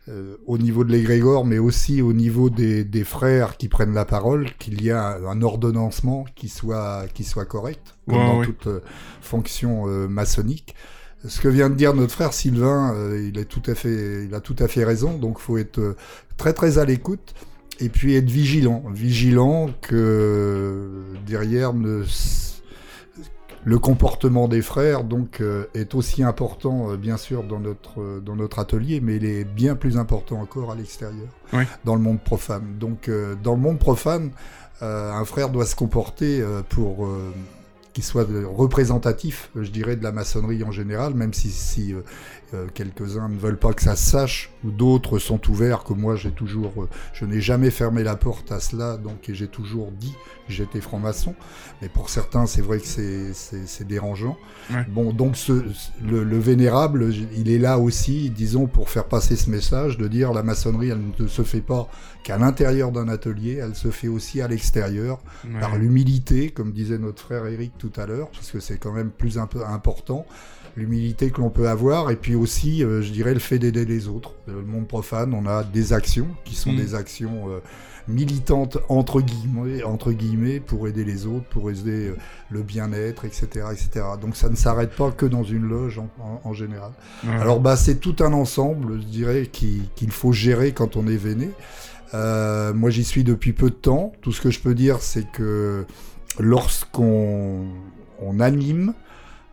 euh, 0.09 0.37
au 0.47 0.57
niveau 0.57 0.85
de 0.85 0.93
l'égrégore, 0.93 1.45
mais 1.45 1.59
aussi 1.59 2.01
au 2.01 2.13
niveau 2.13 2.49
des, 2.49 2.85
des 2.85 3.03
frères 3.03 3.57
qui 3.57 3.67
prennent 3.69 3.93
la 3.93 4.05
parole, 4.05 4.47
qu'il 4.59 4.85
y 4.85 4.93
a 4.93 5.19
un, 5.29 5.43
ordonnancement 5.43 6.25
qui 6.37 6.49
soit, 6.49 7.07
qui 7.13 7.25
soit 7.25 7.45
correct, 7.45 7.97
comme 8.09 8.19
Ouais, 8.19 8.25
dans 8.25 8.45
toute 8.45 8.69
euh, 8.69 8.81
fonction 9.21 9.89
euh, 9.89 10.07
maçonnique. 10.07 10.77
Ce 11.27 11.41
que 11.41 11.49
vient 11.49 11.71
de 11.71 11.75
dire 11.75 11.93
notre 11.93 12.13
frère 12.13 12.33
Sylvain, 12.33 12.95
il 13.19 13.37
est 13.37 13.47
tout 13.47 13.63
à 13.67 13.75
fait, 13.75 14.27
il 14.27 14.35
a 14.35 14.41
tout 14.41 14.55
à 14.61 14.69
fait 14.69 14.85
raison. 14.85 15.19
Donc, 15.19 15.41
faut 15.41 15.59
être 15.59 15.97
très 16.37 16.53
très 16.53 16.79
à 16.79 16.85
l'écoute 16.85 17.35
et 17.81 17.89
puis 17.89 18.15
être 18.15 18.31
vigilant, 18.31 18.85
vigilant 18.93 19.71
que 19.81 21.03
derrière 21.27 21.73
ne 21.73 22.05
le 23.67 23.81
comportement 23.81 24.47
des 24.47 24.63
frères 24.63 25.03
donc 25.03 25.41
euh, 25.41 25.67
est 25.75 25.97
aussi 25.97 26.23
important 26.23 26.93
euh, 26.93 26.97
bien 26.97 27.17
sûr 27.17 27.43
dans 27.43 27.59
notre 27.59 28.01
euh, 28.01 28.21
dans 28.21 28.37
notre 28.37 28.61
atelier, 28.61 29.01
mais 29.01 29.17
il 29.17 29.25
est 29.25 29.43
bien 29.43 29.75
plus 29.75 29.99
important 29.99 30.41
encore 30.41 30.71
à 30.71 30.77
l'extérieur, 30.77 31.27
Oui. 31.53 31.65
dans 31.85 31.97
le 31.97 32.01
monde 32.01 32.21
profane. 32.21 32.79
Donc 32.79 33.11
dans 33.43 33.55
le 33.55 33.61
monde 33.61 33.79
profane, 33.81 34.31
un 34.81 35.25
frère 35.25 35.49
doit 35.49 35.67
se 35.67 35.75
comporter 35.75 36.45
pour 36.69 37.09
qu'il 37.93 38.05
soit 38.05 38.27
représentatif, 38.45 39.51
je 39.57 39.71
dirais, 39.71 39.97
de 39.97 40.05
la 40.05 40.13
maçonnerie 40.13 40.63
en 40.63 40.71
général, 40.71 41.15
même 41.15 41.33
si, 41.33 41.51
si 41.51 41.95
euh, 42.55 42.67
quelques-uns 42.73 43.29
ne 43.29 43.39
veulent 43.39 43.59
pas 43.59 43.73
que 43.73 43.83
ça 43.83 43.97
se 43.97 44.09
sache, 44.11 44.51
ou 44.65 44.71
d'autres 44.71 45.19
sont 45.19 45.41
ouverts, 45.51 45.83
que 45.85 45.93
moi 45.93 46.17
j'ai 46.17 46.31
toujours, 46.31 46.73
euh, 46.83 46.89
je 47.13 47.25
n'ai 47.25 47.41
jamais 47.41 47.71
fermé 47.71 48.03
la 48.05 48.17
porte 48.17 48.53
à 48.53 48.61
cela, 48.61 48.97
donc 48.97 49.29
et 49.29 49.35
j'ai 49.35 49.49
toujours 49.49 49.91
dit 49.93 50.15
que 50.47 50.53
j'étais 50.53 50.81
franc-maçon. 50.81 51.35
Mais 51.83 51.89
pour 51.89 52.09
certains, 52.11 52.47
c'est 52.47 52.63
vrai 52.63 52.79
que 52.79 52.87
c'est- 52.87 53.85
dérangeant. 53.85 54.37
Ouais. 54.71 54.85
Bon, 54.89 55.13
donc 55.13 55.37
ce, 55.37 55.53
le, 56.03 56.25
le 56.25 56.39
vénérable, 56.39 57.13
il 57.37 57.51
est 57.51 57.59
là 57.59 57.79
aussi, 57.79 58.31
disons, 58.31 58.67
pour 58.67 58.89
faire 58.91 59.05
passer 59.05 59.37
ce 59.37 59.51
message, 59.51 59.99
de 59.99 60.09
dire 60.09 60.33
la 60.33 60.43
maçonnerie, 60.43 60.89
elle 60.91 61.03
ne 61.19 61.29
se 61.29 61.43
fait 61.43 61.61
pas 61.61 61.89
qu'à 62.25 62.39
l'intérieur 62.39 62.91
d'un 62.91 63.09
atelier, 63.09 63.61
elle 63.63 63.75
se 63.77 63.91
fait 63.91 64.09
aussi 64.09 64.41
à 64.41 64.49
l'extérieur, 64.49 65.19
Ouais. 65.45 65.61
par 65.61 65.77
l'humilité, 65.77 66.51
comme 66.51 66.73
disait 66.73 66.99
notre 66.99 67.23
frère 67.23 67.47
Eric 67.47 67.73
tout 67.79 67.93
à 67.97 68.07
l'heure, 68.07 68.29
parce 68.31 68.51
que 68.51 68.59
c'est 68.61 68.79
quand 68.79 68.93
même 68.93 69.11
plus 69.11 69.39
un 69.39 69.47
peu 69.47 69.65
important, 69.65 70.27
l'humilité 70.77 71.31
que 71.31 71.41
l'on 71.41 71.51
peut 71.51 71.69
avoir, 71.69 72.11
et 72.11 72.17
puis 72.17 72.35
aussi, 72.35 72.85
euh, 72.85 73.01
je 73.03 73.11
dirais, 73.11 73.33
le 73.35 73.41
fait 73.41 73.59
d'aider 73.59 73.85
les 73.87 74.09
autres. 74.09 74.35
Dans 74.47 74.55
le 74.55 74.63
monde 74.63 74.87
profane, 74.87 75.33
on 75.35 75.47
a 75.47 75.65
des 75.65 75.93
actions 75.93 76.29
qui 76.45 76.55
sont 76.55 76.73
Mm. 76.73 76.77
des 76.77 76.95
actions 76.95 77.49
euh, 77.49 77.61
militantes 78.09 78.79
entre 78.89 79.21
guillemets, 79.21 79.83
entre 79.83 80.13
guillemets, 80.13 80.61
pour 80.61 80.87
aider 80.87 81.03
les 81.05 81.27
autres, 81.27 81.47
pour 81.47 81.71
aider 81.71 82.09
euh, 82.11 82.17
le 82.51 82.63
bien-être, 82.63 83.25
etc., 83.25 83.47
etc. 83.73 84.05
Donc 84.21 84.37
ça 84.37 84.49
ne 84.49 84.55
s'arrête 84.55 84.95
pas 84.95 85.11
que 85.11 85.27
dans 85.27 85.43
une 85.43 85.67
loge 85.67 85.99
en, 85.99 86.09
en- 86.21 86.41
en 86.45 86.53
général. 86.53 86.93
Alors 87.41 87.59
bah 87.61 87.75
c'est 87.77 87.97
tout 87.97 88.17
un 88.21 88.33
ensemble, 88.33 89.01
je 89.01 89.07
dirais, 89.07 89.49
qui- 89.51 89.89
qu'il 89.97 90.13
faut 90.13 90.31
gérer 90.33 90.73
quand 90.73 90.97
on 90.97 91.07
est 91.09 91.17
véné. 91.17 91.51
Euh, 92.15 92.73
moi 92.73 92.91
j'y 92.91 93.03
suis 93.03 93.25
depuis 93.25 93.53
peu 93.53 93.71
de 93.71 93.75
temps. 93.75 94.13
Tout 94.21 94.31
ce 94.31 94.41
que 94.41 94.51
je 94.53 94.61
peux 94.61 94.75
dire, 94.75 94.99
c'est 95.01 95.27
que 95.33 95.85
lorsqu'on 96.39 97.67
on 98.21 98.41
anime, 98.41 98.95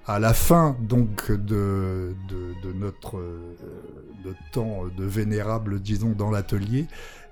à 0.06 0.20
la 0.20 0.34
fin 0.34 0.76
donc 0.82 1.32
de, 1.32 2.16
de, 2.30 2.68
de 2.68 2.74
notre 2.74 3.18
euh, 3.18 3.56
de 4.26 4.34
temps 4.52 4.84
de 4.98 5.04
vénérable, 5.06 5.82
disons, 5.82 6.12
dans 6.18 6.32
l'atelier, 6.32 6.86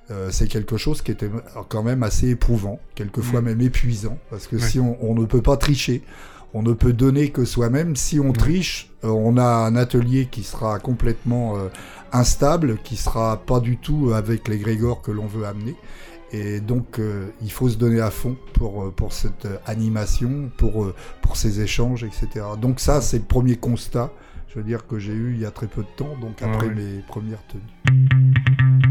euh, 0.10 0.30
c'est 0.32 0.48
quelque 0.48 0.76
chose 0.78 1.02
qui 1.02 1.12
était 1.12 1.30
quand 1.70 1.84
même 1.84 2.04
assez 2.04 2.30
éprouvant, 2.30 2.80
quelquefois 2.96 3.42
Mm. 3.42 3.46
même 3.46 3.62
épuisant, 3.62 4.18
parce 4.30 4.48
que 4.48 4.58
Ouais. 4.58 4.62
si 4.62 4.80
on, 4.80 4.98
on 5.02 5.16
ne 5.16 5.26
peut 5.26 5.42
pas 5.42 5.56
tricher, 5.58 6.04
on 6.54 6.64
ne 6.64 6.74
peut 6.74 6.92
donner 6.92 7.30
que 7.32 7.46
soi-même. 7.46 7.96
Si 7.96 8.20
on 8.20 8.34
triche, 8.34 8.90
euh, 9.06 9.08
on 9.08 9.38
a 9.38 9.44
un 9.46 9.76
atelier 9.78 10.28
qui 10.30 10.44
sera 10.44 10.80
complètement 10.80 11.56
euh, 11.58 11.70
instable, 12.12 12.78
qui 12.84 12.98
sera 12.98 13.38
pas 13.38 13.62
du 13.62 13.78
tout 13.78 14.12
avec 14.14 14.50
les 14.50 14.58
grégores 14.58 15.02
que 15.02 15.12
l'on 15.12 15.28
veut 15.28 15.46
amener. 15.46 15.76
Et 16.34 16.62
donc, 16.62 17.00
euh, 17.00 17.28
il 17.42 17.52
faut 17.52 17.68
se 17.68 17.78
donner 17.78 18.00
à 18.00 18.10
fond 18.10 18.38
pour, 18.54 18.84
euh, 18.84 18.92
pour 18.92 19.12
cette 19.12 19.46
euh, 19.46 19.58
animation, 19.66 20.50
pour, 20.58 20.94
pour 21.22 21.36
ces 21.36 21.62
échanges, 21.62 22.04
etc. 22.04 22.46
Donc 22.60 22.80
ça, 22.80 23.02
c'est 23.02 23.18
le 23.18 23.26
premier 23.26 23.58
constat, 23.58 24.12
je 24.48 24.56
veux 24.56 24.64
dire, 24.64 24.88
que 24.88 24.98
j'ai 24.98 25.14
eu 25.14 25.34
il 25.34 25.42
y 25.42 25.46
a 25.46 25.52
très 25.52 25.68
peu 25.68 25.82
de 25.82 25.90
temps, 25.98 26.16
donc 26.22 26.42
après 26.42 26.70
mes 26.70 27.00
premières 27.08 27.44
tenues. 27.48 28.91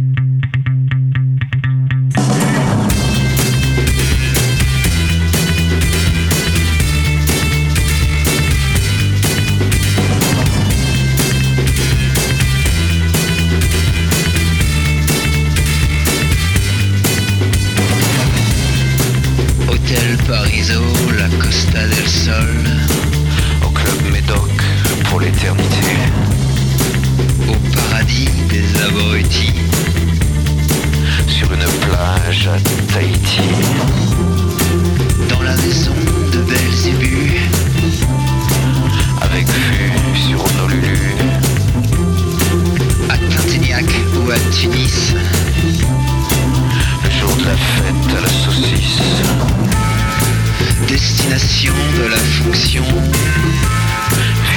Fonction 52.53 52.83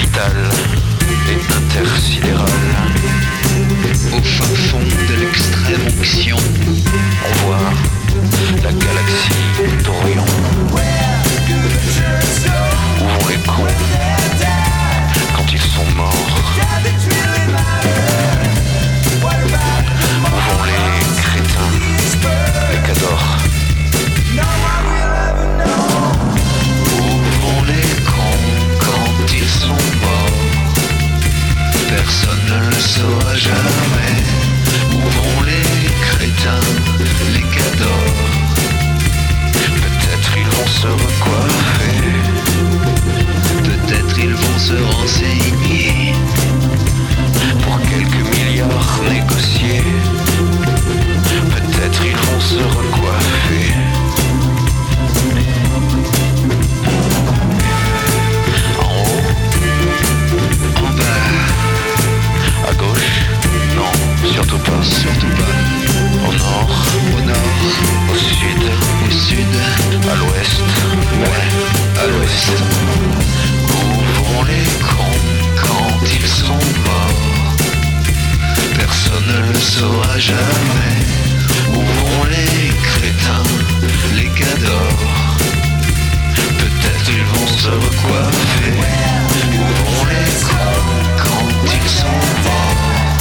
vitale 0.02 0.50
et 1.30 1.54
intersidérale. 1.56 2.73
Saura 79.74 80.20
jamais. 80.20 81.00
Où 81.74 81.80
vont 81.98 82.26
les 82.36 82.70
crétins, 82.90 83.50
les 84.18 84.30
cadors 84.40 85.38
Peut-être 86.62 87.06
ils 87.18 87.28
vont 87.34 87.48
se 87.48 87.72
recoiffer. 87.86 88.74
Où 89.58 89.66
vont 89.80 90.06
les 90.14 90.32
cons 90.48 90.90
quand 91.24 91.48
ils 91.78 91.90
sont 92.00 92.22
morts 92.46 93.18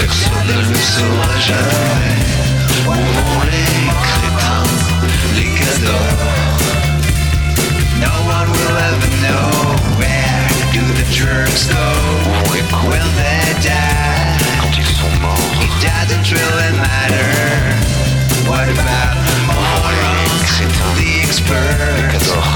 Personne 0.00 0.46
ne 0.50 0.58
le 0.70 0.80
saura 0.94 1.34
jamais. 1.50 2.20
Où 2.86 3.04
vont 3.16 3.42
les 3.54 3.76
crétins, 4.08 4.70
les 5.36 5.50
cadors? 5.60 6.62
No 8.04 8.12
one 8.36 8.48
will 8.56 8.76
ever 8.90 9.10
know 9.24 9.48
where 9.98 10.48
do 10.74 10.82
the 10.98 11.06
jerks 11.10 11.64
go. 11.68 11.86
Will 12.88 13.10
they 13.16 13.62
die? 13.62 14.21
Sont 15.02 15.20
morts 15.20 15.58
It 15.66 15.72
doesn't 15.82 16.26
really 16.30 16.72
matter. 16.78 17.28
What 18.48 18.68
about 18.68 19.14
morons, 19.48 20.50
the 20.98 21.10
experts? 21.22 21.92
Les 21.96 22.06
cadors 22.12 22.52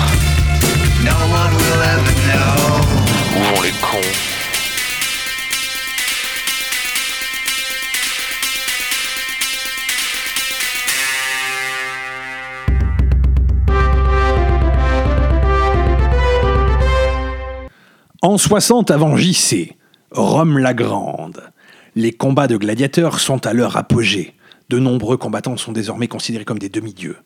No 1.02 1.16
one 1.40 1.52
will 1.60 1.82
ever 1.94 2.14
know. 2.28 2.56
Où 3.34 3.54
vont 3.54 3.62
les 3.62 3.72
cons? 3.82 4.36
En 18.22 18.38
60 18.38 18.90
avant 18.90 19.16
JC, 19.16 19.76
Rome 20.10 20.58
la 20.58 20.74
Grande. 20.74 21.52
Les 21.98 22.12
combats 22.12 22.46
de 22.46 22.58
gladiateurs 22.58 23.20
sont 23.20 23.46
à 23.46 23.54
leur 23.54 23.78
apogée. 23.78 24.34
De 24.68 24.78
nombreux 24.78 25.16
combattants 25.16 25.56
sont 25.56 25.72
désormais 25.72 26.08
considérés 26.08 26.44
comme 26.44 26.58
des 26.58 26.68
demi-dieux. 26.68 27.16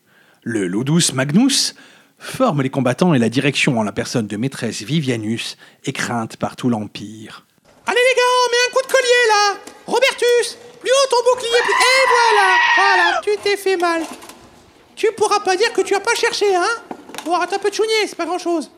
Le 0.43 0.65
Ludus 0.65 1.11
Magnus 1.13 1.75
forme 2.17 2.61
les 2.61 2.69
combattants 2.69 3.13
et 3.13 3.19
la 3.19 3.27
direction 3.27 3.77
en 3.79 3.83
la 3.83 3.91
personne 3.91 4.27
de 4.27 4.37
maîtresse 4.37 4.81
Vivianus 4.81 5.57
est 5.83 5.91
crainte 5.91 6.37
par 6.37 6.55
tout 6.55 6.69
l'Empire. 6.69 7.45
Allez 7.85 7.99
les 7.99 8.15
gars, 8.15 8.23
on 8.23 8.49
met 8.49 8.69
un 8.69 8.73
coup 8.73 8.87
de 8.87 8.93
collier 8.93 9.27
là 9.27 9.57
Robertus 9.87 10.57
Plus 10.79 10.89
haut 10.89 11.09
ton 11.09 11.33
bouclier. 11.33 11.49
Et 11.49 12.07
voilà 12.07 12.53
Voilà, 12.77 13.21
tu 13.21 13.31
t'es 13.43 13.57
fait 13.57 13.75
mal. 13.75 14.03
Tu 14.95 15.11
pourras 15.17 15.41
pas 15.41 15.57
dire 15.57 15.73
que 15.73 15.81
tu 15.81 15.95
as 15.95 15.99
pas 15.99 16.15
cherché, 16.15 16.55
hein 16.55 16.81
Bon, 17.25 17.33
arrête 17.35 17.51
un 17.51 17.59
peu 17.59 17.71
de 17.71 17.75
chougner, 17.75 18.07
c'est 18.07 18.15
pas 18.15 18.25
grand 18.25 18.39
chose. 18.39 18.71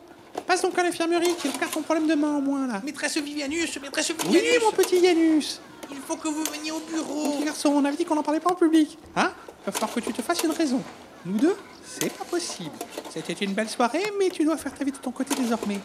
Passe 0.45 0.61
donc 0.61 0.77
à 0.77 0.83
l'infirmerie, 0.83 1.33
tu 1.41 1.47
faire 1.49 1.69
ton 1.71 1.81
problème 1.81 2.07
de 2.07 2.15
main 2.15 2.37
au 2.37 2.41
moins 2.41 2.67
là. 2.67 2.81
Maîtresse 2.83 3.17
Vivianus, 3.17 3.79
maîtresse 3.81 4.11
Oui, 4.27 4.33
Vivianus. 4.33 4.61
mon 4.63 4.71
petit 4.71 4.99
Yanus 4.99 5.61
Il 5.91 5.97
faut 5.97 6.15
que 6.17 6.27
vous 6.27 6.43
veniez 6.43 6.71
au 6.71 6.79
bureau. 6.79 7.37
Petit 7.37 7.45
garçon, 7.45 7.69
on 7.69 7.85
avait 7.85 7.95
dit 7.97 8.05
qu'on 8.05 8.17
en 8.17 8.23
parlait 8.23 8.39
pas 8.39 8.51
en 8.51 8.55
public. 8.55 8.97
Hein? 9.15 9.31
Va 9.65 9.71
falloir 9.71 9.93
que 9.93 9.99
tu 10.01 10.11
te 10.13 10.21
fasses 10.21 10.43
une 10.43 10.51
raison. 10.51 10.81
Nous 11.25 11.37
deux, 11.37 11.55
c'est 11.85 12.11
pas 12.11 12.25
possible. 12.25 12.71
C'était 13.13 13.33
une 13.45 13.53
belle 13.53 13.69
soirée, 13.69 14.03
mais 14.19 14.29
tu 14.29 14.43
dois 14.43 14.57
faire 14.57 14.73
ta 14.73 14.83
vie 14.83 14.91
de 14.91 14.97
ton 14.97 15.11
côté 15.11 15.33
désormais. 15.35 15.79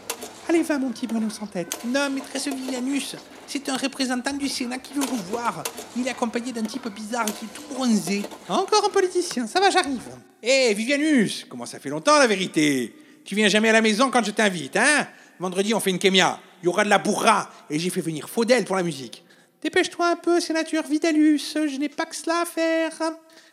Allez, 0.49 0.63
va, 0.63 0.79
mon 0.79 0.91
petit 0.91 1.07
Bruno 1.07 1.31
sans 1.31 1.47
tête. 1.47 1.79
Non, 1.85 2.11
maîtresse 2.11 2.49
Vivianus, 2.49 3.15
c'est 3.47 3.69
un 3.69 3.77
représentant 3.77 4.33
du 4.33 4.49
Sénat 4.49 4.79
qui 4.79 4.95
veut 4.95 5.05
vous 5.07 5.23
voir. 5.31 5.63
Il 5.97 6.07
est 6.07 6.11
accompagné 6.11 6.51
d'un 6.53 6.65
type 6.65 6.89
bizarre 6.89 7.27
qui 7.27 7.45
est 7.45 7.55
tout 7.55 7.63
bronzé. 7.73 8.23
Encore 8.49 8.85
un 8.87 8.89
politicien, 8.89 9.47
ça 9.47 9.61
va, 9.61 9.71
j'arrive. 9.71 10.01
Hé, 10.43 10.75
Vivianus, 10.75 11.47
comment 11.49 11.67
ça 11.67 11.79
fait 11.79 11.91
longtemps 11.91 12.19
la 12.19 12.27
vérité? 12.27 12.95
Tu 13.29 13.35
viens 13.35 13.49
jamais 13.49 13.69
à 13.69 13.73
la 13.73 13.83
maison 13.83 14.11
quand 14.11 14.25
je 14.25 14.31
t'invite, 14.31 14.75
hein? 14.77 15.07
Vendredi, 15.39 15.75
on 15.75 15.81
fait 15.81 15.91
une 15.91 15.99
kémia. 15.99 16.41
Il 16.63 16.65
y 16.65 16.69
aura 16.71 16.83
de 16.83 16.89
la 16.89 16.97
bourra. 16.97 17.51
Et 17.69 17.79
j'ai 17.79 17.91
fait 17.91 18.01
venir 18.01 18.27
Faudel 18.27 18.65
pour 18.65 18.75
la 18.75 18.83
musique. 18.83 19.23
Dépêche-toi 19.61 20.13
un 20.13 20.17
peu, 20.17 20.41
sénateur 20.41 20.87
Vidalus, 20.87 21.43
je 21.55 21.77
n'ai 21.77 21.91
pas 21.91 22.07
que 22.07 22.17
cela 22.17 22.41
à 22.41 22.45
faire. 22.47 22.99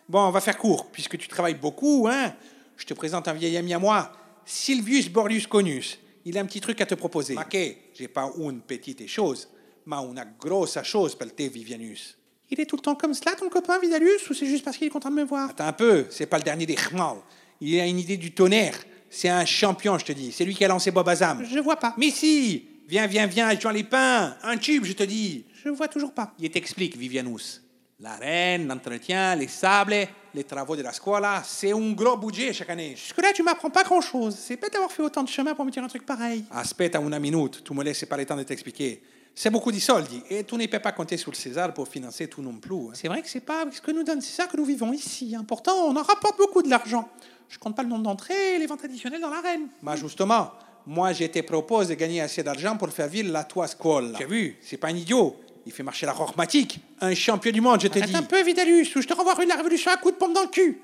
Bon, 0.07 0.27
on 0.27 0.31
va 0.31 0.39
faire 0.39 0.57
court, 0.57 0.89
puisque 0.93 1.17
tu 1.17 1.27
travailles 1.27 1.55
beaucoup, 1.55 2.07
hein 2.09 2.33
Je 2.77 2.85
te 2.85 2.93
présente 2.93 3.27
un 3.27 3.33
vieil 3.33 3.57
ami 3.57 3.73
à 3.73 3.79
moi, 3.79 4.13
Silvius 4.45 5.09
Borlius 5.09 5.45
Conus. 5.45 5.99
il 6.23 6.37
a 6.37 6.41
un 6.41 6.45
petit 6.45 6.61
truc 6.61 6.79
à 6.79 6.85
te 6.85 6.95
proposer. 6.95 7.35
Ok, 7.35 7.57
j'ai 7.93 8.07
pas 8.07 8.31
une 8.39 8.61
petite 8.61 9.05
chose, 9.09 9.49
mais 9.85 9.97
une 9.97 10.25
grosse 10.39 10.81
chose 10.83 11.15
pour 11.15 11.35
te, 11.35 11.43
Vivianus. 11.43 12.17
Il 12.49 12.61
est 12.61 12.65
tout 12.65 12.77
le 12.77 12.81
temps 12.81 12.95
comme 12.95 13.13
cela, 13.13 13.35
ton 13.35 13.49
copain 13.49 13.77
Vidalus, 13.79 14.29
ou 14.29 14.33
c'est 14.33 14.45
juste 14.45 14.63
parce 14.63 14.77
qu'il 14.77 14.87
est 14.87 14.91
content 14.91 15.09
de 15.09 15.15
me 15.15 15.25
voir? 15.25 15.49
Attends 15.49 15.67
un 15.67 15.73
peu, 15.73 16.05
c'est 16.11 16.27
pas 16.27 16.37
le 16.37 16.43
dernier 16.43 16.65
des 16.65 16.75
Khmal. 16.75 17.17
Il 17.59 17.77
a 17.81 17.85
une 17.85 17.99
idée 17.99 18.15
du 18.15 18.31
tonnerre. 18.31 18.77
C'est 19.17 19.29
un 19.29 19.45
champion, 19.45 19.97
je 19.97 20.03
te 20.03 20.11
dis. 20.11 20.33
C'est 20.33 20.43
lui 20.43 20.53
qui 20.53 20.65
a 20.65 20.67
lancé 20.67 20.91
Bob 20.91 21.07
Azam. 21.07 21.41
Je 21.49 21.59
vois 21.59 21.77
pas. 21.77 21.93
Mais 21.97 22.09
si 22.11 22.65
Viens, 22.85 23.07
viens, 23.07 23.27
viens, 23.27 23.57
Jean 23.57 23.71
Lépin 23.71 24.35
Un 24.43 24.57
tube, 24.57 24.83
je 24.83 24.91
te 24.91 25.03
dis 25.03 25.45
Je 25.63 25.69
vois 25.69 25.87
toujours 25.87 26.11
pas. 26.11 26.33
Il 26.37 26.51
t'explique, 26.51 26.97
Vivianus. 26.97 27.63
La 28.01 28.17
reine, 28.17 28.67
l'entretien, 28.67 29.37
les 29.37 29.47
sables, 29.47 30.05
les 30.33 30.43
travaux 30.43 30.75
de 30.75 30.81
la 30.81 30.91
scuola, 30.91 31.41
c'est 31.45 31.71
un 31.71 31.91
gros 31.93 32.17
budget 32.17 32.51
chaque 32.51 32.69
année. 32.71 32.93
Jusque-là, 32.97 33.31
tu 33.33 33.41
m'apprends 33.41 33.69
pas 33.69 33.83
grand-chose. 33.83 34.35
C'est 34.37 34.59
bête 34.59 34.73
d'avoir 34.73 34.91
fait 34.91 35.01
autant 35.01 35.23
de 35.23 35.29
chemin 35.29 35.55
pour 35.55 35.63
me 35.63 35.71
dire 35.71 35.81
un 35.81 35.87
truc 35.87 36.05
pareil. 36.05 36.43
Aspetta 36.51 36.99
una 36.99 37.17
minute, 37.17 37.63
tu 37.63 37.73
me 37.73 37.85
laisses 37.85 38.03
pas 38.03 38.17
le 38.17 38.25
temps 38.25 38.35
de 38.35 38.43
t'expliquer. 38.43 39.01
C'est 39.37 39.49
beaucoup 39.49 39.71
de 39.71 39.79
soldi 39.79 40.21
et 40.29 40.43
tu 40.45 40.55
ne 40.55 40.65
peux 40.65 40.79
pas 40.79 40.93
compter 40.93 41.17
sur 41.17 41.29
le 41.29 41.35
César 41.35 41.73
pour 41.73 41.87
financer 41.89 42.27
tout 42.27 42.41
non 42.41 42.53
plus. 42.53 42.73
hein. 42.73 42.91
C'est 42.93 43.09
vrai 43.09 43.21
que 43.21 43.27
c'est 43.29 43.41
pas 43.41 43.65
ce 43.69 43.81
que 43.81 43.91
nous 43.91 44.03
donne 44.03 44.21
César 44.21 44.47
que 44.47 44.55
nous 44.55 44.63
vivons 44.65 44.93
ici. 44.93 45.35
Pourtant, 45.47 45.73
on 45.87 45.95
en 45.95 46.03
rapporte 46.03 46.37
beaucoup 46.37 46.61
de 46.63 46.69
l'argent. 46.69 47.09
Je 47.49 47.59
compte 47.59 47.75
pas 47.75 47.83
le 47.83 47.89
nombre 47.89 48.03
d'entrées 48.03 48.55
et 48.55 48.59
les 48.59 48.65
ventes 48.65 48.85
additionnelles 48.85 49.19
dans 49.21 49.29
l'arène. 49.29 49.67
Bah 49.83 49.95
justement, 49.97 50.51
moi 50.85 51.11
je 51.11 51.25
te 51.25 51.41
propose 51.41 51.89
de 51.89 51.95
gagner 51.95 52.21
assez 52.21 52.43
d'argent 52.43 52.77
pour 52.77 52.89
faire 52.89 53.09
vivre 53.09 53.31
la 53.31 53.43
tua 53.43 53.67
scuola. 53.67 54.17
Tu 54.17 54.23
as 54.23 54.27
vu, 54.27 54.57
c'est 54.61 54.77
pas 54.77 54.87
un 54.87 54.95
idiot. 54.95 55.35
Il 55.65 55.71
fait 55.73 55.83
marcher 55.83 56.05
la 56.05 56.13
rormatique. 56.13 56.79
Un 57.01 57.13
champion 57.13 57.51
du 57.51 57.59
monde, 57.59 57.81
je 57.81 57.87
te 57.87 57.99
dis. 57.99 58.15
un 58.15 58.23
peu, 58.23 58.41
Vidalus, 58.43 58.87
ou 58.95 59.01
je 59.01 59.07
te 59.07 59.13
renvoie 59.13 59.35
de 59.35 59.49
la 59.49 59.55
Révolution 59.55 59.91
à 59.91 59.97
coup 59.97 60.11
de 60.11 60.15
pompe 60.15 60.33
dans 60.33 60.43
le 60.43 60.47
cul. 60.47 60.79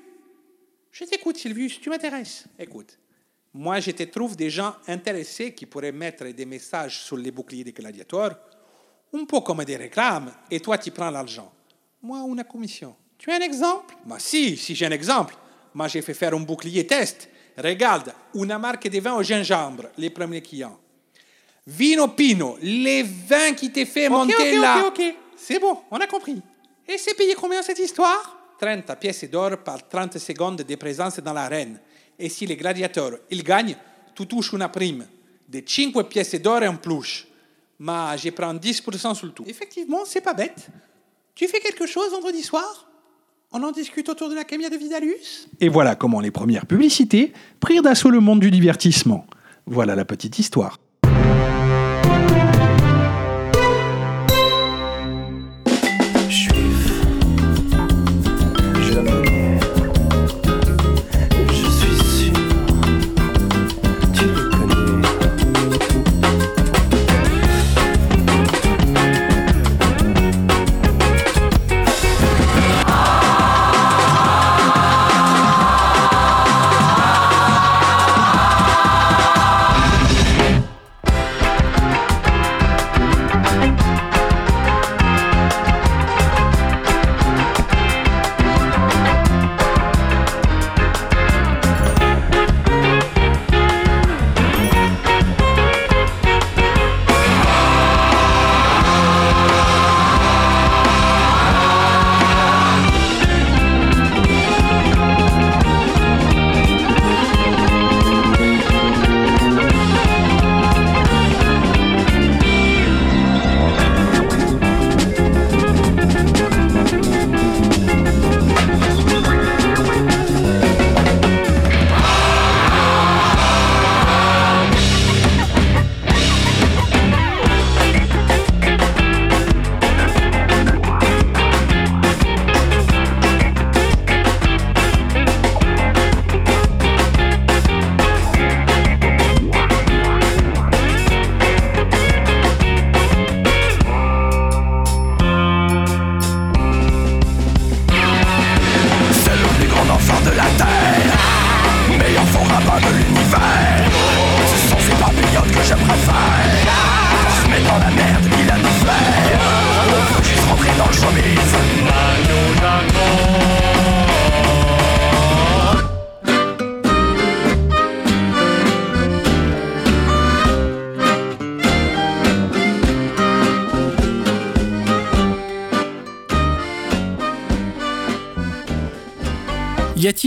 Je 0.90 1.04
t'écoute, 1.04 1.38
Sylvius, 1.38 1.80
tu 1.80 1.88
m'intéresses. 1.88 2.44
Écoute, 2.58 2.98
moi 3.54 3.80
je 3.80 3.90
te 3.90 4.02
trouve 4.04 4.36
des 4.36 4.50
gens 4.50 4.74
intéressés 4.88 5.52
qui 5.52 5.66
pourraient 5.66 5.92
mettre 5.92 6.24
des 6.26 6.44
messages 6.46 7.00
sur 7.00 7.16
les 7.16 7.30
boucliers 7.30 7.64
des 7.64 7.72
gladiateurs, 7.72 8.38
un 9.14 9.24
peu 9.24 9.40
comme 9.40 9.64
des 9.64 9.76
réclames, 9.76 10.32
et 10.50 10.60
toi 10.60 10.78
tu 10.78 10.90
prends 10.90 11.10
l'argent. 11.10 11.52
Moi, 12.02 12.18
une 12.26 12.42
commission. 12.44 12.96
Tu 13.18 13.30
as 13.30 13.36
un 13.36 13.40
exemple? 13.40 13.94
Bah 14.04 14.16
si, 14.18 14.56
si 14.56 14.74
j'ai 14.74 14.86
un 14.86 14.90
exemple. 14.90 15.34
Moi 15.74 15.86
j'ai 15.88 16.02
fait 16.02 16.14
faire 16.14 16.34
un 16.34 16.40
bouclier 16.40 16.86
test. 16.86 17.28
Regarde, 17.56 18.12
une 18.34 18.56
marque 18.58 18.88
de 18.88 18.98
vin 18.98 19.14
au 19.14 19.22
gingembre, 19.22 19.84
les 19.98 20.08
premiers 20.10 20.40
clients. 20.40 20.78
Vino 21.66 22.08
Pino, 22.08 22.56
les 22.62 23.02
vins 23.02 23.52
qui 23.52 23.70
t'ont 23.70 23.86
fait 23.86 24.06
Ok, 24.08 24.12
monter 24.12 24.56
ok, 24.56 24.62
là. 24.62 24.84
ok, 24.86 24.98
ok. 24.98 25.14
C'est 25.36 25.58
bon, 25.60 25.78
on 25.90 25.98
a 25.98 26.06
compris. 26.06 26.40
Et 26.88 26.98
c'est 26.98 27.14
payé 27.14 27.34
combien 27.34 27.62
cette 27.62 27.78
histoire? 27.78 28.38
30 28.58 28.96
pièces 28.98 29.24
d'or 29.30 29.58
par 29.58 29.86
30 29.88 30.18
secondes 30.18 30.62
de 30.62 30.74
présence 30.76 31.20
dans 31.20 31.32
l'arène. 31.32 31.78
Et 32.22 32.28
si 32.28 32.46
les 32.46 32.54
gladiateurs, 32.56 33.18
ils 33.32 33.42
gagnent, 33.42 33.76
tu 34.14 34.28
touches 34.28 34.52
une 34.52 34.68
prime 34.68 35.04
de 35.48 35.60
5 35.66 36.04
pièces 36.04 36.40
d'or 36.40 36.62
en 36.62 36.76
plus. 36.76 37.26
Mais 37.80 38.16
je 38.16 38.30
prends 38.30 38.54
10% 38.54 39.14
sur 39.16 39.26
le 39.26 39.32
tout. 39.32 39.44
Effectivement, 39.48 40.04
c'est 40.06 40.20
pas 40.20 40.32
bête. 40.32 40.68
Tu 41.34 41.48
fais 41.48 41.58
quelque 41.58 41.84
chose 41.84 42.12
vendredi 42.12 42.42
soir? 42.42 42.86
On 43.50 43.60
en 43.64 43.72
discute 43.72 44.08
autour 44.08 44.28
de 44.30 44.36
la 44.36 44.44
camia 44.44 44.70
de 44.70 44.76
Vidalus? 44.76 45.48
Et 45.60 45.68
voilà 45.68 45.96
comment 45.96 46.20
les 46.20 46.30
premières 46.30 46.64
publicités 46.64 47.32
prirent 47.58 47.82
d'assaut 47.82 48.10
le 48.10 48.20
monde 48.20 48.38
du 48.38 48.52
divertissement. 48.52 49.26
Voilà 49.66 49.96
la 49.96 50.04
petite 50.04 50.38
histoire. 50.38 50.78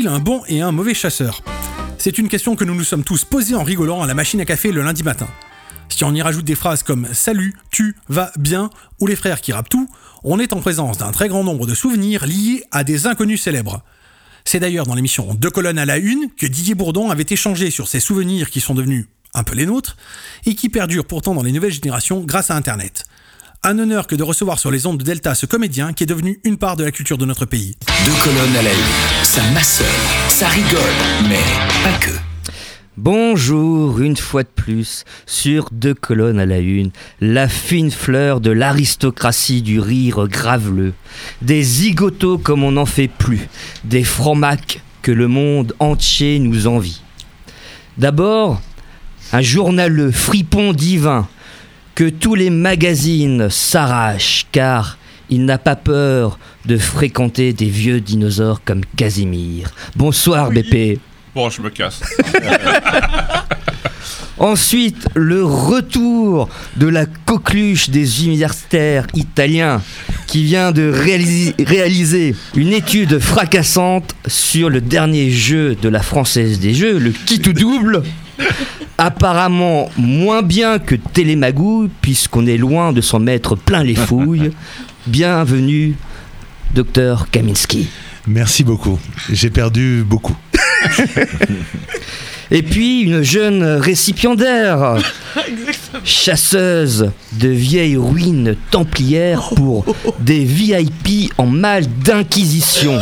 Un 0.08 0.20
bon 0.20 0.44
et 0.48 0.62
un 0.62 0.72
mauvais 0.72 0.94
chasseur 0.94 1.42
C'est 1.98 2.20
une 2.20 2.28
question 2.28 2.56
que 2.56 2.64
nous 2.64 2.76
nous 2.76 2.84
sommes 2.84 3.04
tous 3.04 3.26
posés 3.26 3.56
en 3.56 3.64
rigolant 3.64 4.04
à 4.04 4.08
la 4.08 4.14
machine 4.14 4.40
à 4.40 4.46
café 4.46 4.72
le 4.72 4.84
lundi 4.84 5.02
matin. 5.02 5.28
Si 5.90 6.04
on 6.04 6.14
y 6.14 6.22
rajoute 6.22 6.46
des 6.46 6.54
phrases 6.54 6.84
comme 6.84 7.08
Salut, 7.14 7.56
tu, 7.72 7.96
vas, 8.08 8.32
bien 8.38 8.70
ou 9.00 9.08
les 9.08 9.16
frères 9.16 9.42
qui 9.42 9.52
rappent 9.52 9.70
tout, 9.70 9.90
on 10.24 10.40
est 10.40 10.54
en 10.54 10.60
présence 10.60 11.00
d'un 11.00 11.12
très 11.12 11.28
grand 11.28 11.44
nombre 11.44 11.66
de 11.66 11.74
souvenirs 11.74 12.26
liés 12.26 12.64
à 12.72 12.84
des 12.84 13.08
inconnus 13.08 13.42
célèbres. 13.42 13.82
C'est 14.44 14.60
d'ailleurs 14.60 14.86
dans 14.86 14.94
l'émission 14.94 15.34
Deux 15.34 15.50
colonnes 15.50 15.80
à 15.80 15.86
la 15.86 15.98
une 15.98 16.30
que 16.38 16.46
Didier 16.46 16.76
Bourdon 16.76 17.10
avait 17.10 17.26
échangé 17.28 17.72
sur 17.72 17.88
ces 17.88 18.00
souvenirs 18.00 18.52
qui 18.52 18.62
sont 18.62 18.76
devenus 18.76 19.08
un 19.34 19.44
peu 19.44 19.56
les 19.56 19.66
nôtres 19.66 19.98
et 20.46 20.54
qui 20.54 20.70
perdurent 20.70 21.06
pourtant 21.06 21.34
dans 21.34 21.44
les 21.44 21.52
nouvelles 21.52 21.74
générations 21.74 22.20
grâce 22.20 22.52
à 22.52 22.56
Internet. 22.56 23.06
Un 23.68 23.80
honneur 23.80 24.06
que 24.06 24.14
de 24.14 24.22
recevoir 24.22 24.60
sur 24.60 24.70
les 24.70 24.86
ondes 24.86 25.00
de 25.00 25.04
Delta 25.04 25.34
ce 25.34 25.48
comédien 25.48 25.92
qui 25.92 26.04
est 26.04 26.06
devenu 26.06 26.40
une 26.44 26.56
part 26.56 26.76
de 26.76 26.84
la 26.84 26.92
culture 26.92 27.18
de 27.18 27.26
notre 27.26 27.48
pays. 27.48 27.76
Deux 28.06 28.12
colonnes 28.24 28.56
à 28.56 28.62
la 28.62 28.70
une, 28.72 29.24
ça 29.24 29.42
maçonne, 29.56 29.88
ça 30.28 30.48
rigole, 30.50 30.80
mais 31.28 31.40
pas 31.84 31.98
que. 31.98 32.12
Bonjour, 32.96 34.02
une 34.02 34.18
fois 34.18 34.44
de 34.44 34.50
plus, 34.56 35.04
sur 35.26 35.70
deux 35.72 35.96
colonnes 35.96 36.38
à 36.38 36.46
la 36.46 36.60
une, 36.60 36.92
la 37.22 37.50
fine 37.50 37.90
fleur 37.90 38.40
de 38.40 38.52
l'aristocratie 38.52 39.64
du 39.64 39.80
rire 39.80 40.28
graveleux, 40.28 40.94
des 41.42 41.64
zigotos 41.64 42.38
comme 42.38 42.64
on 42.64 42.74
n'en 42.74 42.86
fait 42.86 43.08
plus, 43.08 43.48
des 43.84 44.04
francs-macs 44.04 44.84
que 45.02 45.12
le 45.12 45.28
monde 45.28 45.74
entier 45.80 46.38
nous 46.38 46.68
envie. 46.68 47.02
D'abord, 47.98 48.62
un 49.34 49.42
journaleux 49.42 50.12
fripon 50.12 50.72
divin 50.72 51.28
que 51.96 52.10
tous 52.10 52.36
les 52.36 52.50
magazines 52.50 53.50
s'arrachent 53.50 54.46
car 54.52 54.98
il 55.30 55.46
n'a 55.46 55.58
pas 55.58 55.78
peur 55.78 56.38
de 56.66 56.78
fréquenter 56.78 57.54
des 57.54 57.70
vieux 57.70 58.02
dinosaures 58.02 58.62
comme 58.64 58.82
Casimir. 58.98 59.72
Bonsoir 59.96 60.52
BP. 60.52 61.00
Bon, 61.34 61.50
je 61.50 61.62
me 61.62 61.70
casse. 61.70 62.02
Ensuite, 64.38 65.08
le 65.16 65.46
retour 65.46 66.50
de 66.76 66.88
la 66.88 67.06
coqueluche 67.06 67.90
des 67.90 68.26
universitaires 68.26 69.08
italiens 69.14 69.82
qui 70.28 70.44
vient 70.44 70.74
de 70.74 70.90
réaliser, 70.90 71.56
réaliser 71.66 72.36
une 72.56 72.74
étude 72.74 73.20
fracassante 73.20 74.14
sur 74.28 74.70
le 74.70 74.82
dernier 74.82 75.32
jeu 75.32 75.76
de 75.82 75.88
la 75.88 76.02
Française 76.02 76.60
des 76.60 76.74
Jeux, 76.74 77.00
le 77.00 77.12
qui 77.12 77.40
tout 77.40 77.54
double. 77.54 78.04
Apparemment 78.98 79.90
moins 79.98 80.42
bien 80.42 80.80
que 80.80 80.96
Télémagou, 80.96 81.90
puisqu'on 82.02 82.48
est 82.48 82.58
loin 82.58 82.94
de 82.94 83.02
s'en 83.02 83.20
mettre 83.20 83.56
plein 83.56 83.84
les 83.84 83.96
fouilles. 84.08 84.52
Bienvenue, 85.08 85.96
docteur 86.74 87.30
Kaminski. 87.30 87.88
Merci 88.28 88.64
beaucoup. 88.64 88.98
J'ai 89.30 89.50
perdu 89.50 90.04
beaucoup. 90.08 90.36
Et 92.52 92.62
puis 92.62 93.02
une 93.02 93.24
jeune 93.24 93.64
récipiendaire, 93.64 94.98
chasseuse 96.04 97.12
de 97.34 97.50
vieilles 97.50 97.98
ruines 97.98 98.56
templières 98.72 99.50
pour 99.56 99.86
des 100.20 100.44
VIP 100.46 101.34
en 101.38 101.48
mal 101.48 101.86
d'inquisition. 102.04 103.00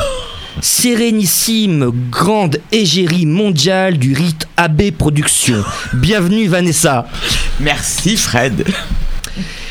Sérénissime 0.62 1.92
grande 2.12 2.60
égérie 2.72 3.26
mondiale 3.26 3.98
du 3.98 4.14
rite 4.14 4.48
AB 4.56 4.92
Productions. 4.92 5.64
Bienvenue 5.94 6.48
Vanessa. 6.48 7.08
Merci 7.60 8.16
Fred. 8.18 8.66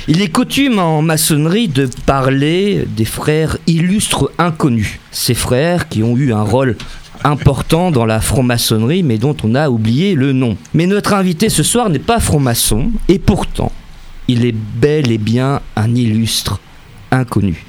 Il 0.08 0.20
est 0.20 0.28
coutume 0.28 0.78
en 0.78 1.00
maçonnerie 1.00 1.68
de 1.68 1.88
parler 2.04 2.84
des 2.96 3.04
frères 3.04 3.56
illustres 3.66 4.30
inconnus. 4.38 4.98
Ces 5.12 5.34
frères 5.34 5.88
qui 5.88 6.02
ont 6.02 6.16
eu 6.16 6.32
un 6.32 6.42
rôle 6.42 6.76
important 7.24 7.92
dans 7.92 8.04
la 8.04 8.20
franc-maçonnerie 8.20 9.04
mais 9.04 9.18
dont 9.18 9.36
on 9.44 9.54
a 9.54 9.70
oublié 9.70 10.14
le 10.14 10.32
nom. 10.32 10.56
Mais 10.74 10.86
notre 10.86 11.14
invité 11.14 11.48
ce 11.48 11.62
soir 11.62 11.88
n'est 11.90 12.00
pas 12.00 12.18
franc-maçon 12.18 12.90
et 13.08 13.20
pourtant 13.20 13.70
il 14.26 14.44
est 14.44 14.54
bel 14.54 15.10
et 15.12 15.18
bien 15.18 15.60
un 15.76 15.94
illustre 15.94 16.60
inconnu. 17.10 17.64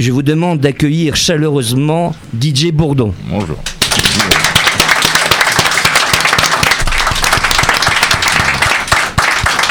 Je 0.00 0.12
vous 0.12 0.22
demande 0.22 0.60
d'accueillir 0.60 1.14
chaleureusement 1.14 2.14
DJ 2.34 2.72
Bourdon. 2.72 3.12
Bonjour. 3.28 3.58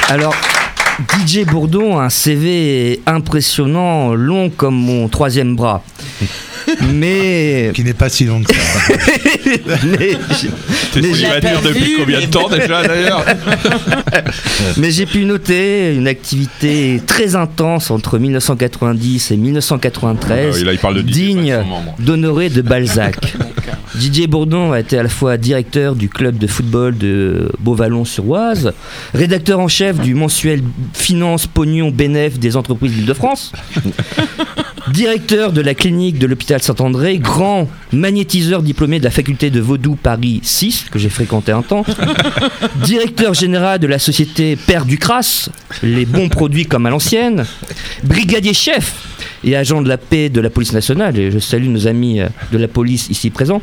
Alors, 0.08 0.36
DJ 1.18 1.46
Bourdon 1.46 1.98
a 1.98 2.04
un 2.04 2.10
CV 2.10 3.02
impressionnant, 3.08 4.13
long 4.13 4.52
comme 4.52 4.76
mon 4.76 5.08
troisième 5.08 5.56
bras. 5.56 5.82
Mais. 6.94 7.72
Qui 7.74 7.84
n'est 7.84 7.94
pas 7.94 8.10
si 8.10 8.26
long 8.26 8.42
que 8.42 8.54
ça. 8.54 8.94
mais, 9.86 10.12
C'est 10.94 11.02
ce 11.02 11.18
qu'il 11.18 11.28
va 11.28 11.40
dire 11.40 11.62
depuis 11.62 11.96
combien 11.98 12.22
de 12.22 12.26
temps 12.26 12.50
déjà 12.50 12.84
d'ailleurs 12.84 13.26
mais 14.78 14.92
j'ai 14.92 15.06
pu 15.06 15.26
noter 15.26 15.94
une 15.96 16.08
activité 16.08 17.02
très 17.06 17.36
intense 17.36 17.92
entre 17.92 18.18
1990 18.20 19.32
et 19.32 19.38
1993, 19.38 20.48
Ah 20.54 20.58
oui, 20.58 20.64
là, 20.66 20.74
il 20.74 20.80
parle 20.80 20.96
de 20.96 21.02
DJ, 21.02 21.12
digne 21.12 21.58
d'Honoré 22.00 22.50
de 22.50 22.62
Balzac. 22.62 23.16
Didier 23.96 24.28
Bourdon 24.28 24.72
a 24.72 24.80
été 24.80 24.98
à 24.98 25.04
la 25.04 25.10
fois 25.10 25.38
directeur 25.38 25.96
du 25.96 26.10
club 26.10 26.38
de 26.38 26.48
football 26.48 26.98
de 26.98 27.52
Beauvallon-sur-Oise, 27.60 28.74
rédacteur 29.14 29.60
en 29.60 29.68
chef 29.68 30.00
du 30.00 30.14
mensuel 30.14 30.62
Finance 30.94 31.48
Pognon 31.48 31.90
Bénéf 31.90 32.40
des 32.40 32.56
entreprises 32.56 32.94
d'Île-de-France, 32.94 33.52
directeur 34.88 35.52
de 35.52 35.62
la 35.62 35.74
clinique 35.74 36.20
de 36.20 36.28
l'hôpital 36.28 36.62
Saint-André, 36.62 37.18
grand 37.18 37.68
magnétiseur 37.92 38.62
diplômé 38.62 39.00
de 39.00 39.04
la 39.04 39.12
faculté 39.12 39.50
de 39.50 39.60
Vaudou 39.60 39.96
Paris 39.96 40.39
6, 40.44 40.86
que 40.92 41.00
j'ai 41.00 41.10
fréquenté 41.10 41.52
un 41.52 41.62
temps, 41.62 41.86
directeur 42.84 43.34
général 43.34 43.80
de 43.80 43.88
la 43.88 44.00
société 44.00 44.56
Père 44.56 44.86
Ducras, 44.86 45.50
les 45.84 46.06
bons 46.06 46.30
produits 46.30 46.65
comme 46.65 46.86
à 46.86 46.89
l'ancienne, 46.89 47.46
brigadier 48.04 48.54
chef 48.54 49.08
et 49.44 49.56
agent 49.56 49.82
de 49.82 49.89
la 49.89 49.98
paix 49.98 50.30
de 50.30 50.42
la 50.42 50.50
police 50.50 50.74
nationale, 50.74 51.18
et 51.18 51.32
je 51.32 51.39
salue 51.39 51.68
nos 51.68 51.88
amis 51.88 52.20
euh, 52.20 52.28
de 52.52 52.58
la 52.58 52.68
police 52.68 53.10
ici 53.10 53.30
présents. 53.30 53.62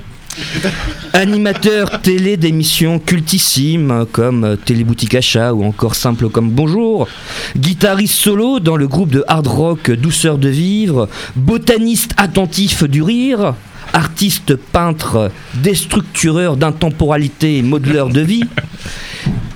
Animateur 1.13 2.03
télé 2.03 2.37
d'émissions 2.37 2.99
cultissimes 2.99 4.07
comme 4.13 4.57
Téléboutique 4.65 5.15
Achat 5.15 5.55
ou 5.55 5.65
encore 5.65 5.95
Simple 5.95 6.29
comme 6.29 6.51
Bonjour. 6.51 7.09
Guitariste 7.57 8.15
solo 8.15 8.61
dans 8.61 8.77
le 8.77 8.87
groupe 8.87 9.11
de 9.11 9.25
hard 9.29 9.47
rock 9.47 9.91
Douceur 9.91 10.37
de 10.37 10.49
Vivre. 10.49 11.09
Botaniste 11.37 12.13
attentif 12.19 12.85
du 12.85 13.03
rire. 13.03 13.55
Artiste 13.93 14.57
peintre 14.57 15.31
déstructureur 15.55 16.57
d'intemporalité 16.57 17.59
et 17.59 17.63
modeleur 17.63 18.11
de 18.11 18.21
vie. 18.21 18.45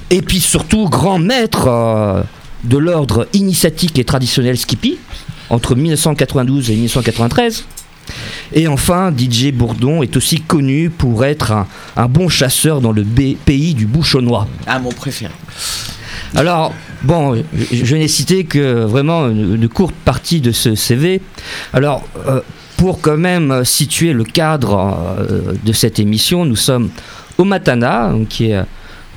Et 0.08 0.22
puis 0.22 0.40
surtout 0.40 0.88
grand 0.88 1.18
maître 1.18 1.66
euh, 1.68 2.22
de 2.64 2.78
l'ordre 2.78 3.28
initiatique 3.34 3.98
et 3.98 4.04
traditionnel 4.04 4.56
Skippy 4.56 4.98
entre 5.50 5.74
1992 5.74 6.70
et 6.70 6.74
1993. 6.74 7.64
Et 8.52 8.68
enfin, 8.68 9.12
DJ 9.16 9.52
Bourdon 9.52 10.02
est 10.02 10.16
aussi 10.16 10.40
connu 10.40 10.90
pour 10.90 11.24
être 11.24 11.52
un, 11.52 11.66
un 11.96 12.06
bon 12.06 12.28
chasseur 12.28 12.80
dans 12.80 12.92
le 12.92 13.04
pays 13.04 13.74
du 13.74 13.86
bouchonnois. 13.86 14.46
Ah, 14.66 14.78
mon 14.78 14.90
préféré. 14.90 15.32
Alors, 16.34 16.72
bon, 17.02 17.42
je, 17.52 17.84
je 17.84 17.96
n'ai 17.96 18.08
cité 18.08 18.44
que 18.44 18.84
vraiment 18.84 19.28
une, 19.28 19.54
une 19.56 19.68
courte 19.68 19.94
partie 20.04 20.40
de 20.40 20.52
ce 20.52 20.74
CV. 20.74 21.20
Alors, 21.72 22.04
euh, 22.28 22.40
pour 22.76 23.00
quand 23.00 23.16
même 23.16 23.64
situer 23.64 24.12
le 24.12 24.24
cadre 24.24 24.96
euh, 25.18 25.52
de 25.64 25.72
cette 25.72 25.98
émission, 25.98 26.44
nous 26.44 26.56
sommes 26.56 26.90
au 27.36 27.44
Matana, 27.44 28.10
donc, 28.10 28.28
qui 28.28 28.50
est 28.50 28.64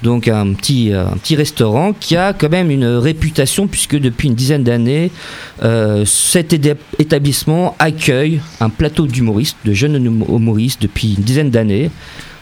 donc 0.04 0.28
un 0.28 0.54
petit, 0.54 0.92
euh, 0.94 1.06
un 1.08 1.18
petit 1.18 1.36
restaurant 1.36 1.94
qui 1.94 2.16
a 2.16 2.34
quand 2.34 2.50
même 2.52 2.70
une 2.70 2.86
réputation 2.86 3.68
puisque 3.68 3.98
depuis 3.98 4.28
une 4.28 4.36
dizaine 4.36 4.64
d'années, 4.64 5.10
euh, 5.64 6.04
cet 6.06 6.54
établissement 7.00 7.76
accueille 7.80 8.42
un 8.60 8.70
plateau 8.70 9.08
d'humoristes, 9.08 9.58
de 9.66 9.74
jeunes 9.74 9.98
humo- 10.06 10.28
humoristes 10.38 10.82
depuis 10.82 11.16
une 11.18 11.24
dizaine 11.24 11.50
d'années. 11.50 11.90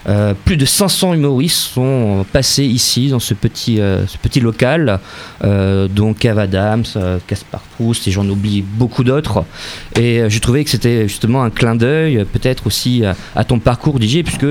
Euh, 0.10 0.34
plus 0.46 0.58
de 0.58 0.66
500 0.66 1.14
humoristes 1.14 1.58
sont 1.76 2.26
passés 2.34 2.66
ici 2.66 3.10
dans 3.10 3.20
ce 3.20 3.36
petit, 3.36 3.76
ce 3.78 4.18
petit 4.18 4.40
local, 4.40 5.00
euh, 5.44 5.88
dont 5.88 6.16
Kev 6.16 6.40
Adams, 6.42 6.86
Caspar 7.28 7.62
Proust 7.76 8.08
et 8.08 8.12
j'en 8.12 8.28
oublie 8.28 8.64
beaucoup 8.64 9.04
d'autres. 9.04 9.46
Et 10.00 10.24
j'ai 10.28 10.40
trouvé 10.40 10.64
que 10.64 10.72
c'était 10.72 11.08
justement 11.08 11.44
un 11.44 11.52
clin 11.52 11.76
d'œil, 11.76 12.26
peut-être 12.34 12.66
aussi 12.66 13.04
à 13.36 13.44
ton 13.44 13.60
parcours 13.60 14.00
DJ, 14.02 14.24
puisque 14.24 14.48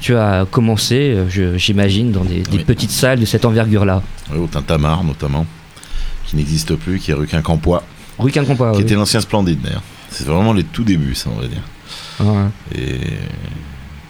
tu 0.00 0.16
as 0.16 0.46
commencé, 0.50 1.14
euh, 1.14 1.56
j'imagine, 1.58 2.10
dans 2.12 2.24
des, 2.24 2.40
des 2.42 2.58
petites 2.60 2.90
salles 2.90 3.20
de 3.20 3.24
cette 3.26 3.44
envergure-là. 3.44 4.02
Oui, 4.32 4.38
au 4.38 4.46
Tintamarre 4.46 5.04
notamment, 5.04 5.46
qui 6.26 6.36
n'existe 6.36 6.74
plus, 6.76 6.98
qui 6.98 7.10
est 7.10 7.14
rue 7.14 7.26
Quincampoix. 7.26 7.82
Rue 8.18 8.30
Quincampoix, 8.32 8.72
Qui 8.72 8.78
oui. 8.78 8.82
était 8.84 8.94
l'ancien 8.94 9.20
Splendide 9.20 9.60
d'ailleurs. 9.62 9.82
C'est 10.10 10.26
vraiment 10.26 10.52
les 10.52 10.64
tout 10.64 10.84
débuts, 10.84 11.14
ça, 11.14 11.30
on 11.34 11.40
va 11.40 11.46
dire. 11.46 11.62
Ouais. 12.20 12.48
Et 12.74 12.98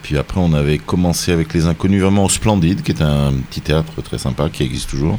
puis 0.03 0.17
après, 0.19 0.41
on 0.41 0.53
avait 0.55 0.79
commencé 0.79 1.33
avec 1.33 1.53
Les 1.55 1.67
Inconnus 1.67 2.03
vraiment 2.03 2.25
au 2.25 2.29
Splendide, 2.29 2.83
qui 2.83 2.93
est 2.93 3.03
un 3.03 3.33
petit 3.51 3.61
théâtre 3.61 4.01
très 4.03 4.19
sympa, 4.19 4.49
qui 4.51 4.63
existe 4.63 4.89
toujours. 4.91 5.19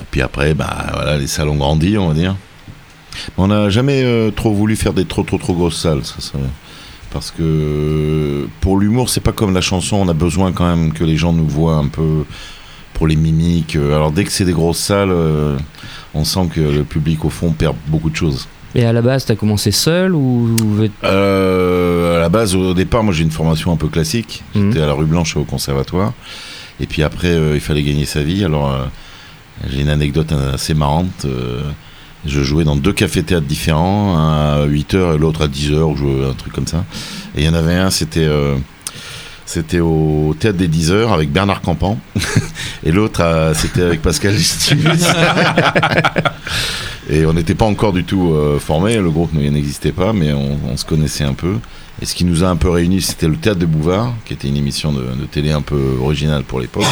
Et 0.00 0.04
puis 0.10 0.22
après, 0.22 0.54
bah, 0.54 0.90
voilà, 0.94 1.16
les 1.18 1.26
salles 1.26 1.48
ont 1.48 1.56
grandi, 1.56 1.96
on 1.98 2.08
va 2.08 2.14
dire. 2.14 2.36
Mais 3.14 3.44
on 3.44 3.46
n'a 3.48 3.70
jamais 3.70 4.02
euh, 4.04 4.30
trop 4.30 4.52
voulu 4.52 4.76
faire 4.76 4.92
des 4.92 5.04
trop 5.06 5.22
trop 5.22 5.38
trop 5.38 5.54
grosses 5.54 5.80
salles, 5.80 6.04
ça, 6.04 6.16
ça- 6.20 6.38
parce 7.12 7.30
que 7.30 8.46
pour 8.60 8.78
l'humour, 8.78 9.08
c'est 9.08 9.20
pas 9.20 9.32
comme 9.32 9.54
la 9.54 9.60
chanson, 9.60 9.96
on 9.96 10.08
a 10.08 10.14
besoin 10.14 10.52
quand 10.52 10.68
même 10.68 10.92
que 10.92 11.04
les 11.04 11.16
gens 11.16 11.32
nous 11.32 11.46
voient 11.46 11.76
un 11.76 11.88
peu 11.88 12.24
pour 12.94 13.06
les 13.06 13.16
mimiques. 13.16 13.76
Alors 13.76 14.10
dès 14.12 14.24
que 14.24 14.32
c'est 14.32 14.44
des 14.44 14.52
grosses 14.52 14.78
salles, 14.78 15.10
euh, 15.10 15.56
on 16.14 16.24
sent 16.24 16.48
que 16.54 16.60
le 16.60 16.84
public 16.84 17.24
au 17.24 17.30
fond 17.30 17.52
perd 17.52 17.76
beaucoup 17.88 18.10
de 18.10 18.16
choses. 18.16 18.48
Et 18.74 18.84
à 18.84 18.92
la 18.92 19.00
base, 19.00 19.24
tu 19.24 19.32
as 19.32 19.36
commencé 19.36 19.70
seul 19.70 20.14
ou 20.14 20.54
Euh, 21.04 22.16
à 22.16 22.20
la 22.20 22.28
base, 22.28 22.54
au 22.54 22.74
départ, 22.74 23.02
moi 23.02 23.14
j'ai 23.14 23.22
une 23.22 23.30
formation 23.30 23.72
un 23.72 23.76
peu 23.76 23.88
classique. 23.88 24.44
J'étais 24.54 24.80
à 24.80 24.86
la 24.86 24.92
rue 24.92 25.06
Blanche 25.06 25.36
au 25.36 25.44
conservatoire. 25.44 26.12
Et 26.78 26.86
puis 26.86 27.02
après, 27.02 27.28
euh, 27.28 27.54
il 27.54 27.60
fallait 27.60 27.82
gagner 27.82 28.04
sa 28.04 28.22
vie. 28.22 28.44
Alors 28.44 28.70
euh, 28.70 28.84
j'ai 29.70 29.80
une 29.80 29.88
anecdote 29.88 30.32
assez 30.32 30.74
marrante. 30.74 31.26
Je 32.28 32.42
jouais 32.42 32.64
dans 32.64 32.76
deux 32.76 32.92
cafés-théâtres 32.92 33.46
différents, 33.46 34.16
un 34.16 34.62
à 34.62 34.66
8h 34.66 35.14
et 35.14 35.18
l'autre 35.18 35.42
à 35.42 35.48
10h, 35.48 35.96
je 35.96 36.30
un 36.30 36.34
truc 36.34 36.52
comme 36.52 36.66
ça. 36.66 36.84
Et 37.36 37.42
il 37.42 37.46
y 37.46 37.48
en 37.48 37.54
avait 37.54 37.74
un, 37.74 37.90
c'était 37.90 38.24
euh, 38.24 38.56
c'était 39.44 39.80
au 39.80 40.34
théâtre 40.38 40.58
des 40.58 40.68
10h 40.68 41.12
avec 41.12 41.30
Bernard 41.30 41.60
Campan. 41.60 41.98
et 42.84 42.92
l'autre, 42.92 43.22
euh, 43.22 43.54
c'était 43.54 43.82
avec 43.82 44.02
Pascal 44.02 44.34
Gistius. 44.34 44.80
Et 47.08 47.24
on 47.24 47.32
n'était 47.32 47.54
pas 47.54 47.64
encore 47.66 47.92
du 47.92 48.04
tout 48.04 48.32
euh, 48.32 48.58
formés, 48.58 48.96
le 48.96 49.10
groupe 49.10 49.32
n'existait 49.32 49.92
pas, 49.92 50.12
mais 50.12 50.32
on, 50.32 50.58
on 50.72 50.76
se 50.76 50.84
connaissait 50.84 51.24
un 51.24 51.34
peu. 51.34 51.54
Et 52.02 52.04
ce 52.04 52.14
qui 52.14 52.24
nous 52.24 52.42
a 52.44 52.48
un 52.48 52.56
peu 52.56 52.68
réunis, 52.68 53.00
c'était 53.00 53.28
le 53.28 53.36
Théâtre 53.36 53.60
de 53.60 53.66
Bouvard, 53.66 54.12
qui 54.24 54.32
était 54.32 54.48
une 54.48 54.56
émission 54.56 54.92
de, 54.92 55.02
de 55.02 55.24
télé 55.30 55.52
un 55.52 55.62
peu 55.62 55.96
originale 56.00 56.42
pour 56.42 56.60
l'époque. 56.60 56.84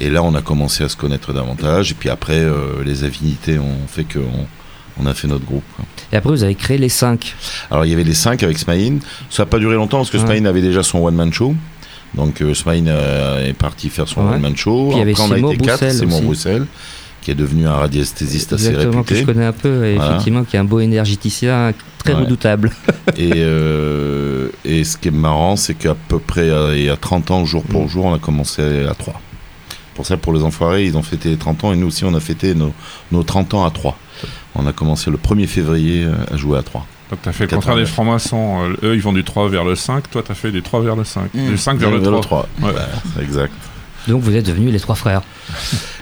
Et 0.00 0.10
là, 0.10 0.22
on 0.22 0.34
a 0.34 0.42
commencé 0.42 0.82
à 0.82 0.88
se 0.88 0.96
connaître 0.96 1.32
davantage. 1.32 1.90
Et 1.92 1.94
puis 1.94 2.08
après, 2.08 2.38
euh, 2.38 2.82
les 2.84 3.04
affinités 3.04 3.58
ont 3.58 3.76
fait 3.86 4.04
qu'on 4.04 4.46
on 5.00 5.06
a 5.06 5.14
fait 5.14 5.28
notre 5.28 5.44
groupe. 5.44 5.62
Et 6.12 6.16
après, 6.16 6.30
vous 6.30 6.42
avez 6.42 6.54
créé 6.54 6.78
les 6.78 6.88
5. 6.88 7.34
Alors, 7.70 7.84
il 7.84 7.90
y 7.90 7.94
avait 7.94 8.02
les 8.04 8.14
cinq 8.14 8.42
avec 8.42 8.58
Smaïn. 8.58 8.98
Ça 9.30 9.42
n'a 9.42 9.46
pas 9.46 9.58
duré 9.58 9.74
longtemps 9.76 9.98
parce 9.98 10.10
que 10.10 10.16
Ouais. 10.16 10.24
Smaïn 10.24 10.46
avait 10.46 10.62
déjà 10.62 10.82
son 10.82 10.98
one-man 11.04 11.32
show. 11.32 11.54
Donc 12.14 12.40
euh, 12.40 12.54
Smaïn 12.54 12.88
euh, 12.88 13.46
est 13.48 13.52
parti 13.52 13.90
faire 13.90 14.08
son 14.08 14.22
Ouais. 14.26 14.34
one-man 14.36 14.56
show. 14.56 14.86
Puis 14.88 14.96
il 14.96 14.98
y 14.98 15.02
avait 15.02 15.14
on 15.20 15.30
a 15.30 15.38
été 15.38 15.56
Broussel 15.58 15.92
Simon 15.92 16.26
aussi. 16.28 16.48
Qui 17.28 17.32
est 17.32 17.34
devenu 17.34 17.66
un 17.66 17.74
radiesthésiste 17.74 18.54
assez 18.54 18.68
Exactement, 18.68 19.02
que 19.02 19.08
réputé. 19.12 19.20
je 19.20 19.26
connais 19.26 19.44
un 19.44 19.52
peu, 19.52 19.84
et 19.84 19.96
Voilà. 19.96 20.12
effectivement, 20.12 20.44
qui 20.44 20.56
est 20.56 20.58
un 20.58 20.64
beau 20.64 20.80
énergéticien 20.80 21.74
très 21.98 22.14
Ouais. 22.14 22.20
redoutable. 22.20 22.70
et, 23.18 23.32
euh, 23.36 24.48
et 24.64 24.82
ce 24.82 24.96
qui 24.96 25.08
est 25.08 25.10
marrant, 25.10 25.56
c'est 25.56 25.74
qu'à 25.74 25.94
peu 25.94 26.18
près 26.20 26.48
euh, 26.48 26.74
il 26.74 26.84
y 26.84 26.88
a 26.88 26.96
30 26.96 27.30
ans, 27.30 27.44
jour 27.44 27.64
Mm. 27.68 27.70
pour 27.72 27.86
jour, 27.86 28.06
on 28.06 28.14
a 28.14 28.18
commencé 28.18 28.86
à 28.86 28.94
3. 28.94 29.20
Pour 29.94 30.06
ça, 30.06 30.16
pour 30.16 30.32
les 30.32 30.42
enfoirés, 30.42 30.86
ils 30.86 30.96
ont 30.96 31.02
fêté 31.02 31.28
les 31.28 31.36
30 31.36 31.64
ans 31.64 31.72
et 31.74 31.76
nous 31.76 31.88
aussi, 31.88 32.02
on 32.06 32.14
a 32.14 32.20
fêté 32.20 32.54
nos, 32.54 32.72
nos 33.12 33.22
30 33.22 33.52
ans 33.52 33.66
à 33.66 33.70
3. 33.70 33.98
On 34.54 34.66
a 34.66 34.72
commencé 34.72 35.10
le 35.10 35.18
1er 35.18 35.46
février 35.46 36.04
euh, 36.04 36.12
à 36.32 36.38
jouer 36.38 36.56
à 36.56 36.62
3. 36.62 36.86
Donc 37.10 37.18
t'as 37.22 37.32
fait 37.32 37.44
le 37.44 37.54
contraire 37.54 37.76
des 37.76 37.84
francs-maçons. 37.84 38.70
euh, 38.82 38.86
eux, 38.88 38.94
ils 38.94 39.02
vont 39.02 39.12
du 39.12 39.22
3 39.22 39.50
vers 39.50 39.64
le 39.64 39.74
5. 39.74 40.10
Toi, 40.10 40.22
t'as 40.26 40.32
fait 40.32 40.50
du 40.50 40.62
3 40.62 40.80
vers 40.80 40.96
le 40.96 41.04
5. 41.04 41.34
Mm. 41.34 41.48
Du 41.50 41.58
5 41.58 41.78
vers, 41.78 41.90
Vers 41.90 41.98
le 41.98 42.04
le 42.06 42.20
3. 42.22 42.48
3. 42.60 42.68
Ouais. 42.68 42.72
Bah, 42.74 43.22
exact. 43.22 43.52
Donc 44.08 44.22
vous 44.22 44.34
êtes 44.34 44.46
devenus 44.46 44.72
les 44.72 44.80
trois 44.80 44.94
frères. 44.94 45.22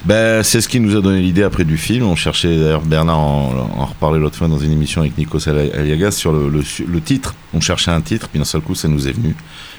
Ben, 0.04 0.42
c'est 0.42 0.60
ce 0.60 0.68
qui 0.68 0.78
nous 0.80 0.96
a 0.96 1.00
donné 1.00 1.20
l'idée 1.20 1.42
après 1.42 1.64
du 1.64 1.76
film. 1.76 2.06
On 2.06 2.14
cherchait, 2.16 2.56
d'ailleurs, 2.56 2.80
Bernard 2.82 3.18
en, 3.18 3.70
en 3.76 3.84
reparlait 3.86 4.18
l'autre 4.20 4.36
fois 4.36 4.48
dans 4.48 4.58
une 4.58 4.72
émission 4.72 5.00
avec 5.02 5.18
Nikos 5.18 5.48
Ali- 5.48 5.72
Aliagas 5.72 6.12
sur 6.12 6.32
le, 6.32 6.48
le 6.48 6.62
su- 6.62 6.86
le 6.86 7.00
titre. 7.00 7.34
On 7.52 7.60
cherchait 7.60 7.90
un 7.90 8.00
titre, 8.00 8.28
puis 8.28 8.38
d'un 8.38 8.44
seul 8.44 8.60
coup, 8.60 8.74
ça 8.74 8.86
nous 8.88 9.08
est 9.08 9.12
venu. 9.12 9.34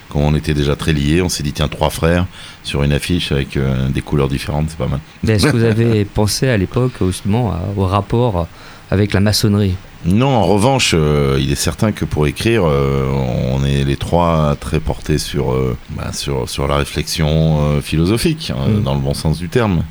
Quand 0.10 0.20
on 0.20 0.36
était 0.36 0.54
déjà 0.54 0.76
très 0.76 0.94
liés, 0.94 1.22
on 1.22 1.30
s'est 1.30 1.44
dit, 1.44 1.54
tiens, 1.54 1.68
trois 1.70 1.90
frères 1.90 2.26
sur 2.64 2.84
une 2.84 2.92
affiche 2.94 3.32
avec 3.32 3.56
euh, 3.58 3.88
des 3.90 4.02
couleurs 4.02 4.28
différentes, 4.28 4.68
c'est 4.70 4.78
pas 4.78 4.88
mal. 4.88 5.00
Est-ce 5.28 5.48
que 5.48 5.56
vous 5.58 5.64
avez 5.64 6.04
pensé 6.06 6.48
à 6.50 6.58
l'époque 6.58 6.94
justement 7.06 7.54
au 7.78 7.86
rapport 7.86 8.48
avec 8.92 9.14
la 9.14 9.20
maçonnerie? 9.22 9.76
Non, 10.08 10.30
en 10.30 10.44
revanche, 10.46 10.92
euh, 10.98 11.38
il 11.40 11.52
est 11.52 11.56
certain 11.56 11.92
que 11.92 12.06
pour 12.06 12.28
écrire, 12.28 12.64
euh, 12.66 13.06
on 13.52 13.64
est 13.66 13.84
les 13.84 13.98
trois 13.98 14.56
très 14.58 14.80
portés 14.80 15.18
sur, 15.18 15.52
euh, 15.52 15.76
bah, 15.90 16.14
sur, 16.14 16.50
sur 16.50 16.66
la 16.66 16.78
réflexion 16.78 17.82
philosophique, 17.82 18.52
hein, 18.56 18.70
Mm. 18.70 18.84
dans 18.84 18.96
le 18.96 19.02
bon 19.02 19.14
sens 19.14 19.38
du 19.38 19.50
terme. 19.50 19.84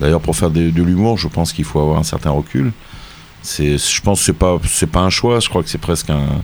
D'ailleurs, 0.00 0.20
pour 0.20 0.34
faire 0.34 0.50
de, 0.50 0.70
de 0.70 0.82
l'humour, 0.82 1.18
je 1.18 1.28
pense 1.28 1.52
qu'il 1.52 1.64
faut 1.64 1.78
avoir 1.78 1.98
un 1.98 2.02
certain 2.02 2.30
recul. 2.30 2.72
C'est, 3.42 3.78
je 3.78 4.00
pense 4.02 4.18
que 4.18 4.24
c'est 4.26 4.32
pas, 4.32 4.58
c'est 4.66 4.90
pas 4.90 5.00
un 5.00 5.10
choix, 5.10 5.38
je 5.38 5.48
crois 5.48 5.62
que 5.62 5.68
c'est 5.68 5.78
presque 5.78 6.10
un, 6.10 6.42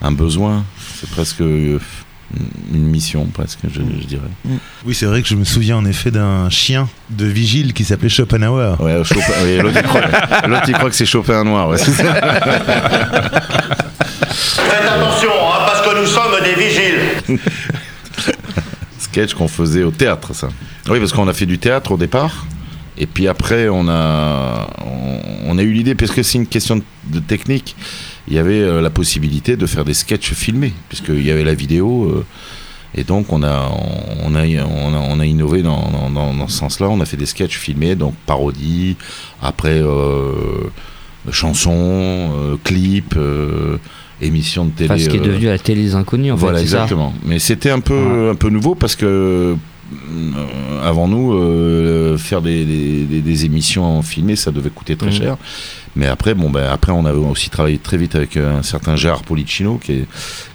un 0.00 0.12
besoin. 0.12 0.64
C'est 1.00 1.10
presque 1.10 1.42
une 2.72 2.84
mission, 2.86 3.26
presque, 3.26 3.58
je, 3.64 3.80
je 3.80 4.06
dirais. 4.06 4.22
Oui, 4.84 4.94
c'est 4.94 5.06
vrai 5.06 5.20
que 5.22 5.28
je 5.28 5.34
me 5.34 5.44
souviens 5.44 5.76
en 5.76 5.84
effet 5.84 6.10
d'un 6.10 6.48
chien 6.50 6.88
de 7.10 7.24
vigile 7.26 7.72
qui 7.72 7.84
s'appelait 7.84 8.08
Schopenhauer. 8.08 8.76
Ouais, 8.80 9.02
Chopin- 9.04 9.32
oui, 9.44 9.58
l'autre, 9.58 9.76
il 9.76 9.82
croit, 9.82 10.00
l'autre, 10.48 10.64
il 10.68 10.74
croit 10.74 10.90
que 10.90 10.96
c'est 10.96 11.06
Chopin 11.06 11.42
noir. 11.44 11.68
Ouais. 11.68 11.78
Faites 11.78 12.00
attention, 14.88 15.30
hein, 15.30 15.58
parce 15.66 15.80
que 15.86 16.00
nous 16.00 16.06
sommes 16.06 16.32
des 16.44 16.54
vigiles. 16.54 17.38
sketch 18.98 19.34
qu'on 19.34 19.48
faisait 19.48 19.82
au 19.82 19.90
théâtre, 19.90 20.34
ça. 20.34 20.48
Oui, 20.88 20.98
parce 20.98 21.12
qu'on 21.12 21.26
a 21.28 21.32
fait 21.32 21.46
du 21.46 21.58
théâtre 21.58 21.92
au 21.92 21.96
départ. 21.96 22.46
Et 22.96 23.06
puis 23.06 23.28
après, 23.28 23.68
on 23.68 23.88
a, 23.88 24.68
on, 24.84 25.20
on 25.46 25.58
a 25.58 25.62
eu 25.62 25.72
l'idée, 25.72 25.94
parce 25.94 26.12
que 26.12 26.22
c'est 26.22 26.38
une 26.38 26.46
question 26.46 26.76
de, 26.76 26.82
de 27.06 27.18
technique, 27.20 27.74
il 28.30 28.36
y 28.36 28.38
avait 28.38 28.60
euh, 28.60 28.80
la 28.80 28.90
possibilité 28.90 29.56
de 29.56 29.66
faire 29.66 29.84
des 29.84 29.94
sketchs 29.94 30.32
filmés, 30.32 30.72
puisqu'il 30.88 31.24
y 31.26 31.30
avait 31.30 31.44
la 31.44 31.54
vidéo. 31.54 32.04
euh, 32.04 32.24
et 32.94 33.04
donc, 33.04 33.32
on 33.32 33.42
a, 33.42 33.70
on 34.24 34.34
a, 34.34 34.44
on 34.44 34.94
a, 34.94 34.98
on 34.98 35.20
a 35.20 35.26
innové 35.26 35.62
dans, 35.62 35.90
dans- 36.12 36.34
dans- 36.34 36.48
ce 36.48 36.58
sens-là. 36.58 36.88
On 36.88 37.00
a 37.00 37.04
fait 37.04 37.16
des 37.16 37.26
sketchs 37.26 37.56
filmés, 37.58 37.94
donc 37.94 38.14
parodies, 38.26 38.96
après 39.42 39.80
euh, 39.80 40.32
chansons, 41.30 41.70
euh, 41.72 42.56
clips, 42.64 43.14
euh, 43.16 43.76
émissions 44.20 44.64
de 44.64 44.70
télé. 44.70 44.90
Enfin, 44.90 44.98
ce 45.02 45.08
qui 45.08 45.16
est 45.16 45.20
devenu 45.20 45.46
la 45.46 45.58
télé 45.58 45.82
des 45.82 45.94
inconnus 45.94 46.32
en 46.32 46.36
voilà, 46.36 46.58
fait. 46.58 46.66
ça 46.66 46.76
exactement. 46.78 47.14
Mais 47.24 47.38
c'était 47.38 47.70
un 47.70 47.80
peu, 47.80 48.30
un 48.30 48.34
peu 48.34 48.50
nouveau 48.50 48.74
parce 48.74 48.96
que 48.96 49.56
avant 50.82 51.08
nous, 51.08 51.32
euh, 51.34 52.16
faire 52.18 52.42
des, 52.42 52.64
des- 52.64 53.20
des- 53.20 53.44
émissions 53.44 54.02
filmées, 54.02 54.36
ça 54.36 54.50
devait 54.50 54.70
coûter 54.70 54.96
très 54.96 55.08
Mhm. 55.10 55.12
cher. 55.16 55.36
Mais 55.96 56.06
après, 56.06 56.34
bon, 56.34 56.50
ben, 56.50 56.68
après, 56.70 56.92
on 56.92 57.04
avait 57.04 57.18
aussi 57.18 57.50
travaillé 57.50 57.78
très 57.78 57.96
vite 57.96 58.14
avec 58.14 58.36
euh, 58.36 58.58
un 58.58 58.62
certain 58.62 58.94
Gérard 58.96 59.22
Policino, 59.22 59.78
qui 59.78 59.92
est, 59.92 60.04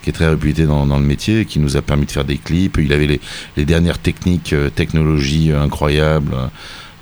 qui 0.01 0.09
est 0.09 0.13
très 0.13 0.27
réputé 0.29 0.65
dans, 0.65 0.85
dans 0.85 0.97
le 0.99 1.05
métier, 1.05 1.41
et 1.41 1.45
qui 1.45 1.59
nous 1.59 1.75
a 1.77 1.81
permis 1.81 2.05
de 2.05 2.11
faire 2.11 2.23
des 2.25 2.37
clips. 2.37 2.77
Il 2.79 2.93
avait 2.93 3.07
les, 3.07 3.19
les 3.57 3.65
dernières 3.65 3.99
techniques, 3.99 4.53
euh, 4.53 4.69
technologies 4.69 5.51
euh, 5.51 5.61
incroyables. 5.61 6.33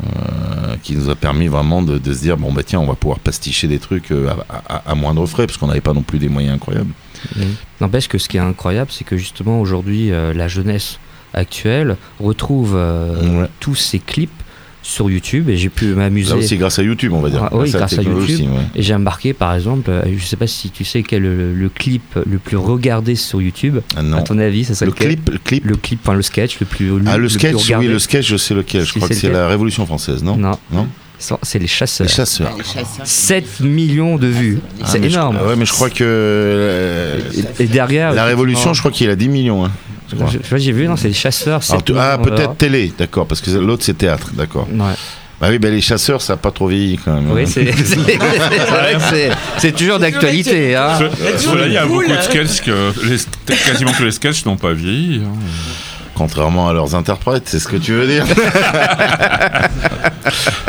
euh, 0.03 0.75
qui 0.81 0.95
nous 0.95 1.09
a 1.09 1.15
permis 1.15 1.47
vraiment 1.47 1.81
de, 1.83 1.97
de 1.99 2.13
se 2.13 2.19
dire 2.21 2.35
bon 2.35 2.51
bah 2.51 2.63
tiens 2.63 2.79
on 2.79 2.87
va 2.87 2.95
pouvoir 2.95 3.19
pasticher 3.19 3.67
des 3.67 3.77
trucs 3.79 4.11
euh, 4.11 4.27
à, 4.49 4.77
à- 4.77 4.91
à 4.91 4.95
moindre 4.95 5.25
frais 5.27 5.45
parce 5.45 5.57
qu'on 5.57 5.67
n'avait 5.67 5.81
pas 5.81 5.93
non 5.93 6.01
plus 6.01 6.17
des 6.19 6.29
moyens 6.29 6.55
incroyables 6.55 6.91
Mhm. 7.37 7.43
N'empêche 7.79 8.09
que 8.09 8.17
ce 8.17 8.27
qui 8.27 8.35
est 8.35 8.41
incroyable, 8.41 8.89
c'est 8.91 9.05
que 9.05 9.15
justement 9.15 9.61
aujourd'hui, 9.61 10.11
euh, 10.11 10.33
la 10.33 10.49
jeunesse 10.49 10.99
actuelle 11.33 11.97
retrouve 12.19 12.73
euh, 12.75 13.47
tous 13.59 13.75
ces 13.75 13.99
clips 13.99 14.31
sur 14.85 15.09
YouTube 15.09 15.47
et 15.49 15.55
j'ai 15.55 15.69
pu 15.69 15.85
m'amuser. 15.95 16.31
Là 16.31 16.35
aussi 16.37 16.57
grâce 16.57 16.77
à 16.77 16.83
YouTube, 16.83 17.13
on 17.13 17.21
va 17.21 17.29
dire. 17.29 17.43
Ah, 17.45 17.49
oui, 17.53 17.71
Grâce 17.71 17.93
à 17.97 18.03
grâce 18.03 18.27
YouTube. 18.27 18.49
ouais. 18.51 18.59
Et 18.75 18.83
j'ai 18.83 18.93
remarqué 18.93 19.31
par 19.33 19.53
exemple, 19.55 19.89
euh, 19.89 20.01
je 20.17 20.25
sais 20.25 20.35
pas 20.35 20.45
si 20.47 20.71
tu 20.71 20.83
sais 20.83 21.03
quel 21.03 21.23
est 21.23 21.27
le, 21.29 21.53
le 21.53 21.69
clip 21.69 22.03
le 22.29 22.37
plus 22.37 22.57
regardé 22.57 23.15
sur 23.15 23.41
YouTube. 23.41 23.79
Ah 23.95 24.01
non. 24.03 24.17
À 24.17 24.21
ton 24.23 24.37
avis, 24.39 24.65
ça 24.65 24.71
Le 24.85 24.91
s'appelle 24.91 24.93
clip, 25.15 25.29
le 25.31 25.37
clip. 25.37 25.65
Le 25.65 25.75
clip, 25.77 25.99
enfin 26.03 26.13
le 26.15 26.21
sketch 26.21 26.59
le 26.59 26.65
plus. 26.65 26.91
Ah, 27.07 27.17
le 27.17 27.27
plus 27.27 27.29
sketch, 27.35 27.71
oui, 27.79 27.87
le 27.87 27.97
sketch, 27.99 28.27
je 28.27 28.35
sais 28.35 28.53
lequel. 28.53 28.83
Je 28.83 28.93
crois 28.93 29.07
que 29.07 29.13
c'est 29.15 29.29
la 29.31 29.47
Révolution 29.47 29.85
française, 29.85 30.21
non 30.21 30.35
Non. 30.35 30.57
Non 30.71 30.87
C'est 31.43 31.59
les 31.59 31.67
chasseurs. 31.67 32.05
Les 32.05 32.11
chasseurs. 32.11 32.51
7 33.05 33.61
millions 33.61 34.17
de 34.17 34.27
vues. 34.27 34.59
Ah, 34.81 34.85
c'est 34.87 35.01
je- 35.01 35.07
énorme. 35.15 35.37
ah 35.41 35.47
ouais, 35.47 35.55
mais 35.55 35.65
je 35.65 35.71
crois 35.71 35.89
que. 35.89 36.03
euh, 36.03 37.19
Et, 37.59 37.63
et 37.63 37.67
derrière. 37.67 38.11
La 38.11 38.25
Révolution, 38.25 38.73
je 38.73 38.79
crois 38.79 38.91
qu'il 38.91 39.09
a 39.09 39.15
10 39.15 39.29
millions. 39.29 39.63
hein, 39.63 39.71
J'ai 40.55 40.71
vu, 40.71 40.87
non, 40.87 40.95
c'est 40.95 41.07
les 41.09 41.13
chasseurs. 41.13 41.61
Alors, 41.69 41.81
7 41.81 41.85
tu- 41.85 41.93
ah, 41.97 42.17
millions, 42.17 42.29
peut-être 42.35 42.55
télé, 42.57 42.93
d'accord, 42.97 43.25
parce 43.27 43.41
que 43.41 43.49
l'autre 43.51 43.83
c'est 43.83 43.97
théâtre, 43.97 44.29
d'accord. 44.33 44.67
Ouais. 44.71 44.93
Bah 45.41 45.47
oui, 45.49 45.59
bah, 45.59 45.69
les 45.69 45.81
chasseurs, 45.81 46.21
ça 46.21 46.33
n'a 46.33 46.37
pas 46.37 46.51
trop 46.51 46.67
vieilli 46.67 46.97
quand 47.03 47.13
même. 47.15 47.29
Oui, 47.31 47.45
c'est 47.45 47.65
c'est- 47.75 47.85
c'est 47.85 48.15
vrai 48.17 48.93
que 48.95 49.01
c'est- 49.09 49.29
c'est 49.57 49.75
toujours 49.75 49.99
d'actualité. 49.99 50.75
Hein. 50.75 50.97
Cela, 51.37 51.67
il 51.67 51.73
y 51.73 51.77
a 51.77 51.85
beaucoup 51.85 52.07
de 52.07 52.21
sketchs 52.21 52.61
que 52.61 52.93
les- 53.05 53.55
quasiment 53.55 53.91
tous 53.91 54.03
les 54.03 54.11
sketchs 54.11 54.45
n'ont 54.45 54.55
pas 54.55 54.71
vieilli. 54.73 55.21
hein. 55.25 55.33
Contrairement 56.15 56.67
à 56.69 56.73
leurs 56.73 56.95
interprètes, 56.95 57.43
c'est 57.47 57.59
ce 57.59 57.67
que 57.67 57.77
tu 57.77 57.93
veux 57.93 58.07
dire. 58.07 58.25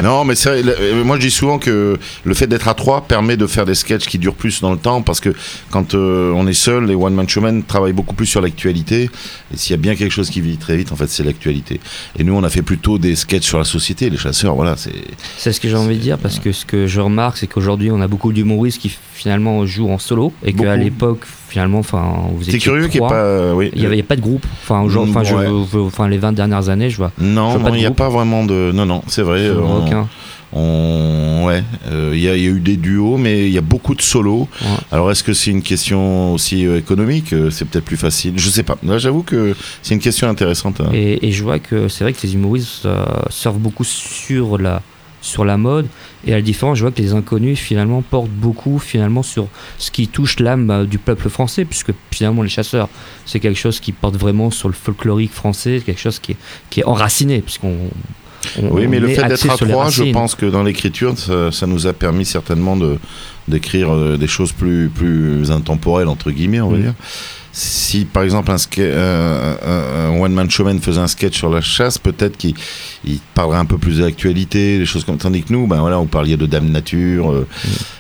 non, 0.03 0.24
mais 0.24 0.34
c'est 0.34 0.49
vrai, 0.49 0.62
le- 0.62 0.76
euh, 0.78 1.05
moi 1.05 1.16
je 1.16 1.22
dis 1.22 1.30
souvent 1.30 1.59
que 1.59 1.99
le 2.24 2.34
fait 2.34 2.47
d'être 2.47 2.68
à 2.68 2.74
trois 2.74 3.03
permet 3.03 3.36
de 3.36 3.47
faire 3.47 3.64
des 3.66 3.74
sketchs 3.74 4.07
qui 4.07 4.18
durent 4.18 4.34
plus 4.34 4.61
dans 4.61 4.72
le 4.72 4.78
temps 4.78 5.03
parce 5.03 5.20
que 5.20 5.30
quand 5.70 5.95
euh, 5.95 6.32
on 6.34 6.47
est 6.47 6.53
seul, 6.55 6.86
les 6.86 6.95
one 6.95 7.14
man 7.14 7.28
showmen 7.28 7.62
travaillent 7.62 7.92
beaucoup 7.92 8.14
plus 8.14 8.26
sur 8.26 8.40
l'actualité. 8.40 9.11
Et 9.53 9.57
s'il 9.57 9.72
y 9.72 9.74
a 9.74 9.82
bien 9.82 9.95
quelque 9.97 10.12
chose 10.12 10.30
qui 10.30 10.40
vit 10.40 10.57
très 10.57 10.76
vite, 10.76 10.92
en 10.92 10.97
fait, 10.97 11.09
c'est 11.09 11.24
l'actualité. 11.24 11.80
Et 12.18 12.24
nous, 12.24 12.34
on 12.34 12.42
a 12.42 12.51
fait 12.51 12.62
plutôt 12.62 12.99
des 12.99 13.14
sketchs 13.14 13.47
sur 13.47 13.59
la 13.59 13.64
société. 13.64 14.11
Les 14.11 14.16
chasseurs, 14.18 14.55
voilà, 14.55 14.76
c'est. 14.76 14.92
C'est 15.38 15.53
ce 15.53 15.61
que 15.61 15.68
j'ai 15.68 15.76
envie 15.76 15.97
de 15.97 16.03
dire 16.03 16.18
parce 16.18 16.38
que 16.38 16.53
ce 16.53 16.64
que 16.64 16.86
je 16.86 17.01
remarque, 17.01 17.38
c'est 17.38 17.47
qu'aujourd'hui, 17.47 17.90
on 17.90 18.01
a 18.01 18.09
beaucoup 18.09 18.32
d'humoristes 18.32 18.80
qui 18.80 18.97
finalement 19.14 19.64
jouent 19.66 19.90
en 19.90 19.99
solo 19.99 20.32
et 20.45 20.53
qu'à 20.53 20.76
l'époque, 20.76 21.20
finalement, 21.55 21.78
enfin, 21.78 22.14
vous 22.34 22.42
étiez 22.48 22.59
curieux 22.59 22.88
qu'il 22.88 23.00
y 23.00 23.05
ait 23.05 23.09
pas, 23.09 23.14
euh, 23.14 23.52
oui. 23.55 23.70
Il 23.74 23.80
n'y 23.80 23.86
avait, 23.86 24.02
pas 24.02 24.16
de 24.16 24.20
groupe. 24.20 24.44
Enfin, 24.64 24.80
aujourd'hui, 24.82 25.14
enfin, 25.16 26.05
Ouais. 26.05 26.11
les 26.11 26.18
20 26.18 26.32
dernières 26.32 26.68
années, 26.68 26.90
je 26.90 26.96
vois. 26.96 27.12
Non, 27.20 27.57
il 27.68 27.74
n'y 27.74 27.86
a 27.86 27.92
pas 27.92 28.09
vraiment 28.09 28.44
de. 28.44 28.72
Non, 28.74 28.84
non, 28.86 29.02
c'est 29.07 29.22
vrai. 29.22 29.50
On- 29.52 29.84
aucun. 29.86 30.09
on- 30.52 31.44
ouais, 31.46 31.62
euh, 31.90 32.11
il 32.14 32.20
y, 32.20 32.28
a- 32.28 32.36
il 32.36 32.42
y 32.42 32.46
a 32.46 32.50
eu 32.50 32.59
des 32.61 32.76
duos, 32.76 33.16
mais 33.18 33.46
il 33.46 33.52
y 33.52 33.59
a 33.59 33.61
beaucoup 33.61 33.94
de 33.94 34.02
solos. 34.02 34.48
Alors, 34.90 35.11
est-ce 35.12 35.22
que 35.22 35.32
c'est 35.32 35.50
une 35.52 35.62
question 35.62 36.32
aussi 36.34 36.66
euh, 36.66 36.76
économique? 36.78 37.32
C'est 37.50 37.64
peut-être 37.66 37.84
plus 37.84 37.96
facile. 37.96 38.32
Je 38.36 38.48
sais 38.50 38.62
pas. 38.64 38.76
Là, 38.84 38.98
j'avoue 38.98 39.22
que 39.22 39.55
c'est 39.82 39.94
une 39.94 40.00
question 40.00 40.28
intéressante. 40.28 40.80
hein. 40.80 40.90
Et, 40.92 41.26
et 41.26 41.30
je 41.32 41.42
vois 41.44 41.61
que 41.61 41.88
c'est 41.88 42.02
vrai 42.02 42.12
que 42.12 42.22
les 42.24 42.34
humoristes 42.34 42.86
euh, 42.86 43.05
surfent 43.30 43.59
beaucoup 43.59 43.84
sur 43.84 44.59
la, 44.59 44.82
sur 45.25 45.45
la 45.45 45.57
mode. 45.57 45.87
Et 46.27 46.33
à 46.33 46.37
la 46.37 46.43
différence, 46.43 46.77
je 46.79 46.83
vois 46.85 46.91
que 46.93 47.01
les 47.01 47.12
inconnus, 47.14 47.59
finalement, 47.59 48.03
portent 48.03 48.29
beaucoup 48.31 48.79
finalement 48.79 49.22
sur 49.22 49.49
ce 49.79 49.91
qui 49.91 50.07
touche 50.09 50.39
l'âme 50.39 50.70
euh, 50.70 50.85
du 50.85 50.99
peuple 50.99 51.29
français, 51.29 51.64
puisque 51.64 51.93
finalement, 52.11 52.43
les 52.43 52.49
chasseurs, 52.49 52.89
c'est 53.27 53.41
quelque 53.41 53.59
chose 53.59 53.81
qui 53.81 53.93
porte 53.93 54.16
vraiment 54.16 54.51
sur 54.51 54.68
le 54.68 54.75
folklorique 54.75 55.33
français, 55.33 55.83
quelque 55.85 56.01
chose 56.01 56.18
qui 56.18 56.33
est, 56.33 56.37
qui 56.70 56.81
est 56.81 56.85
enraciné, 56.85 57.41
puisqu'on. 57.41 57.75
on- 58.61 58.68
Oui, 58.70 58.87
mais 58.87 59.01
le 59.01 59.09
fait 59.09 59.22
d'être 59.29 59.41
à 59.51 59.57
trois, 59.72 59.85
je 59.91 60.03
pense 60.12 60.35
que 60.35 60.47
dans 60.47 60.62
l'écriture, 60.62 61.16
ça, 61.16 61.51
ça 61.51 61.66
nous 61.66 61.87
a 61.87 61.93
permis 61.95 62.25
certainement 62.27 62.77
de 62.77 62.99
d'écrire 63.47 63.93
euh, 63.93 64.16
des 64.16 64.27
choses 64.27 64.53
plus 64.53 64.89
plus 64.89 65.51
intemporelles 65.51 66.09
entre 66.09 66.31
guillemets, 66.31 66.61
on 66.62 66.70
va 66.70 66.79
dire. 66.79 66.95
Si 67.57 68.05
par 68.05 68.24
exemple 68.24 68.50
un, 68.50 68.57
euh, 68.78 69.55
un- 69.64 70.16
un 70.16 70.20
one 70.20 70.32
man 70.32 70.50
showman 70.50 70.80
faisait 70.80 71.00
un 71.00 71.07
sketch 71.07 71.36
sur 71.38 71.48
la 71.50 71.61
chasse, 71.61 71.98
peut-être 71.98 72.36
qu'il 72.36 72.55
il 73.05 73.20
parlerait 73.34 73.59
un 73.59 73.64
peu 73.64 73.78
plus 73.78 73.98
de 73.98 74.05
l'actualité, 74.05 74.78
des 74.78 74.86
choses 74.86 75.05
comme 75.05 75.18
tandis 75.18 75.44
que 75.44 75.52
nous, 75.52 75.68
ben 75.68 75.78
voilà, 75.80 75.98
vous 75.98 76.07
parliez 76.07 76.36
de 76.36 76.46
Dame 76.46 76.68
Nature, 76.70 77.30
euh, 77.30 77.46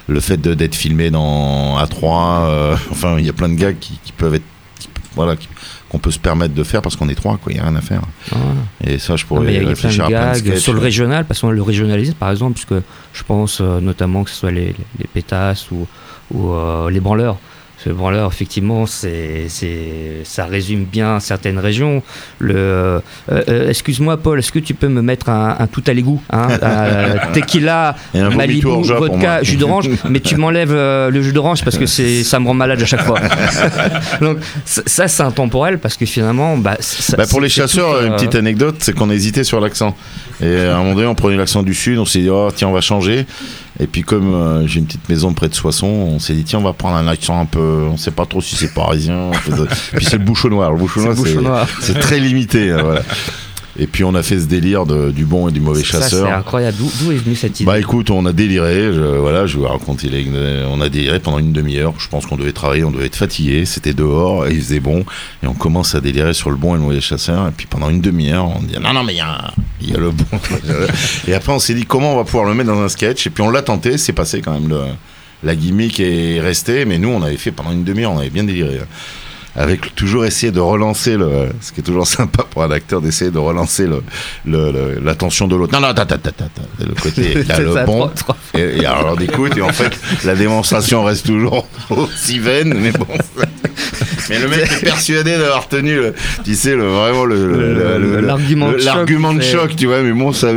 le 0.08 0.18
fait 0.18 0.38
d'être 0.40 0.74
filmé 0.74 1.10
dans 1.10 1.78
A3, 1.78 2.46
euh, 2.48 2.76
enfin 2.90 3.14
il 3.18 3.24
y 3.26 3.28
a 3.28 3.32
plein 3.32 3.48
de 3.48 3.54
gars 3.54 3.72
qui, 3.72 4.00
qui 4.02 4.10
peuvent 4.10 4.34
être, 4.34 4.42
qui- 4.80 4.88
voilà, 5.14 5.36
qu'on 5.88 5.98
peut 6.00 6.10
se 6.10 6.18
permettre 6.18 6.54
de 6.54 6.64
faire 6.64 6.82
parce 6.82 6.96
qu'on 6.96 7.08
est 7.08 7.14
trois, 7.14 7.36
quoi, 7.36 7.52
il 7.52 7.56
y 7.58 7.60
a 7.60 7.62
rien 7.62 7.76
à 7.76 7.80
faire. 7.80 8.02
Ah, 8.32 8.36
Et 8.84 8.98
ça, 8.98 9.14
je 9.14 9.24
pourrais 9.24 9.46
Il 9.46 9.52
y 9.54 9.56
a- 9.58 9.60
plein 9.60 9.68
réfléchir 9.68 10.08
de 10.08 10.14
à 10.14 10.18
plein 10.18 10.32
de 10.32 10.38
gags 10.38 10.46
sketchs. 10.54 10.62
sur 10.64 10.72
le 10.72 10.80
régional, 10.80 11.24
parce 11.26 11.38
qu'on 11.40 11.50
le 11.50 11.62
régionalisme 11.62 12.14
par 12.14 12.32
exemple, 12.32 12.54
puisque 12.54 12.74
je 13.12 13.22
pense 13.22 13.60
euh, 13.60 13.78
notamment 13.80 14.24
que 14.24 14.30
ce 14.30 14.36
soit 14.36 14.50
les, 14.50 14.64
les, 14.66 14.74
les 14.98 15.06
pétasses 15.06 15.70
ou, 15.70 15.86
ou 16.32 16.50
euh, 16.54 16.90
les 16.90 16.98
branleurs. 16.98 17.36
Ce 17.84 17.90
branleur, 17.90 18.30
effectivement, 18.32 18.86
c'est, 18.86 19.44
c'est, 19.48 20.22
ça 20.24 20.46
résume 20.46 20.84
bien 20.84 21.20
certaines 21.20 21.58
régions. 21.58 22.02
Le, 22.38 22.54
euh, 22.56 23.00
euh, 23.30 23.68
excuse-moi, 23.68 24.16
Paul, 24.16 24.38
est-ce 24.38 24.52
que 24.52 24.58
tu 24.58 24.72
peux 24.72 24.88
me 24.88 25.02
mettre 25.02 25.28
un, 25.28 25.56
un 25.58 25.66
tout 25.66 25.82
à 25.86 25.92
l'égout 25.92 26.22
hein, 26.30 26.48
euh, 26.62 27.16
Tequila, 27.34 27.94
Malibu, 28.14 28.66
vodka, 28.84 29.42
jus 29.42 29.56
d'orange, 29.56 29.90
mais 30.08 30.20
tu 30.20 30.36
m'enlèves 30.36 30.72
le 30.72 31.22
jus 31.22 31.34
d'orange 31.34 31.62
parce 31.62 31.76
que 31.76 31.84
c'est, 31.84 32.24
ça 32.24 32.40
me 32.40 32.46
rend 32.46 32.54
malade 32.54 32.80
à 32.80 32.86
chaque 32.86 33.02
fois. 33.02 33.20
Donc, 34.22 34.38
ça, 34.64 35.06
c'est 35.06 35.22
intemporel 35.22 35.78
parce 35.78 35.98
que 35.98 36.06
finalement, 36.06 36.56
bah, 36.56 36.76
ça- 36.80 37.18
Bah, 37.18 37.26
pour 37.28 37.42
les 37.42 37.50
chasseurs, 37.50 37.98
tout, 37.98 38.06
une 38.06 38.12
petite 38.14 38.34
anecdote, 38.34 38.76
c'est 38.78 38.94
qu'on 38.94 39.10
hésitait 39.10 39.44
sur 39.44 39.60
l'accent. 39.60 39.94
Et 40.40 40.56
à 40.56 40.76
un 40.76 40.78
moment 40.78 40.94
donné, 40.94 41.06
on 41.06 41.14
prenait 41.14 41.36
l'accent 41.36 41.62
du 41.62 41.74
sud, 41.74 41.98
on 41.98 42.06
s'est 42.06 42.20
dit, 42.20 42.30
oh, 42.30 42.48
tiens, 42.54 42.68
on 42.68 42.72
va 42.72 42.80
changer. 42.80 43.26
Et 43.80 43.86
puis, 43.88 44.02
comme 44.02 44.34
euh, 44.34 44.66
j'ai 44.68 44.78
une 44.78 44.86
petite 44.86 45.08
maison 45.08 45.32
près 45.34 45.48
de 45.48 45.54
Soissons, 45.54 45.86
on 45.86 46.18
s'est 46.20 46.34
dit, 46.34 46.44
tiens, 46.44 46.60
on 46.60 46.62
va 46.62 46.72
prendre 46.72 46.96
un 46.96 47.08
accent 47.08 47.40
un 47.40 47.44
peu. 47.46 47.86
On 47.90 47.96
sait 47.96 48.12
pas 48.12 48.24
trop 48.24 48.40
si 48.40 48.54
c'est 48.54 48.72
parisien. 48.72 49.32
puis 49.96 50.04
c'est 50.04 50.18
le 50.18 50.24
bouchonnois. 50.24 50.70
Le 50.70 50.86
C'est 50.88 51.14
bouchonnois. 51.14 51.66
c'est 51.80 51.98
très 51.98 52.20
limité. 52.20 52.70
hein, 52.70 52.78
voilà. 52.82 53.02
Et 53.78 53.86
puis, 53.88 54.04
on 54.04 54.14
a 54.14 54.22
fait 54.22 54.38
ce 54.38 54.44
délire 54.46 54.86
de- 54.86 55.10
du 55.10 55.24
bon 55.24 55.48
et 55.48 55.52
du 55.52 55.60
mauvais 55.60 55.82
ça, 55.82 56.00
chasseur. 56.00 56.26
c'est 56.28 56.32
incroyable. 56.32 56.76
D'où, 57.00 57.10
est 57.10 57.16
venue 57.16 57.34
cette 57.34 57.58
idée 57.58 57.66
Bah 57.66 57.78
écoute, 57.80 58.10
on 58.10 58.24
a 58.26 58.32
déliré, 58.32 58.92
je, 58.92 59.00
voilà, 59.00 59.46
je 59.46 59.56
vous 59.58 59.64
raconter, 59.64 60.08
les- 60.08 60.28
on 60.70 60.80
a 60.80 60.88
déliré 60.88 61.18
pendant 61.18 61.38
une 61.40 61.52
demi-heure, 61.52 61.92
je 61.98 62.06
pense 62.08 62.24
qu'on 62.26 62.36
devait 62.36 62.52
travailler, 62.52 62.84
on 62.84 62.92
devait 62.92 63.06
être 63.06 63.16
fatigué, 63.16 63.64
c'était 63.64 63.92
dehors, 63.92 64.46
et 64.46 64.52
il 64.52 64.60
faisait 64.60 64.78
bon, 64.80 65.04
et 65.42 65.46
on 65.48 65.54
commence 65.54 65.94
à 65.96 66.00
délirer 66.00 66.34
sur 66.34 66.50
le 66.50 66.56
bon 66.56 66.74
et 66.76 66.78
le 66.78 66.84
mauvais 66.84 67.00
chasseur, 67.00 67.48
et 67.48 67.50
puis 67.50 67.66
pendant 67.66 67.90
une 67.90 68.00
demi-heure, 68.00 68.46
on 68.46 68.62
dit 68.62 68.74
non, 68.80 68.92
non, 68.92 69.02
mais 69.02 69.14
il 69.14 69.18
y, 69.18 69.20
a 69.20 69.32
un- 69.48 69.50
il 69.80 69.90
y 69.90 69.94
a 69.94 69.98
le 69.98 70.10
bon. 70.12 70.24
et 71.28 71.34
après, 71.34 71.52
on 71.52 71.58
s'est 71.58 71.74
dit 71.74 71.84
comment 71.84 72.12
on 72.14 72.16
va 72.16 72.24
pouvoir 72.24 72.44
le 72.44 72.54
mettre 72.54 72.70
dans 72.70 72.80
un 72.80 72.88
sketch, 72.88 73.26
et 73.26 73.30
puis 73.30 73.42
on 73.42 73.50
l'a 73.50 73.62
tenté, 73.62 73.98
c'est 73.98 74.12
passé 74.12 74.40
quand 74.40 74.52
même, 74.52 74.68
le, 74.68 74.82
la 75.42 75.56
gimmick 75.56 75.98
est 76.00 76.40
restée, 76.40 76.84
mais 76.84 76.98
nous, 76.98 77.08
on 77.08 77.22
avait 77.22 77.36
fait 77.36 77.50
pendant 77.50 77.72
une 77.72 77.82
demi-heure, 77.84 78.12
on 78.12 78.18
avait 78.18 78.30
bien 78.30 78.44
déliré. 78.44 78.78
Avec 79.56 79.94
toujours 79.94 80.24
essayer 80.24 80.50
de 80.50 80.58
relancer 80.60 81.16
le. 81.16 81.48
Ce 81.60 81.70
qui 81.72 81.80
est 81.80 81.84
toujours 81.84 82.06
sympa 82.18 82.42
pour 82.50 82.62
un 82.64 82.70
acteur 82.72 83.00
d'essayer 83.00 83.30
de 83.30 83.38
relancer 83.38 83.86
le, 83.86 84.02
le- 84.44 84.72
le- 84.72 85.00
l'attention 85.00 85.46
de 85.46 85.54
l'autre. 85.56 85.72
Non, 85.72 85.86
non, 85.86 85.94
ta, 85.94 86.04
ta, 86.06 86.18
ta, 86.18 86.32
ta. 86.32 86.46
Le 86.80 86.94
côté, 86.94 87.32
il 87.36 87.46
y 87.46 87.52
a 87.52 87.60
le 87.60 87.72
ça, 87.72 87.84
bon. 87.84 88.10
Et, 88.54 88.78
et 88.82 88.86
alors 88.86 89.14
on 89.16 89.20
écoute, 89.20 89.56
et 89.56 89.62
en 89.62 89.72
fait, 89.72 89.96
la 90.24 90.34
démonstration 90.34 91.04
reste 91.04 91.26
toujours 91.26 91.66
aussi 91.90 92.38
vaine, 92.40 92.74
mais 92.76 92.90
bon. 92.92 93.06
Mais 94.30 94.38
le 94.38 94.48
mec 94.48 94.60
est 94.72 94.84
persuadé 94.84 95.32
d'avoir 95.32 95.68
tenu, 95.68 95.96
le- 95.96 96.14
tu 96.44 96.54
sais, 96.54 96.74
le, 96.74 96.84
vraiment 96.86 97.24
le, 97.24 98.20
L'argument 98.20 98.70
de 98.72 98.76
l'argument 98.84 99.34
de 99.34 99.42
choc, 99.42 99.76
tu 99.76 99.86
vois, 99.86 100.00
mais 100.02 100.12
bon, 100.12 100.32
ça, 100.32 100.48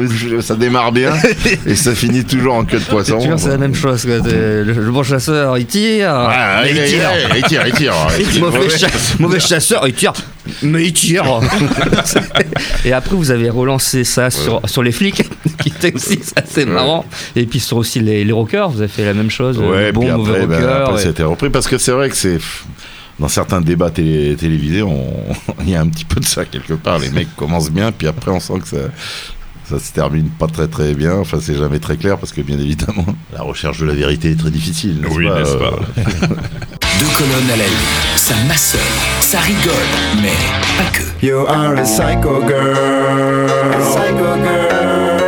ça 0.41 0.55
démarre 0.55 0.91
bien, 0.91 1.11
et 1.65 1.75
ça 1.75 1.93
finit 1.93 2.23
toujours 2.23 2.53
en 2.55 2.63
queue 2.65 2.79
de 2.79 2.83
poisson. 2.85 3.19
Tu 3.19 3.27
vois, 3.27 3.37
c'est 3.37 3.49
la 3.49 3.57
même 3.57 3.75
chose. 3.75 4.05
quoi. 4.05 4.15
Le, 4.25 4.91
bon 4.91 5.03
chasseur, 5.03 5.57
il 5.57 5.65
tire. 5.65 6.29
Mais 6.63 6.71
il- 6.71 6.89
tire. 6.89 7.09
il 7.35 7.43
tire, 7.43 7.67
il 7.67 7.73
tire, 7.73 7.93
il 8.19 8.25
tire. 8.29 8.41
mauvais, 8.41 8.57
Mauvais. 8.59 8.77
cha- 8.77 8.87
mauvais 9.19 9.39
chasseur, 9.39 9.87
il 9.87 9.93
tire. 9.93 10.13
Mais 10.63 10.85
il 10.85 10.93
tire. 10.93 11.25
Et 12.85 12.93
après, 12.93 13.15
vous 13.15 13.31
avez 13.31 13.49
relancé 13.49 14.03
ça 14.03 14.29
sur, 14.29 14.61
sur 14.65 14.81
les 14.83 14.91
flics, 14.93 15.23
qui 15.61 15.69
était 15.69 15.93
aussi 15.93 16.19
assez 16.35 16.65
marrant. 16.65 17.05
Et 17.35 17.45
puis 17.45 17.59
sur 17.59 17.77
aussi 17.77 17.99
les, 17.99 18.23
les 18.23 18.31
rockers, 18.31 18.69
vous 18.69 18.79
avez 18.79 18.87
fait 18.87 19.05
la 19.05 19.13
même 19.13 19.29
chose. 19.29 19.57
Ouais, 19.57 19.87
le 19.87 19.91
bon, 19.91 20.09
mauvais 20.17 20.41
après, 20.43 20.55
rocker. 20.55 20.67
après, 20.67 20.93
ouais. 20.93 21.01
ça 21.01 21.07
a 21.07 21.11
été 21.11 21.23
repris 21.23 21.49
parce 21.49 21.67
que 21.67 21.77
c'est 21.77 21.91
vrai 21.91 22.09
que 22.09 22.15
c'est 22.15 22.37
dans 23.19 23.27
certains 23.27 23.61
débats 23.61 23.89
télé- 23.89 24.35
télévisés, 24.35 24.83
on- 24.83 25.13
il 25.61 25.69
y 25.69 25.75
a 25.75 25.81
un 25.81 25.87
petit 25.89 26.05
peu 26.05 26.19
de 26.19 26.25
ça 26.25 26.45
quelque 26.45 26.73
part. 26.73 26.99
Les 26.99 27.09
mecs 27.09 27.35
commencent 27.35 27.71
bien, 27.71 27.91
puis 27.91 28.07
après 28.07 28.31
on 28.31 28.39
sent 28.39 28.59
que 28.61 28.67
ça, 28.67 28.77
ça 29.69 29.79
se 29.79 29.91
termine 29.91 30.29
pas 30.29 30.47
très 30.47 30.67
très 30.67 30.93
bien. 30.93 31.15
Enfin, 31.15 31.39
c'est 31.41 31.55
jamais 31.57 31.79
très 31.79 31.97
clair 31.97 32.17
parce 32.17 32.31
que 32.31 32.41
bien 32.41 32.57
évidemment, 32.59 33.05
la 33.33 33.41
recherche 33.41 33.79
de 33.79 33.85
la 33.85 33.93
vérité 33.95 34.31
est 34.31 34.39
très 34.39 34.51
difficile. 34.51 35.01
n'est-ce 35.01 35.13
Oui, 35.15 35.27
pas, 35.27 35.39
n'est-ce 35.39 35.55
euh, 35.55 35.59
pas 35.59 35.79
Deux 36.99 37.05
colonnes 37.15 37.51
à 37.53 37.57
la 37.57 37.65
une, 37.65 38.17
ça 38.17 38.33
massonne, 38.47 38.79
ça 39.19 39.39
rigole, 39.39 39.73
mais 40.21 40.31
pas 40.77 40.89
que. 40.91 41.25
You 41.25 41.45
are 41.47 41.77
a 41.77 41.83
psycho 41.83 42.41
girl. 42.47 43.47
Psycho 43.81 44.35
girl. 44.43 45.27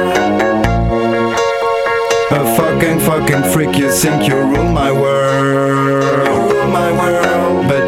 A 2.32 2.46
fucking 2.56 3.00
fucking 3.00 3.44
freak. 3.52 3.78
You 3.78 3.90
think 3.92 4.28
you 4.28 4.36
rule 4.36 4.72
my 4.72 4.92
world. 4.92 5.69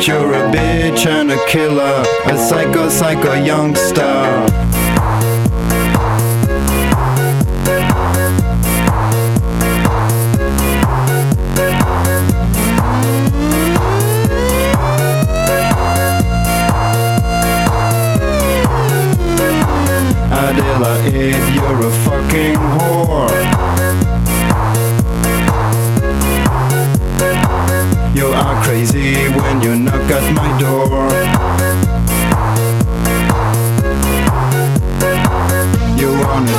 You're 0.07 0.33
a 0.33 0.51
bitch 0.51 1.05
and 1.05 1.31
a 1.31 1.37
killer. 1.45 2.03
A 2.25 2.35
psycho 2.35 2.89
psycho 2.89 3.33
youngster. 3.35 4.01
Adela, 20.31 21.50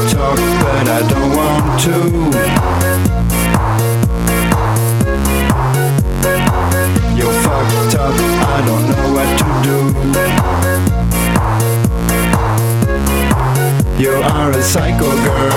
talk, 0.08 0.36
but 0.36 0.88
I 0.88 1.00
don't 1.08 1.30
want 1.36 1.80
to. 1.82 1.96
You're 7.16 7.38
fucked 7.42 7.94
up, 7.96 8.14
I 8.14 8.62
don't 8.66 8.84
know 8.90 9.06
what 9.16 9.28
to 9.40 9.46
do. 9.68 9.78
You 14.02 14.12
are 14.12 14.50
a 14.50 14.62
psycho 14.62 15.10
girl. 15.24 15.50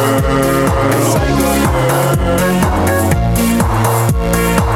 Psycho 1.14 1.52
girl. 1.66 2.16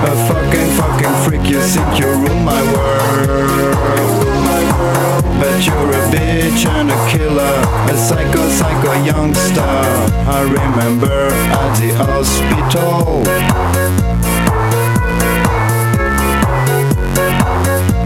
A 0.01 0.11
fucking 0.27 0.69
fucking 0.77 1.15
freak, 1.23 1.45
you 1.49 1.61
think 1.61 1.99
you 1.99 2.07
rule 2.07 2.39
my 2.39 2.61
world. 2.73 2.98
You're 5.61 5.75
a 5.75 6.09
bitch 6.09 6.65
and 6.65 6.89
a 6.89 7.09
killer, 7.09 7.55
a 7.91 7.97
psycho 7.97 8.47
psycho 8.49 8.93
youngster. 9.03 9.59
I 9.59 10.41
remember 10.43 11.27
at 11.51 11.75
the 11.77 11.89
hospital. 11.99 13.23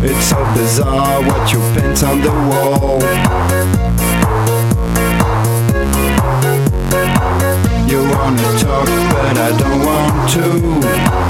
It's 0.04 0.26
so 0.26 0.38
bizarre 0.56 1.22
what 1.22 1.54
you 1.54 1.60
paint 1.76 2.04
on 2.04 2.22
the 2.22 2.32
wall. 2.49 2.99
You 7.88 8.01
wanna 8.10 8.49
talk, 8.58 8.88
but 9.14 9.38
I 9.38 9.56
don't 9.60 9.86
want 9.86 10.30
to. 10.32 11.22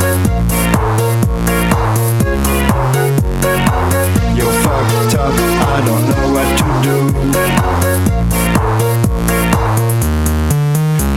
I 4.85 5.81
don't 5.85 6.05
know 6.09 6.25
what 6.35 6.49
to 6.59 6.65
do. 6.83 6.97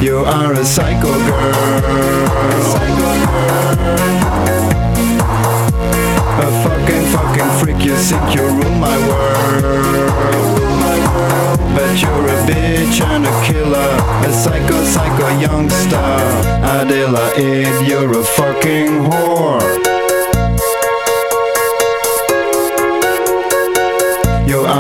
You 0.05 0.19
are 0.19 0.53
a 0.53 0.64
psycho 0.64 1.12
girl. 1.27 1.53
Psycho 2.73 3.11
girl. 3.25 4.07
A 6.39 6.49
fucking 6.62 7.05
fucking 7.12 7.51
freak, 7.59 7.81
you 7.85 7.97
think 7.97 8.35
you 8.37 8.43
rule 8.43 8.77
my 8.79 8.97
world. 9.09 9.62
But 11.75 11.93
you're 12.01 12.27
a 12.29 12.39
bitch 12.47 13.01
and 13.03 13.27
a 13.27 13.43
killer, 13.45 13.93
a 14.27 14.33
psycho 14.33 14.85
psycho 14.85 15.29
youngster. 15.41 15.97
Adela, 16.62 17.33
if 17.37 17.89
you're 17.89 18.12
a 18.21 18.23
fucking 18.23 19.11
whore. 19.11 19.96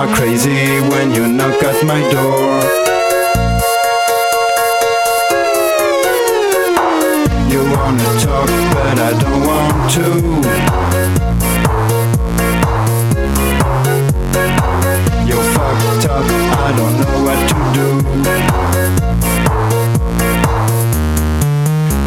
Are 0.06 0.14
crazy 0.14 0.80
when 0.90 1.14
you 1.14 1.26
knock 1.26 1.62
at 1.62 1.84
my 1.84 2.00
door. 2.10 2.60
You 7.50 7.60
wanna 7.74 8.20
talk, 8.20 8.50
but 8.74 8.98
I 8.98 9.10
don't 9.22 9.42
want 9.46 9.90
to. 9.96 10.06
You're 15.28 15.48
fucked 15.54 16.06
up, 16.14 16.26
I 16.66 16.70
don't 16.78 16.96
know 17.00 17.16
what 17.26 17.40
to 17.50 17.56
do. 17.78 17.88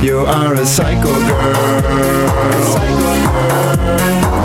You 0.05 0.17
are 0.19 0.53
a 0.53 0.65
psycho 0.65 1.13
girl. 1.27 1.53
Psycho 2.73 3.13
girl. 3.33 4.38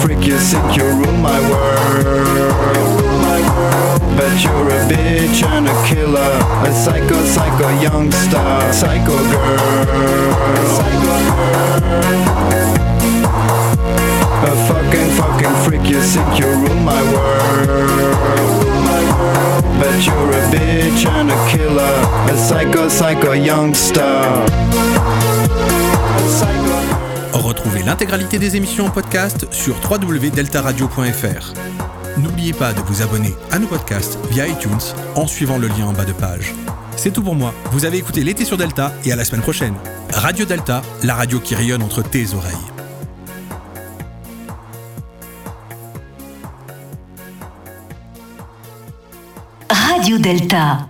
Freak, 0.00 0.24
you 0.24 0.38
think 0.38 0.76
you 0.76 0.84
rule 0.84 1.18
my 1.18 1.38
world. 1.50 2.50
But 4.16 4.42
you're 4.42 4.68
a 4.68 4.80
bitch 4.88 5.42
and 5.44 5.68
a 5.68 5.76
killer, 5.86 6.32
a 6.68 6.72
psycho, 6.72 7.24
psycho 7.24 7.68
youngster, 7.80 8.72
psycho 8.72 9.16
girl. 9.32 9.58
Psycho 10.76 11.14
girl. 11.26 11.90
A 14.42 14.52
fucking, 14.68 15.10
fucking 15.18 15.56
freak, 15.64 15.84
you 15.88 16.00
think 16.00 16.38
you 16.38 16.46
rule 16.46 16.80
my 16.92 17.02
world. 17.12 17.90
But 19.80 20.06
you're 20.06 20.30
a 20.30 20.42
bitch 20.50 21.06
and 21.06 21.30
a 21.30 21.48
killer, 21.50 21.96
a 22.32 22.36
psycho, 22.36 22.88
psycho 22.88 23.32
youngster. 23.32 24.20
Retrouvez 27.50 27.82
l'intégralité 27.82 28.38
des 28.38 28.54
émissions 28.54 28.86
en 28.86 28.90
podcast 28.90 29.52
sur 29.52 29.74
www.deltaradio.fr. 29.90 31.52
N'oubliez 32.16 32.52
pas 32.52 32.72
de 32.72 32.80
vous 32.82 33.02
abonner 33.02 33.34
à 33.50 33.58
nos 33.58 33.66
podcasts 33.66 34.20
via 34.30 34.46
iTunes 34.46 34.78
en 35.16 35.26
suivant 35.26 35.58
le 35.58 35.66
lien 35.66 35.86
en 35.86 35.92
bas 35.92 36.04
de 36.04 36.12
page. 36.12 36.54
C'est 36.94 37.12
tout 37.12 37.24
pour 37.24 37.34
moi. 37.34 37.52
Vous 37.72 37.86
avez 37.86 37.98
écouté 37.98 38.22
l'été 38.22 38.44
sur 38.44 38.56
Delta 38.56 38.92
et 39.04 39.10
à 39.10 39.16
la 39.16 39.24
semaine 39.24 39.42
prochaine. 39.42 39.74
Radio 40.12 40.44
Delta, 40.44 40.82
la 41.02 41.16
radio 41.16 41.40
qui 41.40 41.56
rayonne 41.56 41.82
entre 41.82 42.04
tes 42.04 42.34
oreilles. 42.34 42.54
Radio 49.68 50.18
Delta. 50.18 50.89